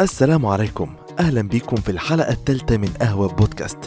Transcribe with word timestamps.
السلام 0.00 0.46
عليكم. 0.46 0.94
أهلا 1.18 1.42
بيكم 1.42 1.76
في 1.76 1.90
الحلقة 1.90 2.32
الثالثة 2.32 2.76
من 2.76 2.88
قهوة 3.00 3.28
بودكاست. 3.28 3.78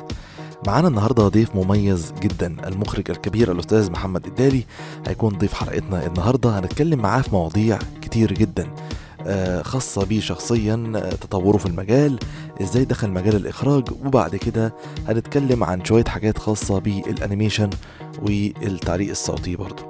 معانا 0.67 0.87
النهاردة 0.87 1.27
ضيف 1.27 1.55
مميز 1.55 2.13
جدا 2.21 2.67
المخرج 2.67 3.11
الكبير 3.11 3.51
الأستاذ 3.51 3.91
محمد 3.91 4.25
الدالي. 4.25 4.63
هيكون 5.07 5.37
ضيف 5.37 5.53
حلقتنا 5.53 6.07
النهاردة. 6.07 6.59
هنتكلم 6.59 6.99
معاه 6.99 7.21
في 7.21 7.29
مواضيع 7.31 7.79
كتير 8.01 8.33
جدا 8.33 8.67
آه، 9.27 9.61
خاصة 9.61 10.05
بيه 10.05 10.19
شخصيا 10.19 10.91
آه، 10.95 11.09
تطوره 11.09 11.57
في 11.57 11.65
المجال 11.65 12.19
إزاي 12.61 12.85
دخل 12.85 13.09
مجال 13.09 13.35
الإخراج 13.35 13.83
وبعد 14.05 14.35
كده 14.35 14.73
هنتكلم 15.07 15.63
عن 15.63 15.85
شوية 15.85 16.03
حاجات 16.03 16.37
خاصة 16.37 16.79
بالأنيميشن 16.79 17.69
والتعليق 18.21 19.09
الصوتي 19.09 19.55
برضه 19.55 19.83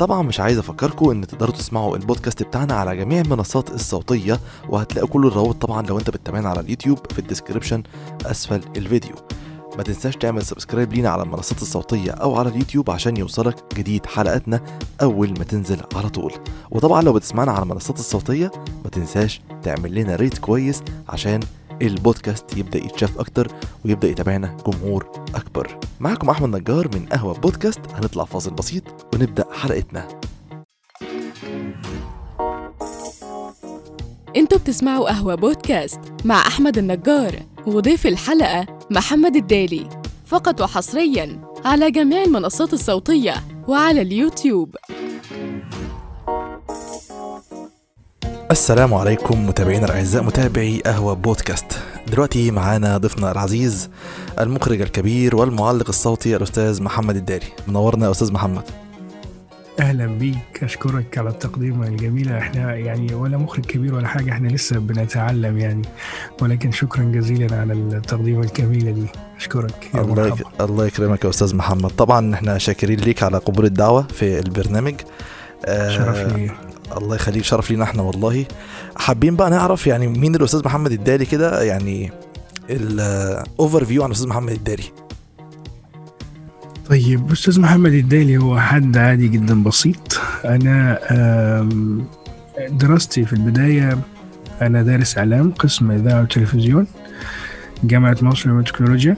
طبعا 0.00 0.22
مش 0.22 0.40
عايز 0.40 0.58
أفكركم 0.58 1.10
إن 1.10 1.26
تقدروا 1.26 1.54
تسمعوا 1.54 1.96
البودكاست 1.96 2.42
بتاعنا 2.42 2.74
على 2.74 2.96
جميع 2.96 3.20
المنصات 3.20 3.70
الصوتية 3.70 4.40
وهتلاقوا 4.68 5.08
كل 5.08 5.26
الروابط 5.26 5.62
طبعا 5.62 5.86
لو 5.86 5.98
أنت 5.98 6.10
بتتابعنا 6.10 6.48
على 6.48 6.60
اليوتيوب 6.60 6.98
في 7.12 7.18
ال 7.18 7.23
description 7.23 7.82
أسفل 8.26 8.60
الفيديو. 8.76 9.14
ما 9.76 9.82
تنساش 9.82 10.16
تعمل 10.16 10.42
subscribe 10.42 10.92
لينا 10.92 11.08
على 11.08 11.22
المنصات 11.22 11.62
الصوتية 11.62 12.10
أو 12.10 12.36
على 12.36 12.48
اليوتيوب 12.48 12.90
عشان 12.90 13.16
يوصلك 13.16 13.74
جديد 13.74 14.06
حلقاتنا 14.06 14.60
أول 15.02 15.28
ما 15.38 15.44
تنزل 15.44 15.80
على 15.94 16.08
طول. 16.08 16.32
وطبعا 16.70 17.02
لو 17.02 17.12
بتسمعنا 17.12 17.52
على 17.52 17.62
المنصات 17.62 17.98
الصوتية 17.98 18.50
ما 18.84 18.90
تنساش 18.90 19.40
تعمل 19.62 19.94
لنا 19.94 20.16
rate 20.16 20.38
كويس 20.38 20.82
عشان 21.08 21.40
البودكاست 21.82 22.56
يبدأ 22.56 22.78
يتشاف 22.78 23.18
أكتر 23.18 23.48
ويبدأ 23.84 24.08
يتابعنا 24.08 24.56
جمهور 24.66 25.24
أكبر. 25.34 25.78
معكم 26.00 26.30
أحمد 26.30 26.56
نجار 26.56 26.88
من 26.94 27.06
قهوة 27.06 27.34
بودكاست. 27.34 27.80
هنطلع 27.94 28.24
فاصل 28.24 28.50
بسيط 28.50 28.82
ونبدأ 29.14 29.44
حلقتنا. 29.52 30.08
أنتوا 34.36 34.58
بتسمعوا 34.58 35.08
قهوة 35.08 35.34
بودكاست 35.34 36.00
مع 36.24 36.46
أحمد 36.46 36.78
النجار 36.78 37.42
وضيف 37.66 38.06
الحلقة 38.06 38.66
محمد 38.90 39.36
الدالي. 39.36 39.88
فقط 40.26 40.60
وحصريا 40.60 41.40
على 41.64 41.90
جميع 41.90 42.22
المنصات 42.22 42.72
الصوتية 42.72 43.34
وعلى 43.68 44.02
اليوتيوب. 44.02 44.76
السلام 48.50 48.94
عليكم 48.94 49.46
متابعينا 49.46 49.86
الأعزاء 49.86 50.22
متابعي 50.22 50.82
قهوة 50.86 51.14
بودكاست. 51.14 51.78
دلوقتي 52.12 52.50
معانا 52.50 52.96
ضيفنا 52.96 53.32
العزيز 53.32 53.90
المخرج 54.40 54.80
الكبير 54.80 55.36
والمعلق 55.36 55.88
الصوتي 55.88 56.36
الأستاذ 56.36 56.82
محمد 56.82 57.16
الداري. 57.16 57.46
منورنا 57.68 58.06
يا 58.06 58.10
أستاذ 58.10 58.32
محمد. 58.32 58.62
أهلا 59.80 60.06
بيك. 60.06 60.62
أشكرك 60.62 61.18
على 61.18 61.28
التقديمه 61.28 61.86
الجميله 61.86 62.38
إحنا 62.38 62.74
يعني 62.74 63.14
ولا 63.14 63.36
مخرج 63.36 63.64
كبير 63.64 63.94
ولا 63.94 64.08
حاجة 64.08 64.32
إحنا 64.32 64.48
لسه 64.48 64.78
بنتعلم 64.78 65.58
يعني. 65.58 65.82
ولكن 66.42 66.72
شكرا 66.72 67.02
جزيلا 67.02 67.60
على 67.60 67.72
التقديمه 67.72 68.40
الجميله 68.40 68.90
دي. 68.90 69.06
أشكرك. 69.36 69.90
يا 69.94 70.00
الله 70.00 70.14
مرحبا. 70.14 70.40
يك... 70.40 70.60
الله 70.60 70.86
يكرمك 70.86 71.24
يا 71.24 71.30
أستاذ 71.30 71.56
محمد. 71.56 71.90
طبعا 71.90 72.34
إحنا 72.34 72.58
شاكرين 72.58 72.98
ليك 73.00 73.22
على 73.22 73.38
قبول 73.38 73.64
الدعوة 73.64 74.02
في 74.02 74.38
البرنامج. 74.38 74.94
آه، 75.64 75.96
شرف 75.96 76.36
لي 76.36 76.50
الله 76.96 77.16
يخليك 77.16 77.44
شرف 77.44 77.70
لينا 77.70 77.84
إحنا 77.84 78.02
والله. 78.02 78.44
حابين 78.96 79.36
بقى 79.36 79.50
نعرف 79.50 79.86
يعني 79.86 80.06
مين 80.06 80.34
الأستاذ 80.34 80.64
محمد 80.64 80.92
الداري 80.92 81.24
كده؟ 81.24 81.62
يعني 81.62 82.12
ال 82.70 83.84
overview 83.84 84.02
عن 84.02 84.10
الأستاذ 84.10 84.28
محمد 84.28 84.52
الداري. 84.52 84.84
طيب 86.90 87.32
أستاذ 87.32 87.60
محمد 87.60 87.92
الدالي 87.92 88.36
هو 88.36 88.60
حد 88.60 88.96
عادي 88.96 89.28
جدا 89.28 89.62
بسيط. 89.62 90.20
أنا 90.44 90.98
دراستي 92.70 93.24
في 93.24 93.32
البداية 93.32 93.98
أنا 94.62 94.82
دارس 94.82 95.18
إعلام 95.18 95.52
قسم 95.52 95.90
إذاعة 95.90 96.22
وتلفزيون 96.22 96.86
جامعة 97.84 98.16
مصر 98.22 98.50
للتكنولوجيا 98.50 99.16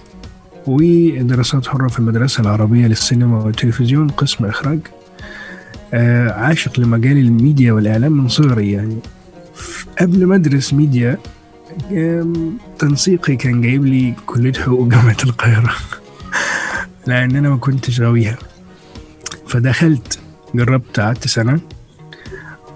ودراسات 0.67 1.67
حرة 1.67 1.89
في 1.89 1.99
المدرسة 1.99 2.41
العربية 2.41 2.87
للسينما 2.87 3.45
والتلفزيون 3.45 4.09
قسم 4.09 4.45
إخراج. 4.45 4.79
عاشق 6.31 6.81
لمجال 6.81 7.19
الميديا 7.19 7.73
والإعلام 7.73 8.13
من 8.13 8.29
صغري 8.29 8.73
يعني. 8.73 8.99
قبل 10.01 10.27
ما 10.27 10.35
أدرس 10.35 10.75
ميديا 10.75 11.19
تنسيقي 12.79 13.37
كان 13.37 13.61
جايب 13.61 13.85
لي 13.85 14.15
كلية 14.27 14.53
حقوق 14.53 14.89
جامعة 14.89 15.17
القاهرة. 15.25 15.73
لأن 17.07 17.37
أنا 17.37 17.51
ما 17.51 17.57
كنتش 17.57 18.01
غاويها. 18.01 18.39
فدخلت 19.47 20.19
جربت 20.55 21.01
قعدت 21.01 21.29
سنة 21.29 21.61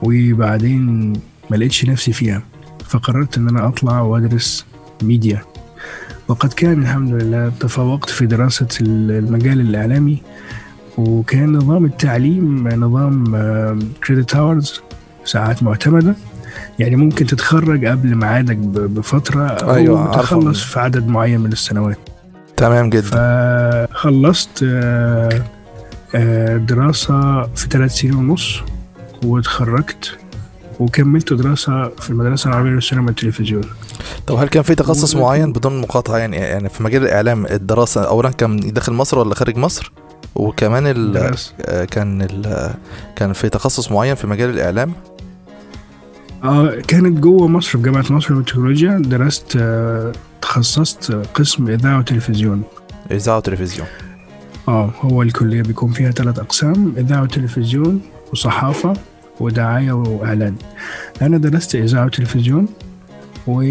وبعدين 0.03 1.13
ما 1.51 1.57
لقيتش 1.57 1.85
نفسي 1.85 2.13
فيها. 2.13 2.43
فقررت 2.89 3.39
إن 3.39 3.49
أنا 3.49 3.69
أطلع 3.69 4.01
وأدرس 4.01 4.67
ميديا. 5.03 5.43
وقد 6.29 6.53
كان 6.53 6.83
الحمد 6.83 7.23
لله 7.23 7.53
تفوقت 7.61 8.11
في 8.11 8.27
دراسة 8.27 8.69
المجال 8.81 9.61
الإعلامي. 9.61 10.23
وكان 10.99 11.53
نظام 11.53 11.85
التعليم 11.85 12.69
نظام 12.69 13.25
credit 14.07 14.37
hours 14.37 14.81
ساعات 15.25 15.63
معتمدة. 15.63 16.15
يعني 16.79 16.97
ممكن 16.97 17.27
تتخرج 17.27 17.85
قبل 17.85 18.15
ميعادك 18.15 18.57
بفترة 18.57 19.47
أو 19.47 19.75
أيوة، 19.75 20.01
عارفة. 20.01 20.23
تخلص 20.23 20.63
في 20.63 20.81
عدد 20.81 21.09
معين 21.09 21.41
من 21.41 21.53
السنوات. 21.53 21.99
تمام 22.57 22.91
جدا. 22.91 23.11
فخلصت 23.11 24.65
آه، 24.65 25.43
آه، 26.15 26.57
دراسة 26.57 27.43
في 27.43 27.67
ثلاث 27.71 27.93
سنين 27.93 28.15
ونص 28.15 28.61
واتخرجت 29.25 30.19
وكملت 30.81 31.33
دراسة 31.33 31.89
في 31.89 32.11
المدرسة 32.11 32.51
العربية 32.51 32.71
للسينما 32.71 33.07
والتلفزيون. 33.07 33.65
طب 34.27 34.37
هل 34.37 34.49
كان 34.49 34.63
في 34.63 34.75
تخصص 34.75 35.17
معين 35.17 35.53
بدون 35.53 35.81
مقاطعة 35.81 36.17
يعني 36.17 36.37
يعني 36.37 36.69
في 36.69 36.83
مجال 36.83 37.03
الإعلام 37.03 37.47
الدراسة 37.47 38.05
اولا 38.05 38.31
كان 38.31 38.57
داخل 38.57 38.93
مصر 38.93 39.19
ولا 39.19 39.35
خارج 39.35 39.57
مصر؟ 39.57 39.93
وكمان 40.37 40.87
ال... 40.87 41.35
آه، 41.61 41.85
كان 41.85 42.23
ال... 42.23 42.71
كان 43.17 43.33
في 43.33 43.49
تخصص 43.49 43.93
معين 43.93 44.15
في 44.15 44.27
مجال 44.27 44.51
الإعلام. 44.51 44.93
آه 46.45 46.75
كانت 46.89 47.19
جوه 47.19 47.49
مصر 47.49 47.71
في 47.71 47.79
جامعة 47.79 48.05
مصر 48.11 48.35
للتكنولوجيا 48.35 48.99
درست 48.99 49.57
آه 49.61 50.13
تخصصت 50.43 51.13
قسم 51.35 51.69
إذاعة 51.69 51.99
وتلفزيون. 51.99 52.63
إذاعة 53.11 53.37
وتلفزيون. 53.37 53.87
آه 54.69 54.91
هو 55.01 55.23
الكلية 55.23 55.63
بيكون 55.63 55.93
فيها 55.93 56.11
ثلاث 56.11 56.39
أقسام 56.39 56.95
إذاعة 56.97 57.23
وتلفزيون 57.23 58.01
وصحافة 58.33 58.93
ودعاية 59.41 59.93
وإعلان. 59.93 60.55
أنا 61.23 61.39
درست 61.39 61.75
إذاعة 61.75 62.05
وتلفزيون 62.05 62.69
و 63.47 63.63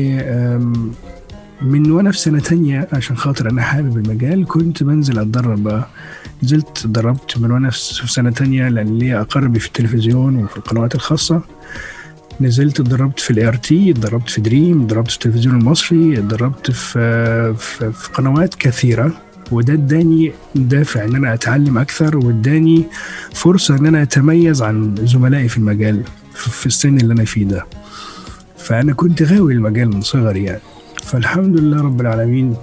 من 1.61 1.91
وأنا 1.91 2.11
في 2.11 2.17
سنة 2.19 2.39
تانية 2.39 2.87
عشان 2.93 3.17
خاطر 3.17 3.49
أنا 3.49 3.61
حابب 3.61 3.97
المجال 3.97 4.45
كنت 4.47 4.83
بنزل 4.83 5.19
أتدرب. 5.19 5.63
بقى 5.63 5.87
نزلت 6.43 6.67
اتدربت 6.77 7.37
من 7.37 7.51
وأنا 7.51 7.69
في 7.69 8.07
سنة 8.13 8.29
تانية 8.31 8.69
لأن 8.69 8.97
ليا 8.97 9.21
قرايبي 9.21 9.59
في 9.59 9.67
التلفزيون 9.67 10.35
وفي 10.35 10.57
القنوات 10.57 10.95
الخاصة. 10.95 11.41
نزلت 12.41 12.79
اتدربت 12.79 13.19
في 13.19 13.31
الاي 13.31 13.47
ار 13.47 13.55
تي 13.55 13.91
اتدربت 13.91 14.29
في 14.29 14.41
دريم 14.41 14.81
اتدربت 14.81 15.09
في 15.09 15.15
التلفزيون 15.15 15.55
المصري 15.55 16.17
اتدربت 16.19 16.71
في 16.71 17.53
في, 17.57 17.91
في 17.91 18.09
قنوات 18.13 18.55
كثيرة. 18.55 19.11
وده 19.51 19.73
اداني 19.73 20.31
دافع 20.55 21.03
إن 21.05 21.15
أنا 21.15 21.33
أتعلم 21.33 21.77
أكثر 21.77 22.17
واداني 22.17 22.83
فرصة 23.33 23.75
إن 23.77 23.85
أنا 23.85 24.01
أتميز 24.01 24.61
عن 24.61 24.95
زملائي 25.03 25.47
في 25.47 25.57
المجال 25.57 26.03
في 26.33 26.65
السن 26.65 26.97
اللي 26.97 27.13
أنا 27.13 27.25
فيه 27.25 27.45
ده. 27.45 27.65
فأنا 28.57 28.93
كنت 28.93 29.23
غاوي 29.23 29.53
المجال 29.53 29.89
من 29.89 30.01
صغري 30.01 30.43
يعني. 30.43 30.61
فالحمد 31.05 31.59
لله 31.59 31.81
رب 31.81 32.01
العالمين. 32.01 32.55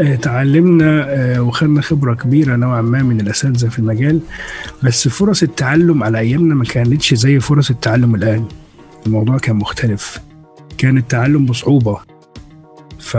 آه، 0.00 0.14
تعلمنا 0.14 1.06
آه، 1.08 1.42
وخدنا 1.42 1.80
خبرة 1.82 2.14
كبيرة 2.14 2.56
نوعا 2.56 2.82
ما 2.82 3.02
من 3.02 3.20
الأساتذة 3.20 3.68
في 3.68 3.78
المجال 3.78 4.20
بس 4.82 5.08
فرص 5.08 5.42
التعلم 5.42 6.02
على 6.02 6.18
أيامنا 6.18 6.54
ما 6.54 6.64
كانتش 6.64 7.14
زي 7.14 7.40
فرص 7.40 7.70
التعلم 7.70 8.14
الآن. 8.14 8.44
الموضوع 9.06 9.38
كان 9.38 9.56
مختلف. 9.56 10.20
كان 10.78 10.98
التعلم 10.98 11.46
بصعوبة. 11.46 11.98
ف 12.98 13.16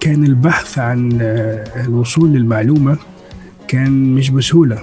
كان 0.00 0.24
البحث 0.24 0.78
عن 0.78 1.18
آه، 1.22 1.84
الوصول 1.84 2.32
للمعلومة 2.32 2.96
كان 3.68 4.14
مش 4.14 4.30
بسهولة. 4.30 4.78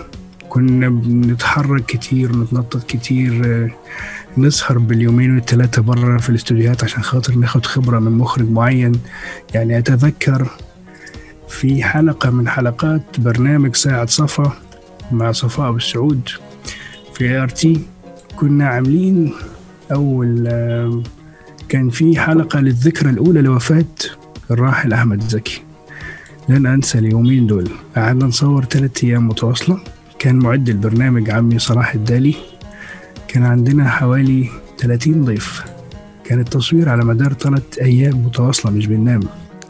كنا 0.50 0.90
بنتحرك 0.90 1.86
كتير 1.86 2.36
نتنطط 2.36 2.84
كتير 2.84 3.72
نسهر 4.38 4.78
باليومين 4.78 5.36
والثلاثة 5.36 5.82
برا 5.82 6.18
في 6.18 6.30
الاستوديوهات 6.30 6.84
عشان 6.84 7.04
خاطر 7.04 7.36
ناخد 7.36 7.66
خبرة 7.66 8.00
من 8.00 8.12
مخرج 8.12 8.50
معين. 8.50 8.92
يعني 9.54 9.78
أتذكر 9.78 10.50
في 11.50 11.84
حلقة 11.84 12.30
من 12.30 12.50
حلقات 12.50 13.20
برنامج 13.20 13.76
ساعة 13.76 14.06
صفا 14.06 14.54
مع 15.12 15.32
صفاء 15.32 15.70
أبو 15.70 15.78
السعود 15.78 16.30
في 17.14 17.38
ART. 17.38 17.82
كنا 18.36 18.68
عاملين 18.68 19.34
أول 19.92 20.50
كان 21.70 21.90
في 21.90 22.20
حلقة 22.20 22.60
للذكرى 22.60 23.10
الأولى 23.10 23.42
لوفاة 23.42 23.86
الراحل 24.52 24.94
أحمد 24.94 25.24
زكي. 25.24 25.62
لن 26.50 26.66
أنسى 26.66 27.00
اليومين 27.00 27.48
دول. 27.48 27.70
قعدنا 27.96 28.26
نصور 28.26 28.66
ثلاثة 28.66 29.08
أيام 29.08 29.28
متواصلة. 29.28 29.80
كان 30.20 30.36
معد 30.36 30.70
البرنامج 30.70 31.30
عمي 31.30 31.60
صلاح 31.60 31.94
الدالي. 31.94 32.36
كان 33.30 33.44
عندنا 33.44 33.90
حوالي 33.90 34.50
30 34.78 35.26
ضيف. 35.26 35.64
كان 36.24 36.40
التصوير 36.40 36.90
على 36.90 37.06
مدار 37.06 37.34
ثلاث 37.34 37.64
أيام 37.82 38.26
متواصلة 38.26 38.72
مش 38.72 38.88
بننام. 38.88 39.20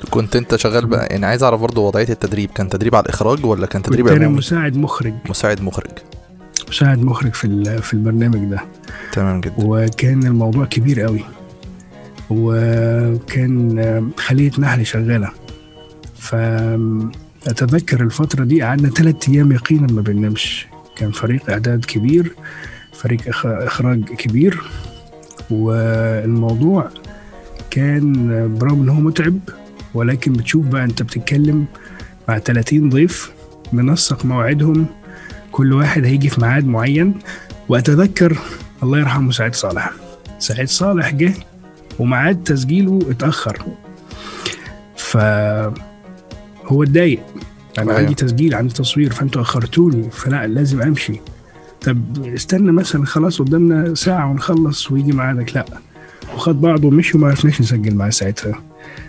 كنت 0.09 0.35
أنت 0.35 0.55
شغال 0.55 0.85
بقى 0.85 1.07
يعني 1.07 1.25
عايز 1.25 1.43
أعرف 1.43 1.61
برضه 1.61 1.81
وضعية 1.81 2.09
التدريب. 2.09 2.49
كان 2.49 2.69
تدريب 2.69 2.95
على 2.95 3.03
الإخراج 3.03 3.45
ولا 3.45 3.65
كان 3.65 3.81
تدريب 3.81 4.09
كنت 4.09 4.17
أنا 4.17 4.27
مساعد 4.27 4.77
مخرج. 4.77 5.13
مساعد 5.29 5.61
مخرج. 5.61 5.91
مساعد 6.69 7.03
مخرج 7.03 7.33
في 7.33 7.81
في 7.81 7.93
البرنامج 7.93 8.49
ده. 8.49 8.61
تمام 9.11 9.41
جدا. 9.41 9.53
وكان 9.57 10.23
الموضوع 10.23 10.65
كبير 10.65 11.01
قوي. 11.01 11.21
وكان 12.29 14.11
خلية 14.17 14.51
نحل 14.59 14.85
شغالة. 14.85 15.29
فأتذكر 16.17 18.03
الفترة 18.03 18.43
دي 18.43 18.61
قعدنا 18.61 18.89
ثلاثة 18.89 19.33
أيام 19.33 19.51
يقينا 19.51 19.93
ما 19.93 20.01
بننامش. 20.01 20.67
كان 20.95 21.11
فريق 21.11 21.49
إعداد 21.49 21.85
كبير. 21.85 22.35
فريق 23.01 23.21
إخراج 23.45 24.03
كبير 24.03 24.61
والموضوع 25.49 26.89
كان 27.69 28.57
برغم 28.59 28.81
إن 28.81 28.89
هو 28.89 29.01
متعب 29.01 29.39
ولكن 29.93 30.33
بتشوف 30.33 30.65
بقى 30.65 30.83
أنت 30.83 31.03
بتتكلم 31.03 31.65
مع 32.29 32.39
30 32.39 32.89
ضيف 32.89 33.31
منسق 33.73 34.25
موعدهم 34.25 34.85
كل 35.51 35.73
واحد 35.73 36.05
هيجي 36.05 36.29
في 36.29 36.41
ميعاد 36.41 36.65
معين. 36.65 37.19
وأتذكر 37.69 38.37
الله 38.83 38.99
يرحمه 38.99 39.31
سعيد 39.31 39.55
صالح. 39.55 39.91
سعيد 40.39 40.67
صالح 40.69 41.09
جه 41.09 41.33
وميعاد 41.99 42.43
تسجيله 42.43 42.99
اتأخر. 43.09 43.65
ف 44.95 45.17
هو 46.65 46.83
اتضايق. 46.83 47.19
أنا. 47.77 47.93
عندي 47.93 48.15
تسجيل 48.15 48.55
عندي 48.55 48.73
تصوير 48.73 49.13
فأنتوا 49.13 49.41
أخرتوني 49.41 50.09
فلا 50.11 50.47
لازم 50.47 50.81
أمشي. 50.81 51.19
طب 51.81 51.97
استنى 52.35 52.71
مثلا 52.71 53.05
خلاص 53.05 53.41
قدامنا 53.41 53.95
ساعة 53.95 54.31
ونخلص 54.31 54.91
ويجي 54.91 55.11
ميعادك 55.11 55.55
لا 55.55 55.65
وخد 56.35 56.61
بعضه 56.61 56.87
ومشي 56.87 57.17
وما 57.17 57.27
عرفناش 57.27 57.61
نسجل 57.61 57.95
معاه 57.95 58.09
ساعتها. 58.09 58.61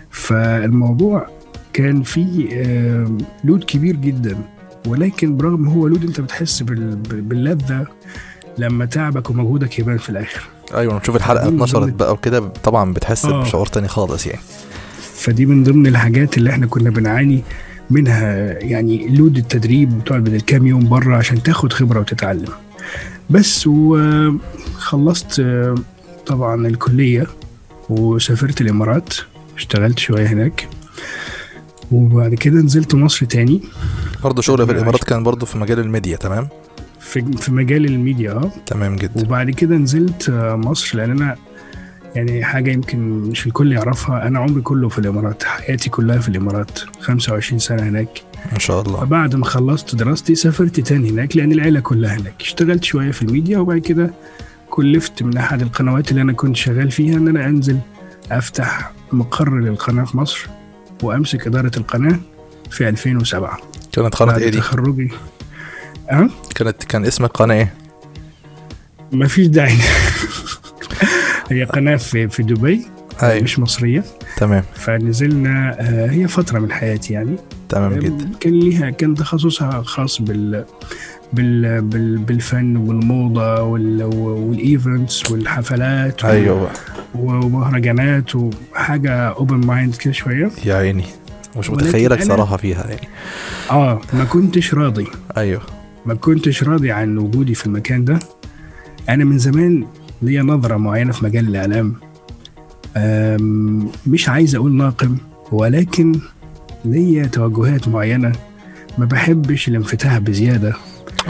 فالموضوع 0.09 1.27
كان 1.73 2.03
فيه 2.03 2.47
آه، 2.51 3.17
لود 3.43 3.63
كبير 3.63 3.95
جدا. 3.95 4.37
ولكن 4.87 5.37
برغم 5.37 5.67
هو 5.67 5.87
لود 5.87 6.03
أنت 6.03 6.21
بتحس 6.21 6.63
بال- 6.63 6.95
باللذة 7.21 7.87
لما 8.57 8.85
تعبك 8.85 9.29
ومجهودك 9.29 9.79
يبان 9.79 9.97
في 9.97 10.09
الآخر. 10.09 10.41
أيوه 10.73 10.97
نشوف 10.97 11.15
الحلقة 11.15 11.47
اتنشرت 11.47 11.93
بقى 11.93 12.13
وكده 12.13 12.39
طبعا 12.63 12.93
بتحس 12.93 13.25
آه. 13.25 13.41
بشعور 13.41 13.65
تاني 13.65 13.87
خالص 13.87 14.27
يعني. 14.27 14.41
فدي 15.15 15.45
من 15.45 15.63
ضمن 15.63 15.87
الحاجات 15.87 16.37
اللي 16.37 16.49
إحنا 16.49 16.65
كنا 16.67 16.89
بنعاني 16.89 17.43
منها 17.91 18.33
يعني 18.59 19.07
لود 19.07 19.37
التدريب 19.37 19.97
وتقعد 19.97 20.23
بدل 20.23 20.41
كام 20.41 20.67
يوم 20.67 20.89
بره 20.89 21.15
عشان 21.15 21.43
تاخد 21.43 21.73
خبرة 21.73 21.99
وتتعلم. 21.99 22.47
بس 23.29 23.67
وخلصت 23.67 25.45
طبعا 26.25 26.67
الكلية 26.67 27.27
وسافرت 27.89 28.61
الإمارات 28.61 29.13
اشتغلت 29.57 29.99
شوية 29.99 30.27
هناك. 30.27 30.67
وبعد 31.91 32.33
كده 32.35 32.59
نزلت 32.61 32.95
مصر 32.95 33.25
تاني. 33.25 33.61
برضه 34.23 34.41
شغل 34.41 34.57
في 34.57 34.63
عايش. 34.63 34.75
الإمارات 34.77 35.03
كان 35.03 35.23
برضه 35.23 35.45
في 35.45 35.57
مجال 35.57 35.79
الميديا 35.79 36.17
تمام؟ 36.17 36.47
في 36.99 37.21
في 37.37 37.51
مجال 37.51 37.85
الميديا 37.85 38.31
آه. 38.31 38.51
تمام 38.65 38.95
جدا. 38.95 39.21
وبعد 39.21 39.49
كده 39.49 39.75
نزلت 39.75 40.29
آه، 40.29 40.55
مصر 40.55 40.97
لأن 40.97 41.11
أنا 41.11 41.35
يعني 42.15 42.43
حاجة 42.43 42.71
يمكن 42.71 42.99
مش 43.09 43.47
الكل 43.47 43.71
يعرفها. 43.73 44.27
أنا 44.27 44.39
عمري 44.39 44.61
كله 44.61 44.89
في 44.89 44.99
الإمارات 44.99 45.43
حياتي 45.43 45.89
كلها 45.89 46.19
في 46.19 46.27
الإمارات 46.29 46.79
25 46.99 47.59
سنة 47.59 47.83
هناك. 47.83 48.21
ما 48.51 48.59
شاء 48.59 48.81
الله. 48.81 48.99
فبعد 48.99 49.35
ما 49.35 49.45
خلصت 49.45 49.95
دراستي 49.95 50.35
سافرت 50.35 50.79
تاني 50.79 51.09
هناك 51.09 51.37
لأن 51.37 51.51
العيلة 51.51 51.79
كلها 51.79 52.17
هناك. 52.17 52.33
اشتغلت 52.41 52.83
شوية 52.83 53.11
في 53.11 53.21
الميديا 53.21 53.57
وبعد 53.57 53.77
كده 53.79 54.13
كلفت 54.69 55.23
من 55.23 55.37
أحد 55.37 55.61
القنوات 55.61 56.11
اللي 56.11 56.21
أنا 56.21 56.33
كنت 56.33 56.55
شغال 56.55 56.91
فيها 56.91 57.17
إن 57.17 57.27
أنا 57.27 57.45
أنزل 57.47 57.79
أفتح 58.31 58.91
مقر 59.11 59.59
للقناة 59.59 60.03
في 60.03 60.17
مصر 60.17 60.47
وأمسك 61.03 61.47
إدارة 61.47 61.71
القناة 61.77 62.19
في 62.69 62.89
2007 62.89 63.59
كانت 63.91 64.15
قناة 64.15 64.31
بعد 64.31 64.41
إيه 64.41 64.49
دي؟ 64.49 64.57
تخرجي. 64.57 65.11
أه؟ 66.11 66.29
كانت 66.55 66.83
كان 66.83 67.05
اسم 67.05 67.25
القناة 67.25 67.55
إيه؟ 67.55 67.73
ما 69.11 69.27
فيش 69.27 69.47
داعي. 69.47 69.77
هي 71.51 71.63
قناة 71.63 71.95
في 71.95 72.27
في 72.27 72.43
دبي 72.43 72.85
أيوه 73.23 73.43
مش 73.43 73.59
مصرية. 73.59 74.03
تمام. 74.37 74.63
فنزلنا 74.73 75.75
آه، 75.79 76.09
هي 76.09 76.27
فترة 76.27 76.59
من 76.59 76.71
حياتي 76.71 77.13
يعني. 77.13 77.35
تمام 77.69 77.93
جدا. 77.99 78.29
كان 78.39 78.59
ليها 78.59 78.89
كان 78.89 79.15
تخصصها 79.15 79.81
خاص 79.81 80.21
بال 80.21 80.65
بال 81.33 81.81
بال 81.81 82.17
بالفن 82.17 82.77
والموضة 82.77 83.61
وال 83.61 84.03
وال 84.03 84.35
events 84.35 85.31
والحفلات 85.31 86.25
أيوه 86.25 86.69
ومهرجانات 87.15 88.35
وحاجة 88.35 89.11
open 89.11 89.67
mind 89.67 89.95
كده 89.95 90.13
شوية. 90.13 90.51
يا 90.65 90.75
عيني. 90.75 91.05
مش 91.57 91.69
متخيلك 91.69 92.23
صراحة 92.23 92.57
فيها 92.57 92.87
يعني. 92.89 93.07
آه 93.71 94.01
ما 94.13 94.23
كنتش 94.23 94.73
راضي. 94.73 95.07
أيوه. 95.37 95.61
ما 96.05 96.13
كنتش 96.13 96.63
راضي 96.63 96.91
عن 96.91 97.17
وجودي 97.17 97.53
في 97.53 97.65
المكان 97.65 98.05
ده. 98.05 98.19
أنا 99.09 99.25
من 99.25 99.37
زمان 99.37 99.85
ليا 100.21 100.43
نظرة 100.43 100.77
معينة 100.77 101.11
في 101.11 101.25
مجال 101.25 101.47
الإعلام. 101.47 101.95
مش 104.07 104.29
عايز 104.29 104.55
أقول 104.55 104.73
ناقم 104.73 105.17
ولكن 105.51 106.19
ليا 106.85 107.25
توجهات 107.25 107.87
معينة. 107.87 108.31
ما 108.97 109.05
بحبش 109.05 109.67
الانفتاح 109.67 110.17
بزيادة. 110.17 110.73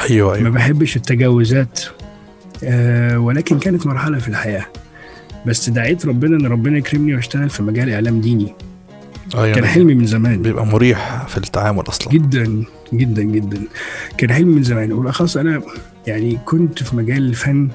أيوه 0.10 0.30
ما 0.30 0.36
أيوه 0.36 0.50
بحبش 0.50 0.96
التجاوزات. 0.96 1.80
أه 2.64 3.20
ولكن 3.20 3.60
كانت 3.60 3.88
مرحلة 3.88 4.20
في 4.20 4.28
الحياة. 4.28 4.66
بس 5.46 5.70
دعيت 5.70 6.06
ربنا 6.06 6.38
إن 6.38 6.46
ربنا 6.46 6.78
يكرمني 6.78 7.16
واشتغل 7.16 7.50
في 7.50 7.64
مجال 7.64 7.90
إعلام 7.90 8.22
ديني. 8.22 8.54
كان 9.32 9.44
أيوه 9.44 9.68
حلمي 9.68 9.94
من 9.96 10.06
زمان. 10.06 10.42
بيبقى 10.42 10.66
مريح 10.66 11.26
في 11.28 11.38
التعامل 11.38 11.84
أصلا. 11.88 12.14
جدا 12.14 12.64
جدا 12.94 13.22
جدا. 13.22 13.62
كان 14.18 14.32
حلمي 14.32 14.56
من 14.56 14.64
زمان. 14.64 14.94
وبالأخص 14.94 15.38
أنا 15.38 15.62
يعني 16.08 16.38
كنت 16.46 16.84
في 16.84 16.96
مجال 16.96 17.28
الفن. 17.28 17.70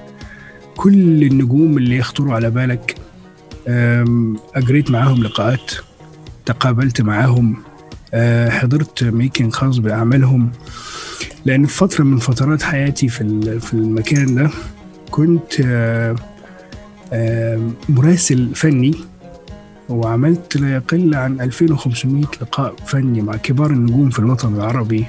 كل 0.77 1.23
النجوم 1.23 1.79
اللي 1.79 1.97
يخطروا 1.97 2.35
على 2.35 2.51
بالك. 2.51 2.95
أجريت 4.55 4.91
معاهم 4.91 5.23
لقاءات 5.23 5.73
تقابلت 6.47 7.01
معاهم 7.01 7.57
أه، 8.15 8.49
حضرت 8.51 9.05
ميكنج 9.05 9.53
خاص 9.53 9.79
بأعمالهم. 9.79 10.51
لأن 11.45 11.67
في 11.67 11.75
فترة 11.75 12.05
من 12.05 12.19
فترات 12.19 12.63
حياتي 12.63 13.09
في 13.09 13.61
في 13.61 13.75
المكان 13.75 14.35
ده 14.35 14.51
كنت 15.11 15.61
أه، 17.13 17.61
مراسل 17.89 18.55
فني 18.55 18.95
وعملت 19.89 20.57
لا 20.57 20.75
يقل 20.75 21.15
عن 21.15 21.41
2500 21.41 22.25
لقاء 22.43 22.75
فني 22.87 23.21
مع 23.23 23.37
كبار 23.37 23.71
النجوم 23.71 24.11
في 24.11 24.19
الوطن 24.19 24.55
العربي 24.55 25.07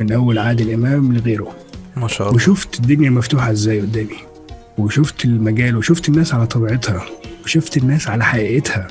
من 0.00 0.12
أول 0.12 0.38
عادل 0.38 0.70
إمام 0.70 1.12
لغيره. 1.12 1.54
ما 1.96 2.08
شاء 2.08 2.26
الله. 2.26 2.36
وشفت 2.36 2.80
الدنيا 2.80 3.10
مفتوحة 3.10 3.50
إزاي 3.50 3.80
قدامي. 3.80 4.35
وشفت 4.78 5.24
المجال 5.24 5.76
وشفت 5.76 6.08
الناس 6.08 6.34
على 6.34 6.46
طبيعتها 6.46 7.06
وشفت 7.44 7.76
الناس 7.76 8.08
على 8.08 8.24
حقيقتها. 8.24 8.88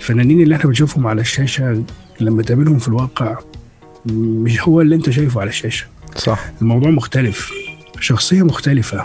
الفنانين 0.00 0.40
اللي 0.40 0.54
إحنا 0.54 0.66
بنشوفهم 0.66 1.06
على 1.06 1.20
الشاشة 1.20 1.82
لما 2.20 2.42
تقابلهم 2.42 2.78
في 2.78 2.88
الواقع 2.88 3.38
مش 4.06 4.60
هو 4.60 4.80
اللي 4.80 4.94
انت 4.94 5.10
شايفه 5.10 5.40
على 5.40 5.48
الشاشة. 5.50 5.86
صح. 6.16 6.50
الموضوع 6.62 6.90
مختلف 6.90 7.50
شخصية 8.00 8.42
مختلفة. 8.42 9.02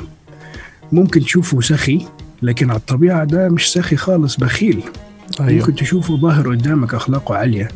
ممكن 0.92 1.22
تشوفه 1.22 1.62
سخي 1.62 2.06
لكن 2.42 2.70
على 2.70 2.80
الطبيعة 2.80 3.24
ده 3.24 3.50
مش 3.50 3.72
سخي 3.72 3.96
خالص 3.96 4.36
بخيل. 4.36 4.84
أيوه. 5.40 5.52
ممكن 5.52 5.76
تشوفه 5.76 6.18
ظاهر 6.18 6.50
قدامك 6.50 6.94
أخلاقه 6.94 7.36
عالية 7.36 7.68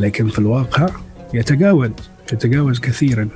لكن 0.00 0.28
في 0.28 0.38
الواقع 0.38 0.88
يتجاوز 1.34 1.90
يتجاوز 2.32 2.80
كثيرا. 2.80 3.28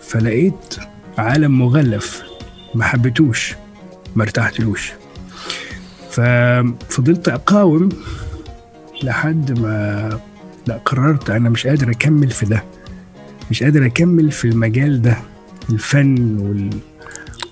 فلقيت 0.00 0.76
عالم 1.18 1.58
مغلف. 1.58 2.29
ما 2.74 2.84
حبيتوش 2.84 3.54
ما 4.16 4.22
ارتحتلوش. 4.22 4.92
ففضلت 6.10 7.28
أقاوم 7.28 7.88
لحد 9.02 9.58
ما 9.60 10.20
لا 10.66 10.80
قررت 10.84 11.30
أنا 11.30 11.48
مش 11.48 11.66
قادر 11.66 11.90
أكمل 11.90 12.30
في 12.30 12.46
ده. 12.46 12.64
مش 13.50 13.62
قادر 13.62 13.86
أكمل 13.86 14.30
في 14.30 14.44
المجال 14.44 15.02
ده 15.02 15.16
الفن 15.70 16.38
وال 16.40 16.70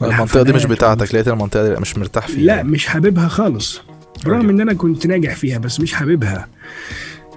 المنطقة 0.02 0.42
دي 0.42 0.52
مش 0.52 0.64
بتاعتك 0.64 1.14
لقيت 1.14 1.28
المنطقة 1.28 1.68
دي 1.68 1.80
مش 1.80 1.98
مرتاح 1.98 2.28
فيها. 2.28 2.44
لا 2.44 2.62
مش 2.62 2.87
حاببها 2.87 3.28
خالص. 3.28 3.80
أيوة. 4.26 4.40
إن 4.40 4.60
أنا 4.60 4.75
كنت 4.75 5.06
ناجح 5.06 5.34
فيها 5.34 5.58
بس 5.58 5.80
مش 5.80 5.92
حاببها. 5.94 6.48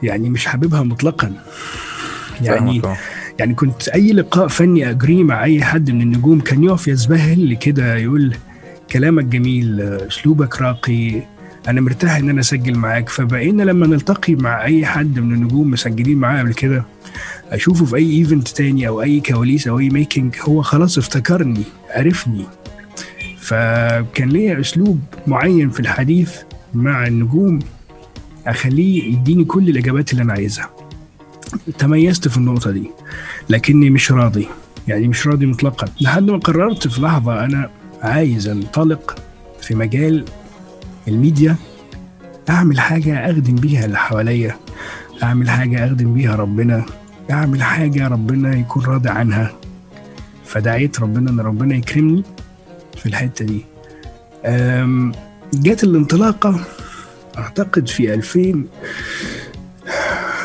يعني 0.03 0.29
مش 0.29 0.45
حاببها 0.45 0.83
مطلقا. 0.83 1.33
يعني. 2.41 2.81
يعني 3.41 3.53
كنت 3.53 3.87
أي 3.87 4.13
لقاء 4.13 4.47
فني 4.47 4.89
اجريه 4.89 5.23
مع 5.23 5.43
أي 5.43 5.63
حد 5.63 5.91
من 5.91 6.01
النجوم 6.01 6.39
كان 6.39 6.63
يقف 6.63 6.87
يزبهل 6.87 7.39
لي 7.39 7.55
كده 7.55 7.95
يقول 7.95 8.35
كلامك 8.91 9.25
جميل 9.25 9.81
أسلوبك 9.81 10.61
راقي 10.61 11.21
أنا 11.67 11.81
مرتاح 11.81 12.15
إن 12.15 12.29
أنا 12.29 12.39
أسجل 12.39 12.77
معاك. 12.77 13.09
فبقينا 13.09 13.63
لما 13.63 13.87
نلتقي 13.87 14.35
مع 14.35 14.63
أي 14.63 14.85
حد 14.85 15.19
من 15.19 15.33
النجوم 15.33 15.71
مسجلين 15.71 16.17
معاه 16.17 16.39
قبل 16.39 16.53
كده 16.53 16.83
أشوفه 17.51 17.85
في 17.85 17.95
أي 17.95 18.11
event 18.11 18.47
تاني 18.47 18.87
أو 18.87 19.01
أي 19.01 19.19
كواليس 19.19 19.67
أو 19.67 19.79
أي 19.79 19.89
making 19.89 20.35
هو 20.41 20.61
خلاص 20.61 20.97
افتكرني 20.97 21.63
عرفني. 21.89 22.45
فكان 23.39 24.29
ليا 24.29 24.59
أسلوب 24.59 24.99
معين 25.27 25.69
في 25.69 25.79
الحديث 25.79 26.35
مع 26.73 27.07
النجوم 27.07 27.59
أخليه 28.47 29.13
يديني 29.13 29.43
كل 29.43 29.69
الإجابات 29.69 30.11
اللي 30.11 30.23
أنا 30.23 30.33
عايزها. 30.33 30.80
تميزت 31.77 32.27
في 32.27 32.37
النقطة 32.37 32.71
دي 32.71 32.91
لكني 33.49 33.89
مش 33.89 34.11
راضي 34.11 34.47
يعني 34.87 35.07
مش 35.07 35.27
راضي 35.27 35.45
مطلقا. 35.45 35.87
لحد 36.01 36.23
ما 36.23 36.37
قررت 36.37 36.87
في 36.87 37.01
لحظة 37.01 37.45
أنا 37.45 37.69
عايز 38.01 38.47
أنطلق 38.47 39.19
في 39.61 39.75
مجال 39.75 40.25
الميديا 41.07 41.55
أعمل 42.49 42.79
حاجة 42.79 43.31
أخدم 43.31 43.55
بيها 43.55 43.85
اللي 43.85 43.97
حواليا 43.97 44.55
أعمل 45.23 45.49
حاجة 45.49 45.87
أخدم 45.87 46.13
بيها 46.13 46.35
ربنا 46.35 46.85
أعمل 47.31 47.63
حاجة 47.63 48.07
ربنا 48.07 48.55
يكون 48.55 48.85
راضي 48.85 49.09
عنها. 49.09 49.51
فدعيت 50.45 50.99
ربنا 50.99 51.29
إن 51.31 51.39
ربنا 51.39 51.75
يكرمني 51.75 52.23
في 52.97 53.05
الحتة 53.05 53.45
دي. 53.45 53.65
جت 55.53 55.83
الانطلاقة 55.83 56.59
أعتقد 57.37 57.87
في 57.87 58.13
2000 58.13 58.63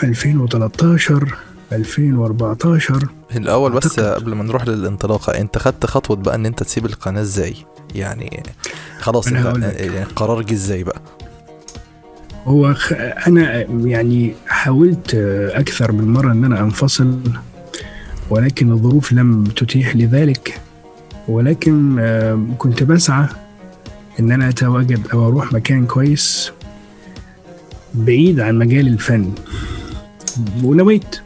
2013 0.05 1.35
2014 1.73 3.09
الأول 3.37 3.73
بس 3.73 3.99
أعتقد. 3.99 4.23
قبل 4.23 4.35
ما 4.35 4.45
نروح 4.45 4.69
للانطلاقه 4.69 5.41
أنت 5.41 5.59
خدت 5.59 5.87
خطوة 5.87 6.17
بقى 6.17 6.35
إن 6.35 6.47
أنت 6.47 6.63
تسيب 6.63 6.87
القناة 6.87 7.21
إزاي؟ 7.21 7.55
يعني 7.95 8.43
خلاص 9.01 9.27
أنت. 9.27 9.37
يعني 9.37 10.03
القرار 10.03 10.43
جه 10.43 10.53
إزاي 10.53 10.85
بقى؟ 10.85 11.01
هو 12.47 12.75
خ... 12.75 12.93
أنا 13.27 13.61
يعني 13.85 14.35
حاولت 14.47 15.15
أكثر 15.55 15.93
من 15.93 16.09
مرة 16.13 16.33
إن 16.33 16.45
أنا 16.45 16.61
أنفصل 16.61 17.19
ولكن 18.31 18.73
الظروف 18.73 19.13
لم 19.13 19.45
تتيح 19.45 19.97
لي 19.97 20.07
ذلك 20.07 20.61
ولكن 21.29 21.97
كنت 22.59 22.83
بسعى 22.83 23.27
إن 24.21 24.33
أنا 24.33 24.49
أتواجد 24.49 25.07
أو 25.13 25.29
أروح 25.29 25.53
مكان 25.53 25.87
كويس 25.87 26.53
بعيد 27.95 28.41
عن 28.41 28.59
مجال 28.59 28.87
الفن. 28.87 29.33
ونويت 30.65 31.21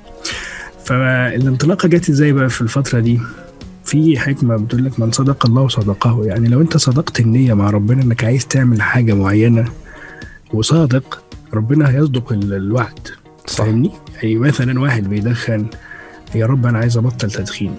فالانطلاقة 0.85 1.89
جت 1.89 2.11
إزاي 2.11 2.33
بقى 2.33 2.49
في 2.51 2.61
الفترة 2.63 3.01
دي؟ 3.01 3.21
في 3.85 4.19
حكمة 4.19 4.57
بتقول 4.57 4.85
لك 4.85 5.01
من 5.01 5.13
صدق 5.13 5.47
الله 5.47 5.69
صدقه. 5.69 6.25
يعني 6.25 6.49
لو 6.49 6.61
انت 6.61 6.77
صدقت 6.77 7.21
النية 7.21 7.55
مع 7.55 7.71
ربنا 7.71 8.03
انك 8.03 8.25
عايز 8.25 8.47
تعمل 8.47 8.83
حاجة 8.83 9.15
معينة 9.15 9.65
وصادق 10.55 11.23
ربنا 11.55 11.91
هيصدق 11.91 12.33
ال- 12.33 12.53
الوعد. 12.53 13.09
فاهمني؟ 13.49 13.91
يعني 14.23 14.37
مثلا 14.37 14.81
واحد 14.81 15.09
بيدخن 15.09 15.67
يا 16.35 16.47
رب 16.47 16.67
أنا 16.67 16.79
عايز 16.79 16.97
أبطل 16.97 17.31
تدخين. 17.31 17.75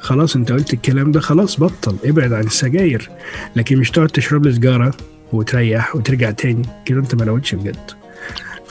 خلاص 0.00 0.36
انت 0.36 0.52
قلت 0.52 0.74
الكلام 0.74 1.12
ده 1.12 1.20
خلاص 1.20 1.60
بطل. 1.60 1.96
ابعد 2.04 2.32
عن 2.32 2.44
السجاير. 2.44 3.10
لكن 3.56 3.78
مش 3.78 3.90
تقعد 3.90 4.08
تشرب 4.08 4.46
لي 4.46 4.52
سجارة 4.52 4.94
وتريح 5.32 5.96
وترجع 5.96 6.30
تاني. 6.30 6.62
كده 6.84 7.00
انت 7.00 7.14
ما 7.14 7.24
نويتش 7.24 7.54
بجد. 7.54 7.90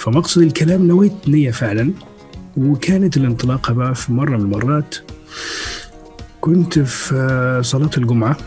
فمقصد 0.06 0.42
الكلام 0.42 0.88
نويت 0.88 1.14
نية 1.28 1.52
فعلا 1.52 1.92
وكانت 2.58 3.18
الانطلاقة 3.18 3.74
بقى 3.74 3.96
في 3.96 4.14
مرة 4.14 4.38
من 4.38 4.42
المرات. 4.44 4.96
كنت 6.42 6.80
في 6.80 7.16
آه، 7.16 7.62
صلاة 7.62 7.90
الجمعة 7.98 8.38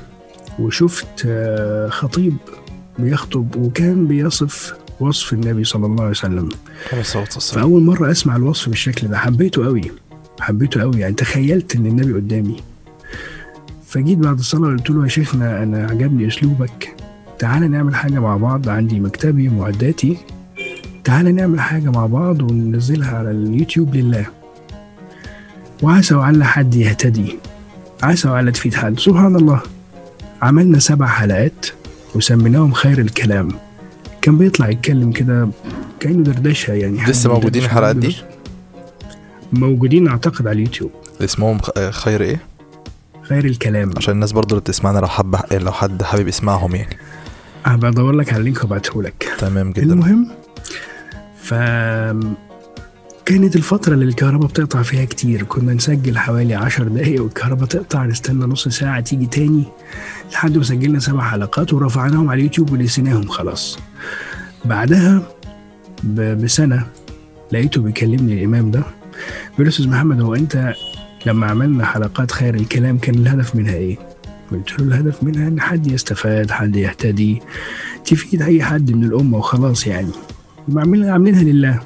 وشفت 0.58 1.22
آه، 1.26 1.88
خطيب 1.88 2.36
بيخطب 2.98 3.56
وكان 3.56 4.06
بيصف 4.06 4.74
وصف 5.00 5.32
النبي 5.32 5.64
صلى 5.64 5.86
الله 5.86 6.00
عليه 6.00 6.10
وسلم. 6.10 6.48
فأول 7.60 7.82
مرة 7.82 8.10
أسمع 8.10 8.36
الوصف 8.36 8.68
بالشكل 8.68 9.08
ده 9.08 9.18
حبيته 9.18 9.64
قوي 9.64 9.90
حبيته 10.40 10.80
قوي 10.80 11.00
يعني 11.00 11.14
تخيلت 11.14 11.76
إن 11.76 11.86
النبي 11.86 12.12
قدامي. 12.12 12.56
فجيت 13.86 14.18
بعد 14.18 14.38
الصلاة 14.38 14.68
قلت 14.68 14.90
له 14.90 15.02
يا 15.02 15.08
شيخنا 15.08 15.62
أنا 15.62 15.86
عجبني 15.90 16.28
أسلوبك. 16.28 16.96
تعالى 17.38 17.68
نعمل 17.68 17.94
حاجة 17.94 18.18
مع 18.18 18.36
بعض 18.36 18.68
عندي 18.68 19.00
مكتبي 19.00 19.48
معداتي. 19.48 20.16
تعالى 21.04 21.32
نعمل 21.32 21.60
حاجة 21.60 21.90
مع 21.90 22.06
بعض 22.06 22.42
وننزلها 22.42 23.18
على 23.18 23.30
اليوتيوب 23.30 23.94
لله. 23.94 24.26
وعسى 25.82 26.14
وعل 26.14 26.44
حد 26.44 26.74
يهتدي. 26.74 27.38
عسى 28.02 28.28
وعل 28.28 28.52
تفيد 28.52 28.74
حد. 28.74 28.98
سبحان 28.98 29.36
الله. 29.36 29.60
عملنا 30.42 30.78
سبع 30.78 31.06
حلقات 31.06 31.66
وسميناهم 32.14 32.72
خير 32.72 32.98
الكلام. 32.98 33.48
كان 34.22 34.38
بيطلع 34.38 34.68
يتكلم 34.68 35.12
كده 35.12 35.48
كأنه 36.00 36.22
دردشة 36.22 36.72
يعني. 36.72 37.04
لسه 37.04 37.32
موجودين 37.32 37.64
الحلقات 37.64 37.96
دي؟ 37.96 38.16
موجودين 39.52 40.08
أعتقد 40.08 40.46
على 40.46 40.56
اليوتيوب. 40.56 40.90
اسمهم 41.20 41.58
خ- 41.58 41.90
خير 41.90 42.20
إيه؟ 42.22 42.40
خير 43.22 43.44
الكلام. 43.44 43.90
عشان 43.96 44.14
الناس 44.14 44.32
برضو 44.32 44.48
اللي 44.54 44.60
بتسمعنا 44.60 44.98
لو 44.98 45.06
حب 45.06 45.36
لو 45.52 45.72
حد 45.72 46.02
حابب 46.02 46.28
يسمعهم 46.28 46.74
يعني. 46.74 46.96
هبقى 47.64 47.90
أدور 47.90 48.12
لك 48.12 48.28
على 48.32 48.38
اللينك 48.40 48.64
وابعته 48.64 49.02
لك 49.02 49.28
تمام 49.38 49.70
جدا. 49.72 49.92
المهم 49.92 50.28
ف 51.42 51.54
كانت 53.24 53.56
الفترة 53.56 53.94
اللي 53.94 54.04
الكهرباء 54.04 54.48
بتقطع 54.48 54.82
فيها 54.82 55.04
كتير. 55.04 55.42
كنا 55.42 55.74
نسجل 55.74 56.18
حوالي 56.18 56.54
عشر 56.54 56.88
دقايق 56.88 57.22
والكهرباء 57.22 57.68
تقطع 57.68 58.06
نستنى 58.06 58.44
نص 58.46 58.68
ساعة 58.68 59.00
تيجي 59.00 59.26
تاني 59.26 59.64
لحد 60.32 60.56
ما 60.56 60.64
سجلنا 60.64 60.98
سبع 60.98 61.22
حلقات 61.22 61.72
ورفعناهم 61.72 62.30
على 62.30 62.38
اليوتيوب 62.38 62.72
ونسيناهم 62.72 63.28
خلاص. 63.28 63.78
بعدها 64.64 65.22
بسنة 66.14 66.86
لقيته 67.52 67.82
بيكلمني 67.82 68.32
الإمام 68.32 68.70
ده. 68.70 68.82
بيقول 69.50 69.68
أستاذ 69.68 69.88
محمد 69.88 70.20
هو 70.20 70.34
أنت 70.34 70.74
لما 71.26 71.46
عملنا 71.46 71.84
حلقات 71.84 72.30
خير 72.32 72.54
الكلام 72.54 72.98
كان 72.98 73.14
الهدف 73.14 73.56
منها 73.56 73.74
إيه؟ 73.74 73.98
قلت 74.52 74.80
له 74.80 74.86
الهدف 74.86 75.22
منها 75.22 75.48
إن 75.48 75.60
حد 75.60 75.86
يستفاد 75.86 76.50
حد 76.50 76.76
يهتدي 76.76 77.42
تفيد 78.04 78.42
أي 78.42 78.62
حد 78.62 78.92
من 78.92 79.04
الأمة 79.04 79.38
وخلاص 79.38 79.86
يعني. 79.86 80.10
عاملين 80.76 81.08
عاملينها 81.08 81.42
لله 81.42 81.80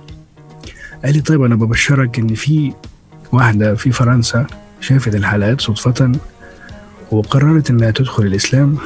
قال 1.05 1.15
لي 1.15 1.21
طيب 1.21 1.43
أنا 1.43 1.55
ببشرك 1.55 2.19
إن 2.19 2.35
في 2.35 2.73
واحدة 3.33 3.75
في 3.75 3.93
فرنسا 3.93 4.47
شافت 4.81 5.15
الحلقات 5.15 5.61
صدفة 5.61 6.13
وقررت 7.11 7.71
إنها 7.71 7.91
تدخل 7.91 8.23
الإسلام 8.23 8.77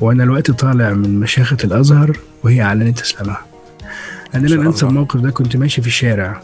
وأنا 0.00 0.24
الوقت 0.24 0.50
طالع 0.50 0.92
من 0.92 1.20
مشيخة 1.20 1.56
الأزهر 1.64 2.16
وهي 2.42 2.62
أعلنت 2.62 3.00
إسلامها. 3.00 3.40
أنا 4.34 4.46
لن 4.48 4.66
أنسى. 4.66 4.86
الموقف 4.86 5.20
ده 5.20 5.30
كنت 5.30 5.56
ماشي 5.56 5.80
في 5.82 5.86
الشارع. 5.86 6.42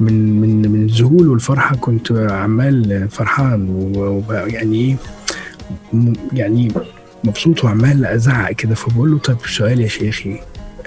من 0.00 0.40
من 0.40 0.70
من 0.70 0.82
الذهول 0.84 1.28
والفرحة 1.28 1.76
كنت 1.76 2.12
عمال 2.12 3.08
فرحان 3.10 3.68
ويعني 3.96 4.76
إيه 4.76 4.96
يعني 6.32 6.72
مبسوط 7.24 7.64
وعمال 7.64 8.04
أزعق 8.06 8.52
كده 8.52 8.74
فبقول 8.74 9.10
له 9.10 9.18
طيب 9.18 9.36
سؤال 9.46 9.80
يا 9.80 9.88
شيخي 9.88 10.40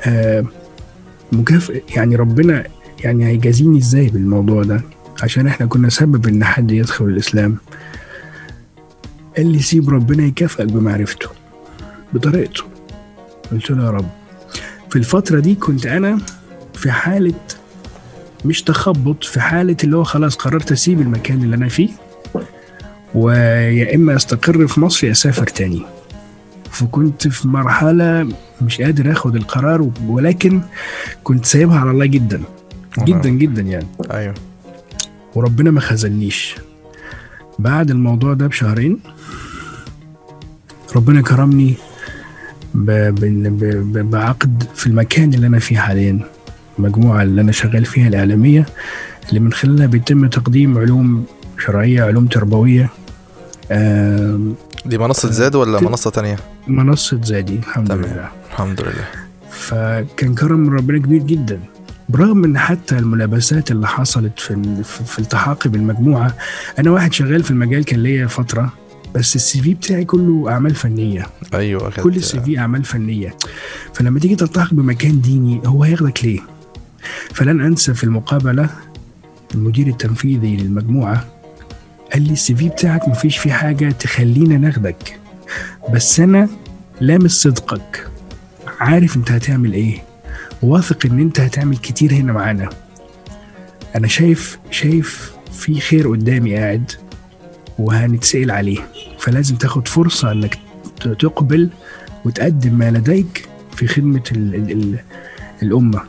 آه 0.08 0.46
مكافئ 1.32 1.84
يعني 1.96 2.16
ربنا 2.16 2.64
يعني 3.04 3.26
هيجازيني 3.26 3.78
إزاي 3.78 4.08
بالموضوع 4.10 4.64
ده؟ 4.64 4.82
عشان 5.24 5.48
إحنا 5.48 5.66
كنا 5.66 5.90
سبب 5.90 6.28
إن 6.28 6.44
حد 6.44 6.72
يدخل 6.72 7.06
الإسلام. 7.06 7.58
قال 9.38 9.52
لي 9.52 9.60
سيب 9.60 9.90
ربنا 9.90 10.24
يكافئك 10.26 10.68
بمعرفته 10.68 11.30
بطريقته. 12.14 12.64
قلت 13.52 13.72
له 13.72 13.86
يا 13.86 13.90
رب. 13.90 14.10
في 14.90 14.96
الفترة 14.96 15.40
دي 15.40 15.56
كنت 15.56 15.86
أنا 15.86 16.18
في 16.74 16.92
حالة 16.92 17.34
مش 18.46 18.62
تخبط 18.64 19.24
في 19.24 19.40
حالة 19.42 19.78
اللي 19.84 19.98
هو 19.98 20.04
خلاص 20.04 20.36
قررت 20.36 20.72
أسيب 20.72 21.02
المكان 21.02 21.44
اللي 21.44 21.56
أنا 21.56 21.68
فيه 21.70 21.90
ويا 23.16 23.96
إما 23.96 24.16
أستقر 24.16 24.68
في 24.68 24.80
مصر 24.80 25.08
يا 25.08 25.12
أسافر 25.12 25.48
تاني. 25.48 25.82
فكنت 26.72 27.28
في 27.28 27.48
مرحلة 27.48 28.28
مش 28.62 28.82
قادر 28.82 29.12
آخد 29.12 29.36
القرار 29.36 29.90
ولكن 30.08 30.62
كنت 31.24 31.46
سايبها 31.46 31.80
على 31.80 31.92
الله 31.92 32.06
جدا 32.06 32.42
جدا 33.00 33.30
جدا 33.30 33.62
يعني. 33.62 33.88
أيوه. 34.12 34.34
وربنا 35.36 35.72
ما 35.72 35.80
خذلنيش. 35.82 36.56
بعد 37.60 37.92
الموضوع 37.92 38.34
ده 38.34 38.48
بشهرين 38.48 39.00
ربنا 40.96 41.22
كرمني 41.22 41.74
بعقد 44.04 44.64
في 44.76 44.88
المكان 44.88 45.34
اللي 45.34 45.48
أنا 45.48 45.60
فيه 45.60 45.78
حاليا 45.78 46.20
المجموعه 46.80 47.24
اللي 47.24 47.42
أنا 47.42 47.52
شغال 47.52 47.86
فيها 47.86 48.08
الإعلامية 48.08 48.66
اللي 49.30 49.40
من 49.40 49.54
خلالها 49.54 49.86
بيتم 49.86 50.28
تقديم 50.28 50.78
علوم 50.78 51.26
شرعية 51.66 52.04
علوم 52.04 52.28
تربوية 52.28 52.90
دي 54.86 54.98
منصة 54.98 55.32
زاد 55.32 55.56
ولا 55.56 55.80
منصة 55.82 56.10
تانية؟ 56.10 56.38
منصة 56.72 57.22
زادي 57.24 57.56
الحمد 57.56 57.88
تمام. 57.88 58.02
لله. 58.02 58.30
الحمد 58.52 58.82
لله. 58.82 59.08
فكان 59.52 60.36
كرم 60.36 60.60
من 60.60 60.74
ربنا 60.74 60.98
كبير 60.98 61.22
جدا. 61.24 61.60
برغم 62.10 62.44
إن 62.44 62.58
حتى 62.58 62.98
الملابسات 62.98 63.72
اللي 63.72 63.88
حصلت 63.88 64.40
في 64.40 64.84
في 64.84 65.20
التحاقي 65.20 65.70
بالمجموعة 65.70 66.34
أنا 66.80 66.92
واحد 66.92 67.14
شغال 67.14 67.44
في 67.44 67.52
المجال 67.52 67.86
كان 67.86 68.04
ليا 68.04 68.28
فترة 68.28 68.74
بس 69.16 69.36
السي 69.36 69.62
في 69.62 69.74
بتاعي 69.74 70.06
كله 70.06 70.52
أعمال 70.52 70.76
فنية. 70.76 71.26
أيوه 71.54 71.90
كل 71.90 72.16
السي 72.16 72.42
في 72.42 72.60
أعمال 72.60 72.84
فنية. 72.84 73.36
فلما 73.94 74.20
تيجي 74.20 74.36
تلتحق 74.36 74.74
بمكان 74.74 75.22
ديني 75.22 75.62
هو 75.66 75.84
هياخدك 75.84 76.26
ليه؟ 76.26 76.40
فلن 77.34 77.62
أنسى 77.62 77.94
في 77.94 78.04
المقابلة 78.04 78.70
المدير 79.56 79.88
التنفيذي 79.88 80.58
للمجموعة 80.58 81.26
قال 82.14 82.22
لي 82.22 82.34
السي 82.34 82.56
في 82.56 82.70
بتاعك 82.70 83.08
مفيش 83.08 83.38
فيه 83.38 83.54
حاجة 83.54 83.92
تخلينا 83.92 84.58
ناخدك. 84.58 85.20
بس 85.94 86.20
أنا 86.20 86.50
لامس 87.02 87.32
صدقك. 87.32 88.08
عارف 88.80 89.16
أنت 89.16 89.32
هتعمل 89.32 89.74
إيه؟ 89.74 90.04
واثق 90.62 91.06
إن 91.06 91.20
أنت 91.20 91.40
هتعمل 91.40 91.78
كتير 91.78 92.14
هنا 92.14 92.34
معانا. 92.34 92.70
أنا 93.96 94.08
شايف 94.08 94.60
شايف 94.72 95.34
في 95.52 95.80
خير 95.80 96.10
قدامي 96.10 96.56
قاعد 96.56 96.92
وهنتسأل 97.80 98.52
عليه. 98.52 98.88
فلازم 99.20 99.56
تاخد 99.56 99.88
فرصة 99.88 100.32
إنك 100.32 100.58
تقبل 101.20 101.70
وتقدم 102.26 102.74
ما 102.74 102.92
لديك 102.92 103.48
في 103.76 103.88
خدمة 103.88 104.24
ال 104.32 104.56
ال 104.56 104.72
ال 104.72 105.00
الأمة. 105.64 106.02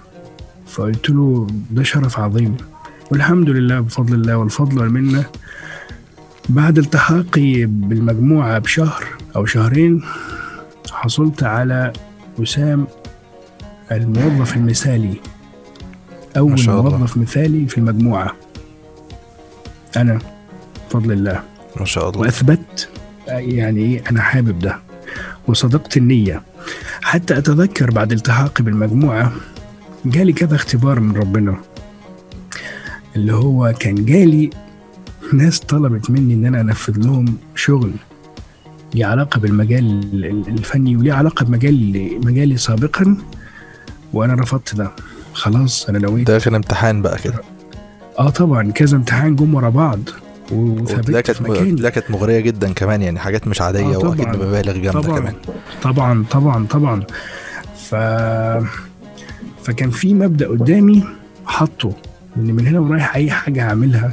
فقلت 0.67 1.11
له 1.11 1.47
ده 1.71 1.83
شرف 1.83 2.19
عظيم. 2.19 2.57
والحمد 3.11 3.49
لله 3.51 3.81
بفضل 3.81 4.15
الله 4.15 4.37
والفضل 4.37 4.79
والمنة. 4.79 5.25
بعد 6.49 6.79
التحاقي 6.79 7.65
بالمجموعة 7.67 8.59
بشهر 8.59 9.05
أو 9.37 9.47
شهرين 9.47 10.03
حصلت 10.91 11.43
على 11.43 11.93
وسام 12.39 12.87
الموظف 13.93 14.57
المثالي 14.57 15.09
ما 15.09 15.17
أول 16.37 16.59
شاء 16.59 16.81
الله. 16.81 16.99
موظف 16.99 17.17
مثالي 17.17 17.69
في 17.69 17.79
المجموعة. 17.79 18.37
أنا 19.97 20.19
بفضل 20.91 21.13
الله. 21.13 21.43
ما 21.81 21.85
شاء 21.85 22.09
الله. 22.09 22.21
وأثبت 22.21 22.89
يعني 23.29 23.81
إيه 23.81 24.03
أنا 24.11 24.21
حابب 24.21 24.59
ده. 24.59 24.79
وصدقت 25.47 25.97
النية. 25.97 26.43
حتى 27.03 27.39
أتذكر 27.39 27.91
بعد 27.91 28.13
التحاقي 28.13 28.65
بالمجموعة 28.65 29.33
جالي 30.05 30.33
كذا 30.33 30.55
اختبار 30.55 31.01
من 31.01 31.17
ربنا. 31.17 31.57
اللي 33.17 33.33
هو 33.33 33.75
كان 33.79 34.05
جالي 34.05 34.51
ناس 35.33 35.61
طلبت 35.61 36.11
مني 36.11 36.35
إن 36.35 36.45
أنا 36.45 36.61
أنفذ 36.61 36.99
لهم 36.99 37.37
شغل. 37.55 37.93
ليه 38.95 39.07
علاقة 39.07 39.41
بالمجال 39.41 39.85
ال- 40.13 40.25
ال- 40.25 40.49
الفني 40.49 40.97
وليه 40.97 41.13
علاقة 41.13 41.45
بمجال 41.45 42.21
مجالي 42.25 42.57
سابقا 42.57 43.17
وأنا 44.13 44.35
رفضت 44.35 44.75
ده. 44.75 44.91
خلاص 45.33 45.89
أنا 45.89 45.99
نويت. 45.99 46.27
ده 46.31 46.39
كان 46.39 46.55
امتحان 46.55 47.03
بقى 47.03 47.19
كده. 47.19 47.35
آه 48.19 48.31
طبعا. 48.31 48.71
كذا 48.73 48.97
امتحان 48.97 49.37
جم 49.37 49.55
ورا 49.55 49.69
بعض 49.69 49.99
في 50.49 50.55
مكاني. 51.41 51.71
لا 51.73 51.91
كانت 51.91 52.11
مغرية 52.11 52.41
جدا 52.41 52.73
كمان 52.73 53.03
يعني 53.03 53.19
حاجات 53.19 53.49
مش 53.49 53.61
عادية 53.63 53.95
آه، 53.95 53.99
وأكيد. 53.99 54.27
بمبالغ 54.29 54.73
جامدة 54.77 55.01
طبعا. 55.01 55.19
كمان. 55.21 55.35
طبعا 55.83 56.25
طبعا 56.31 56.67
طبعا. 56.67 57.03
ف 57.89 57.95
فكان 59.65 59.91
في 59.91 60.15
مبدأ 60.15 60.49
قدامي 60.49 61.05
حاطه 61.47 61.93
إن 62.37 62.55
من 62.55 62.67
هنا 62.67 62.81
ورايح 62.81 63.17
أي 63.17 63.31
حاجة 63.31 63.69
هعملها 63.69 64.13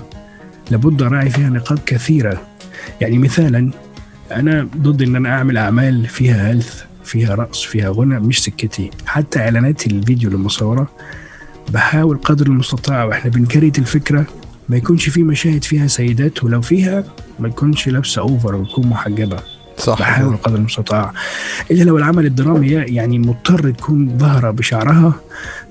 لابد 0.71 1.01
أراعي 1.01 1.29
فيها 1.29 1.49
نقاط 1.49 1.79
كثيرة. 1.85 2.41
يعني 3.01 3.17
مثالا 3.17 3.71
أنا 4.31 4.67
ضد 4.77 5.01
إن 5.01 5.15
أنا 5.15 5.29
أعمل 5.29 5.57
أعمال 5.57 6.07
فيها 6.07 6.47
هيلث 6.47 6.81
فيها 7.03 7.35
رقص 7.35 7.63
فيها 7.63 7.89
غنى 7.89 8.19
مش 8.19 8.43
سكتي. 8.43 8.89
حتى 9.05 9.39
اعلانات 9.39 9.87
الفيديو 9.87 10.29
المصوره 10.29 10.87
بحاول 11.69 12.17
قدر 12.17 12.45
المستطاع 12.45 13.03
وإحنا 13.03 13.31
بن 13.31 13.43
create 13.43 13.79
الفكرة 13.79 14.25
ما 14.69 14.77
يكونش 14.77 15.09
في 15.09 15.23
مشاهد 15.23 15.63
فيها 15.63 15.87
سيدات 15.87 16.43
ولو 16.43 16.61
فيها 16.61 17.03
ما 17.39 17.47
يكونش 17.47 17.87
لابسة 17.87 18.21
over 18.21 18.55
وتكون 18.55 18.87
محجبة. 18.87 19.39
صح. 19.77 19.99
بحاول 19.99 20.37
قدر 20.37 20.55
المستطاع. 20.55 21.13
إلا 21.71 21.83
لو 21.83 21.97
العمل 21.97 22.25
الدرامي 22.25 22.67
يعني 22.71 23.19
مضطر 23.19 23.71
تكون 23.71 24.17
ظاهره 24.17 24.51
بشعرها 24.51 25.13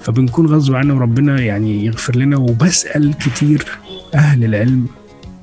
فبنكون 0.00 0.46
غصب 0.46 0.74
عنه 0.74 0.94
وربنا 0.94 1.40
يعني 1.40 1.86
يغفر 1.86 2.16
لنا 2.16 2.36
وبسأل 2.36 3.14
كتير 3.14 3.66
أهل 4.14 4.44
العلم 4.44 4.86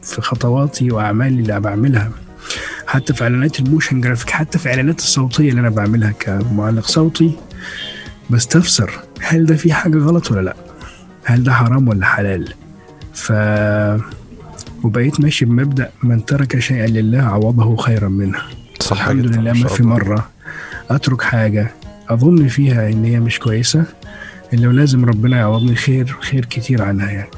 في 0.01 0.21
خطواتي 0.21 0.91
وأعمالي 0.91 1.41
اللي 1.41 1.59
بعملها. 1.59 2.11
حتى 2.93 3.13
في 3.13 3.23
إعلانات 3.23 3.59
ال 3.59 3.65
motion 3.65 4.01
graphic 4.01 4.29
حتى 4.29 4.59
في 4.59 4.69
إعلانات 4.69 4.99
الصوتية 4.99 5.49
اللي 5.49 5.61
أنا 5.61 5.69
بعملها 5.69 6.11
كمعلق 6.11 6.85
صوتي 6.85 7.31
بستفسر 8.29 8.91
هل 9.21 9.45
ده 9.45 9.55
في 9.55 9.73
حاجة 9.73 9.97
غلط 9.97 10.31
ولا 10.31 10.41
لأ؟ 10.41 10.55
هل 11.23 11.43
ده 11.43 11.53
حرام 11.53 11.87
ولا 11.87 12.05
حلال؟ 12.05 12.53
ف 13.13 13.33
وبقيت 14.83 15.19
ماشي 15.21 15.45
بمبدأ 15.45 15.89
من 16.03 16.25
ترك 16.25 16.59
شيئا 16.59 16.87
لله 16.87 17.21
عوضه 17.21 17.75
خيرا 17.75 18.07
منه. 18.07 18.39
صح 18.79 18.97
الحمد 18.97 19.25
جدا، 19.25 19.41
لله 19.41 19.53
ما 19.53 19.67
في 19.67 19.79
الله. 19.79 19.89
مرة 19.93 20.29
أترك 20.89 21.21
حاجة 21.21 21.71
أظن 22.09 22.47
فيها 22.47 22.89
إن 22.89 23.05
هي 23.05 23.19
مش 23.19 23.39
كويسة 23.39 23.83
إلا 24.53 24.67
ولازم 24.67 25.05
ربنا 25.05 25.37
يعوضني 25.37 25.75
خير 25.75 26.17
خير 26.21 26.45
كتير 26.45 26.81
عنها 26.81 27.11
يعني. 27.11 27.29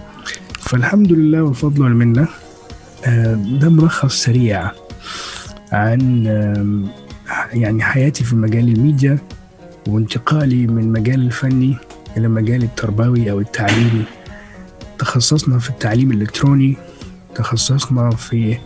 فالحمد 0.62 1.12
لله 1.12 1.43
والفضل 1.43 1.82
والمنة 1.82 2.27
آه، 3.06 3.34
ده 3.34 3.69
ملخص 3.69 4.23
سريع. 4.23 4.71
عن 5.71 6.25
يعني 7.54 7.84
حياتي 7.84 8.23
في 8.23 8.36
مجال 8.36 8.69
الميديا 8.69 9.17
وانتقالي 9.88 10.67
من 10.67 10.91
مجال 10.91 11.21
الفني 11.21 11.78
إلى 12.17 12.28
مجال 12.28 12.63
التربوي 12.63 13.32
أو 13.32 13.39
التعليمي. 13.39 14.04
تخصصنا 14.99 15.60
في 15.60 15.69
التعليم 15.69 16.12
الإلكتروني 16.12 16.78
تخصصنا 17.36 18.10
في 18.10 18.58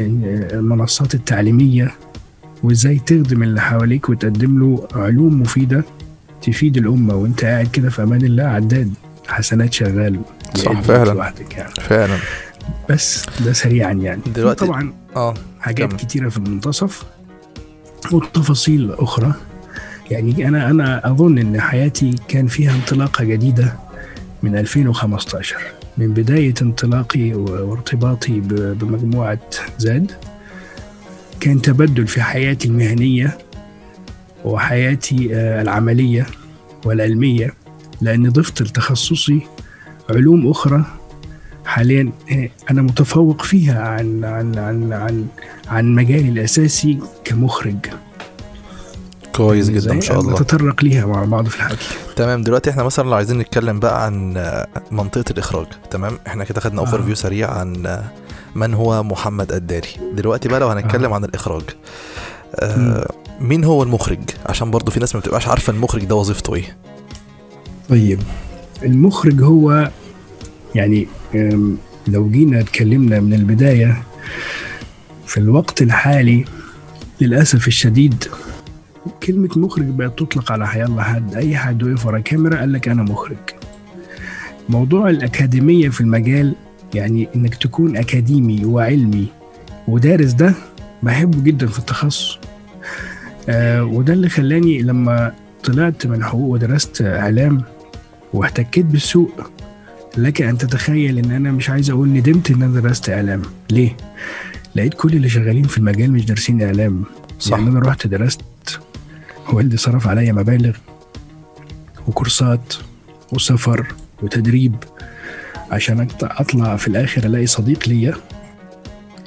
المنصات 0.00 1.14
التعليمية 1.14 1.94
وإزاي 2.62 2.98
تخدم 2.98 3.42
اللي 3.42 3.60
حواليك 3.60 4.08
وتقدم 4.08 4.58
له 4.60 4.88
علوم 4.94 5.40
مفيدة 5.40 5.84
تفيد 6.42 6.76
الأمة. 6.76 7.14
وأنت 7.14 7.44
قاعد 7.44 7.66
كده 7.66 7.90
في 7.90 8.02
أمان 8.02 8.24
الله 8.24 8.42
عداد 8.44 8.92
حسنات 9.28 9.72
شغال. 9.72 10.20
صح، 10.54 10.80
فعلا. 10.80 11.32
يعني. 11.56 11.70
فعلا. 11.80 12.16
بس 12.90 13.26
ده 13.44 13.52
سريعا 13.52 13.92
يعني. 13.92 14.20
دلوقتي- 14.34 14.66
طبعا 14.66 14.92
آه 15.18 15.34
حاجات 15.60 15.88
كمل. 15.90 15.98
كتيرة 16.00 16.28
في 16.28 16.36
المنتصف 16.36 17.04
وتفاصيل 18.12 18.92
أخرى 18.92 19.34
يعني 20.10 20.48
أنا 20.48 20.70
أنا 20.70 21.10
أظن 21.10 21.38
إن 21.38 21.60
حياتي 21.60 22.14
كان 22.28 22.46
فيها 22.46 22.74
انطلاقة 22.74 23.24
جديدة 23.24 23.72
من 24.42 24.56
2015 24.58 25.56
من 25.98 26.14
بداية 26.14 26.54
انطلاقي 26.62 27.32
وارتباطي 27.34 28.40
ب- 28.40 28.78
بمجموعة 28.78 29.38
زاد 29.78 30.12
كان 31.40 31.62
تبدل 31.62 32.06
في 32.06 32.22
حياتي 32.22 32.68
المهنية 32.68 33.38
وحياتي 34.44 35.28
آه، 35.34 35.62
العملية 35.62 36.26
والعلمية 36.84 37.54
لأن 38.00 38.28
ضفت 38.28 38.62
لتخصصي 38.62 39.40
علوم 40.10 40.50
أخرى 40.50 40.84
حاليا 41.68 42.12
آه، 42.32 42.48
أنا 42.70 42.82
متفوق 42.82 43.42
فيها 43.42 43.82
عن 43.82 44.24
عن 44.24 44.58
عن 44.58 44.92
عن 44.92 45.26
عن 45.68 45.94
مجالي 45.94 46.28
الأساسي 46.28 46.98
كمخرج. 47.24 47.76
كويس 49.36 49.68
جدا 49.68 49.78
إزاي؟ 49.78 49.94
ما 49.94 50.00
شاء 50.00 50.20
الله. 50.20 50.32
نتطرق 50.32 50.84
ليها 50.84 51.06
مع 51.06 51.24
بعض 51.24 51.48
في 51.48 51.56
الحكي 51.56 51.76
تمام 52.16 52.42
دلوقتي 52.42 52.70
إحنا 52.70 52.82
مثلا 52.82 53.08
لو 53.08 53.14
عايزين 53.14 53.38
نتكلم 53.38 53.80
بقى 53.80 54.04
عن 54.04 54.36
آه، 54.36 54.66
منطقة 54.90 55.24
الإخراج 55.30 55.66
تمام؟ 55.90 56.18
إحنا 56.26 56.44
كده 56.44 56.60
خدنا 56.60 56.80
آه. 56.80 56.84
overview 56.84 57.14
سريع 57.14 57.50
عن 57.50 57.86
آه، 57.86 58.04
من 58.54 58.74
هو 58.74 59.02
محمد 59.02 59.52
الداري. 59.52 59.88
دلوقتي 60.12 60.48
بقى 60.48 60.60
لو 60.60 60.68
هنتكلم 60.68 61.10
آه. 61.10 61.14
عن 61.14 61.24
الإخراج 61.24 61.62
آه 62.54 63.10
مين 63.40 63.64
هو 63.64 63.82
المخرج؟ 63.82 64.20
عشان 64.46 64.70
برضو 64.70 64.90
في 64.90 65.00
ناس 65.00 65.14
ما 65.14 65.20
بتبقاش 65.20 65.48
عارفة 65.48 65.72
المخرج 65.72 66.04
ده 66.04 66.14
وظيفته 66.14 66.54
إيه. 66.54 66.76
طيب 67.88 68.20
المخرج 68.82 69.42
هو 69.42 69.90
يعني 70.74 71.06
لو 72.08 72.30
جينا 72.30 72.60
اتكلمنا 72.60 73.20
من 73.20 73.32
البداية 73.34 74.02
في 75.26 75.38
الوقت 75.38 75.82
الحالي 75.82 76.44
للأسف 77.20 77.68
الشديد 77.68 78.24
كلمة 79.22 79.48
مخرج 79.56 79.84
بقت 79.86 80.18
تطلق 80.18 80.52
على 80.52 80.66
حيالله 80.68 81.02
حد 81.02 81.34
أي 81.34 81.56
حد 81.56 81.82
وقف 81.82 82.06
ورا 82.06 82.18
كاميرا 82.18 82.56
قال 82.58 82.72
لك 82.72 82.88
أنا 82.88 83.02
مخرج. 83.02 83.36
موضوع 84.68 85.10
الأكاديمية 85.10 85.88
في 85.88 86.00
المجال 86.00 86.54
يعني 86.94 87.28
إنك 87.36 87.54
تكون 87.54 87.96
أكاديمي 87.96 88.64
وعلمي 88.64 89.26
ودارس 89.88 90.32
ده 90.32 90.54
بحبه 91.02 91.42
جدا 91.42 91.66
في 91.66 91.78
التخصص. 91.78 92.38
آه 93.48 93.84
وده 93.84 94.12
اللي 94.12 94.28
خلاني 94.28 94.82
لما 94.82 95.32
طلعت 95.64 96.06
من 96.06 96.24
حقوق 96.24 96.50
ودرست 96.52 97.02
إعلام 97.02 97.62
واحتكيت 98.32 98.84
بالسوق 98.84 99.50
لك 100.16 100.42
أن 100.42 100.58
تتخيل 100.58 101.18
إن 101.18 101.30
أنا 101.30 101.52
مش 101.52 101.70
عايز 101.70 101.90
أقول 101.90 102.08
ندمت 102.08 102.50
إن 102.50 102.62
أنا 102.62 102.80
درست 102.80 103.10
إعلام. 103.10 103.42
ليه؟ 103.70 103.96
لقيت 104.74 104.94
كل 104.94 105.12
اللي 105.12 105.28
شغالين 105.28 105.64
في 105.64 105.78
المجال 105.78 106.12
مش 106.12 106.24
دارسين 106.24 106.62
إعلام. 106.62 107.04
صح. 107.40 107.58
يعني 107.58 107.70
أنا 107.70 107.80
رحت 107.80 108.06
درست 108.06 108.40
والدي 109.52 109.76
صرف 109.76 110.06
عليا 110.06 110.32
مبالغ 110.32 110.76
وكورسات 112.06 112.74
وسفر 113.32 113.86
وتدريب 114.22 114.74
عشان 115.70 116.08
أطلع 116.22 116.76
في 116.76 116.88
الآخر 116.88 117.24
ألاقي 117.24 117.46
صديق 117.46 117.88
ليا. 117.88 118.14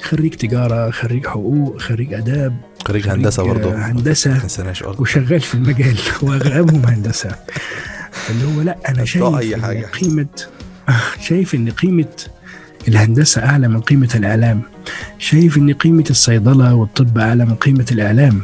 خريج 0.02 0.34
تجارة 0.34 0.90
خريج 0.90 1.26
حقوق 1.26 1.80
خريج 1.80 2.14
آداب 2.14 2.56
خريج 2.86 3.08
هندسة 3.08 4.38
تنساناش 4.38 4.82
برضو 4.82 5.02
وشغال 5.02 5.40
في 5.40 5.54
المجال. 5.54 5.96
واغلبهم 6.22 6.86
هندسة. 6.86 7.36
اللي 8.30 8.56
هو 8.56 8.62
لا 8.62 8.78
أنا 8.88 9.04
شايف 9.04 9.24
أي 9.24 9.56
حاجة. 9.56 9.86
قيمة 9.86 10.26
شايف 11.20 11.54
إن 11.54 11.70
قيمة 11.70 12.08
الهندسة 12.88 13.44
أعلى 13.44 13.68
من 13.68 13.80
قيمة 13.80 14.08
الإعلام. 14.14 14.62
شايف 15.18 15.56
إن 15.56 15.72
قيمة 15.72 16.04
الصيدلة 16.10 16.74
والطب 16.74 17.18
أعلى 17.18 17.44
من 17.44 17.54
قيمة 17.54 17.86
الإعلام. 17.92 18.40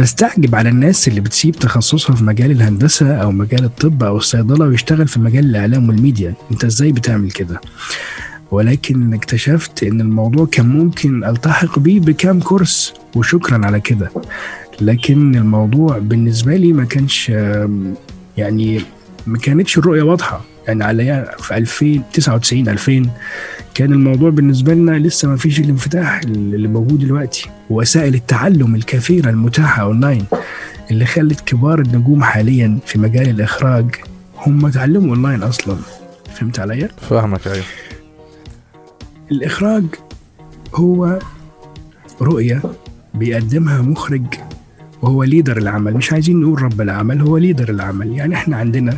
بستعجب 0.00 0.54
على 0.54 0.68
الناس 0.68 1.08
اللي 1.08 1.20
بتسيب 1.20 1.54
تخصصها 1.54 2.16
في 2.16 2.24
مجال 2.24 2.50
الهندسة 2.50 3.14
أو 3.14 3.32
مجال 3.32 3.64
الطب 3.64 4.02
أو 4.02 4.16
الصيدلة 4.16 4.64
ويشتغل 4.66 5.08
في 5.08 5.20
مجال 5.20 5.44
الإعلام 5.44 5.88
والميديا. 5.88 6.34
أنت 6.50 6.64
إزاي 6.64 6.92
بتعمل 6.92 7.30
كده؟ 7.30 7.60
ولكن 8.50 9.14
اكتشفت 9.14 9.82
إن 9.82 10.00
الموضوع 10.00 10.46
كان 10.46 10.68
ممكن 10.68 11.24
ألتحق 11.24 11.78
بيه 11.78 12.00
بكام 12.00 12.40
كورس 12.40 12.94
وشكرا 13.14 13.66
على 13.66 13.80
كده. 13.80 14.10
لكن 14.80 15.34
الموضوع 15.34 15.98
بالنسبة 15.98 16.56
لي 16.56 16.72
ما 16.72 16.84
كانش 16.84 17.28
يعني 18.36 18.80
ما 19.26 19.38
كانتش 19.38 19.78
الرؤية 19.78 20.02
واضحة. 20.02 20.44
يعني 20.68 20.84
على 20.84 21.34
في 21.38 21.56
2099 21.56 22.68
2000 22.68 23.10
كان 23.74 23.92
الموضوع 23.92 24.30
بالنسبة 24.30 24.74
لنا 24.74 24.98
لسه 24.98 25.28
ما 25.28 25.36
فيش 25.36 25.60
الانفتاح 25.60 26.20
اللي 26.24 26.68
موجود 26.68 26.98
دلوقتي. 26.98 27.50
وسائل 27.70 28.14
التعلم 28.14 28.74
الكثيره 28.74 29.30
المتاحة 29.30 29.82
أونلاين 29.82 30.24
اللي 30.90 31.06
خلت 31.06 31.40
كبار 31.40 31.80
النجوم 31.80 32.22
حاليا 32.22 32.78
في 32.86 32.98
مجال 32.98 33.28
الإخراج 33.28 33.94
هم 34.36 34.66
اتعلموا 34.66 35.08
أونلاين 35.10 35.42
أصلا. 35.42 35.76
فهمت 36.34 36.60
عليا؟ 36.60 36.88
فاهمك 37.10 37.46
أيوه. 37.46 37.64
الإخراج 39.32 39.84
هو 40.74 41.18
رؤية 42.22 42.62
بيقدمها 43.14 43.82
مخرج 43.82 44.26
وهو 45.02 45.22
leader 45.24 45.56
العمل. 45.56 45.94
مش 45.94 46.12
عايزين 46.12 46.40
نقول 46.40 46.62
رب 46.62 46.80
العمل 46.80 47.20
هو 47.20 47.36
leader 47.38 47.68
العمل. 47.68 48.12
يعني 48.12 48.34
إحنا 48.34 48.56
عندنا 48.56 48.96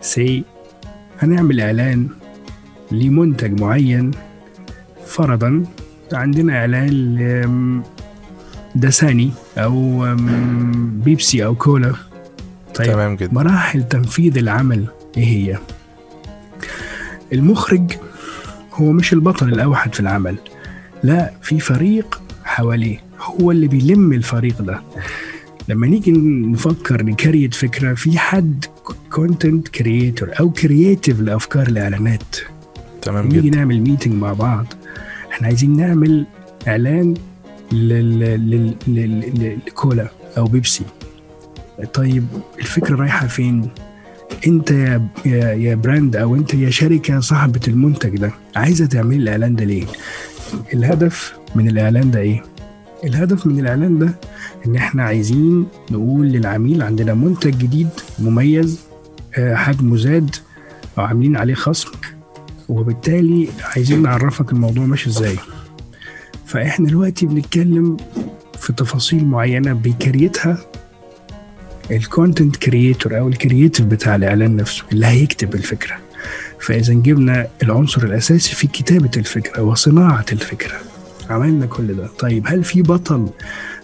say 0.00 0.44
هنعمل 1.18 1.60
إعلان 1.60 2.08
لمنتج 2.92 3.60
معين 3.60 4.10
فرضا 5.06 5.64
عندنا 6.12 6.56
إعلان 6.58 6.88
ل- 6.88 7.82
دساني 8.74 9.30
أو 9.58 10.04
أم، 10.04 11.00
بيبسي 11.04 11.44
أو 11.44 11.54
كولا. 11.54 11.92
طيب 12.74 12.86
تمام 12.92 13.16
جدا. 13.16 13.34
مراحل 13.34 13.88
تنفيذ 13.88 14.38
العمل 14.38 14.84
إيه 15.16 15.24
هي؟ 15.24 15.58
المخرج 17.32 17.92
هو 18.74 18.92
مش 18.92 19.12
البطل 19.12 19.48
الأوحد 19.48 19.94
في 19.94 20.00
العمل 20.00 20.36
لا 21.02 21.30
في 21.42 21.60
فريق 21.60 22.22
حواليه 22.44 22.98
هو 23.20 23.50
اللي 23.50 23.68
بيلم 23.68 24.12
الفريق 24.12 24.62
ده. 24.62 24.80
لما 25.68 25.86
نيجي 25.86 26.10
نفكر 26.46 27.02
ن 27.02 27.09
create 27.09 27.54
فكرة 27.54 27.94
في 27.94 28.18
حد 28.18 28.64
content 29.10 29.68
creator 29.68 30.30
أو 30.40 30.50
creative 30.50 31.20
لأفكار 31.20 31.66
الإعلانات. 31.68 32.36
تمام 33.02 33.26
نيجي 33.28 33.40
جدا. 33.48 33.56
نعمل 33.58 33.80
meeting 33.80 34.14
مع 34.14 34.32
بعض. 34.32 34.66
إحنا 35.32 35.46
عايزين 35.46 35.76
نعمل 35.76 36.26
إعلان 36.68 37.14
لل- 37.72 37.88
لل- 38.20 38.74
لل- 38.88 39.20
لل- 39.20 39.58
لكولا 39.66 40.08
أو 40.38 40.44
بيبسي. 40.44 40.84
طيب 41.94 42.24
الفكرة 42.58 42.96
رايحة 42.96 43.26
فين؟ 43.26 43.68
أنت 44.46 44.70
يا 44.70 45.08
يا 45.26 45.52
يا 45.52 45.74
براند 45.74 46.16
أو 46.16 46.36
أنت 46.36 46.54
يا 46.54 46.70
شركة 46.70 47.20
صاحبة 47.20 47.60
المنتج 47.68 48.16
ده 48.16 48.30
عايزة 48.56 48.86
تعمل 48.86 49.16
الإعلان 49.16 49.56
ده 49.56 49.64
ليه؟ 49.64 49.84
الهدف 50.74 51.34
من 51.54 51.68
الإعلان 51.68 52.10
ده 52.10 52.20
إيه؟ 52.20 52.42
الهدف 53.04 53.46
من 53.46 53.58
الإعلان 53.60 53.98
ده 53.98 54.14
إن 54.66 54.76
إحنا 54.76 55.02
عايزين 55.02 55.66
نقول 55.90 56.26
للعميل 56.26 56.82
عندنا 56.82 57.14
منتج 57.14 57.58
جديد 57.58 57.88
مميز 58.18 58.80
آه، 59.38 59.54
حجمه 59.54 59.96
زاد 59.96 60.36
أو 60.98 61.02
عاملين 61.04 61.36
عليه 61.36 61.54
خصم 61.54 61.90
وبالتالي 62.68 63.48
عايزين 63.76 64.02
نعرفك 64.02 64.52
الموضوع 64.52 64.84
ماشي 64.86 65.10
إزاي. 65.10 65.36
فإحنا 66.46 66.86
دلوقتي 66.86 67.26
بنتكلم 67.26 67.96
في 68.58 68.72
تفاصيل 68.72 69.24
معينة 69.24 69.72
بي 69.72 69.93
create 69.93 70.58
ها 71.90 71.97
ال 71.97 72.05
content 72.05 72.56
creator 72.56 73.18
أو 73.18 73.28
ال 73.28 73.34
creative 73.34 73.86
بتاع 73.86 74.16
الإعلان 74.16 74.56
نفسه 74.56 74.84
اللي 74.92 75.06
هيكتب 75.06 75.54
الفكرة. 75.54 75.96
فإذا 76.60 76.94
جبنا 76.94 77.46
العنصر 77.62 78.02
الأساسي 78.02 78.54
في 78.54 78.66
كتابة 78.66 79.10
الفكرة 79.16 79.62
وصناعة 79.62 80.24
الفكرة. 80.32 80.76
عملنا 81.30 81.66
كل 81.66 81.94
ده. 81.94 82.06
طيب 82.18 82.44
هل 82.46 82.64
في 82.64 82.82
بطل 82.82 83.28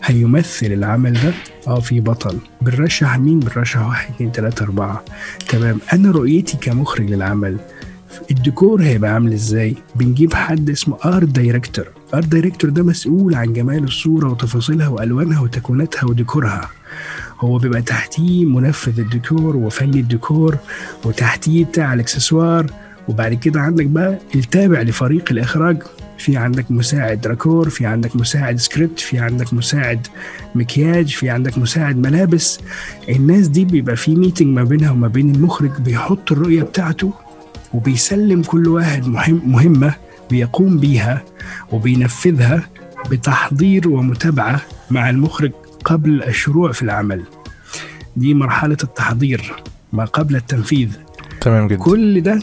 هيمثل 0.04 0.66
العمل 0.66 1.12
ده؟ 1.12 1.32
آه 1.66 1.80
في 1.80 2.00
بطل. 2.00 2.38
بنرشح 2.62 3.18
مين؟ 3.18 3.40
بنرشح 3.40 3.86
واحد 3.86 4.14
اتنين 4.14 4.32
تلاتة 4.32 4.62
أربعة. 4.62 5.04
تمام. 5.48 5.78
أنا 5.92 6.10
رؤيتي 6.10 6.56
كمخرج 6.56 7.10
للعمل. 7.10 7.56
الديكور 8.30 8.82
هيبقى 8.82 9.10
عامل 9.14 9.32
إزاي؟ 9.32 9.76
بنجيب 9.96 10.34
حد 10.34 10.70
اسمه 10.70 10.96
art 11.04 11.28
director 11.28 11.84
art 12.14 12.26
director 12.26 12.70
ده 12.70 12.82
مسؤول 12.82 13.34
عن 13.34 13.52
جمال 13.52 13.84
الصورة 13.84 14.30
وتفاصيلها 14.30 14.88
وألوانها 14.88 15.40
وتكويناتها 15.40 16.04
وديكورها. 16.06 16.68
هو 17.40 17.58
بيبقى 17.58 17.82
تحتيه 17.82 18.44
منفذ 18.44 19.00
الديكور 19.00 19.56
وفني 19.56 20.00
الديكور 20.00 20.56
وتحتيه 21.04 21.64
بتاع 21.64 21.94
الإكسسوار. 21.94 22.66
وبعد 23.08 23.34
كده 23.34 23.60
عندك 23.60 23.86
بقى 23.86 24.18
التابع 24.34 24.82
لفريق 24.82 25.24
الإخراج. 25.30 25.82
في 26.20 26.36
عندك 26.36 26.70
مساعد 26.70 27.26
raccord 27.26 27.68
في 27.68 27.86
عندك 27.86 28.16
مساعد 28.16 28.56
سكريبت 28.56 29.00
في 29.00 29.18
عندك 29.18 29.54
مساعد 29.54 30.06
مكياج 30.54 31.08
في 31.08 31.30
عندك 31.30 31.58
مساعد 31.58 31.96
ملابس. 31.96 32.60
الناس 33.08 33.48
دي 33.48 33.64
بيبقى 33.64 33.96
في 33.96 34.14
ميتنج 34.14 34.48
ما 34.48 34.64
بينها 34.64 34.90
وما 34.90 35.08
بين 35.08 35.34
المخرج 35.34 35.70
بيحط 35.80 36.32
الرؤية 36.32 36.62
بتاعته 36.62 37.12
وبيسلم 37.74 38.42
كل 38.42 38.68
واحد 38.68 39.06
مهم 39.08 39.42
مهمة 39.46 39.94
بيقوم 40.30 40.78
بيها 40.78 41.22
وبينفذها 41.72 42.68
بتحضير 43.10 43.88
ومتابعة 43.88 44.60
مع 44.90 45.10
المخرج 45.10 45.52
قبل 45.84 46.22
الشروع 46.22 46.72
في 46.72 46.82
العمل. 46.82 47.22
دي 48.16 48.34
مرحلة 48.34 48.76
التحضير 48.84 49.52
ما 49.92 50.04
قبل 50.04 50.36
التنفيذ. 50.36 50.88
تمام 51.40 51.66
جدا. 51.68 51.78
كل 51.78 52.20
ده 52.20 52.42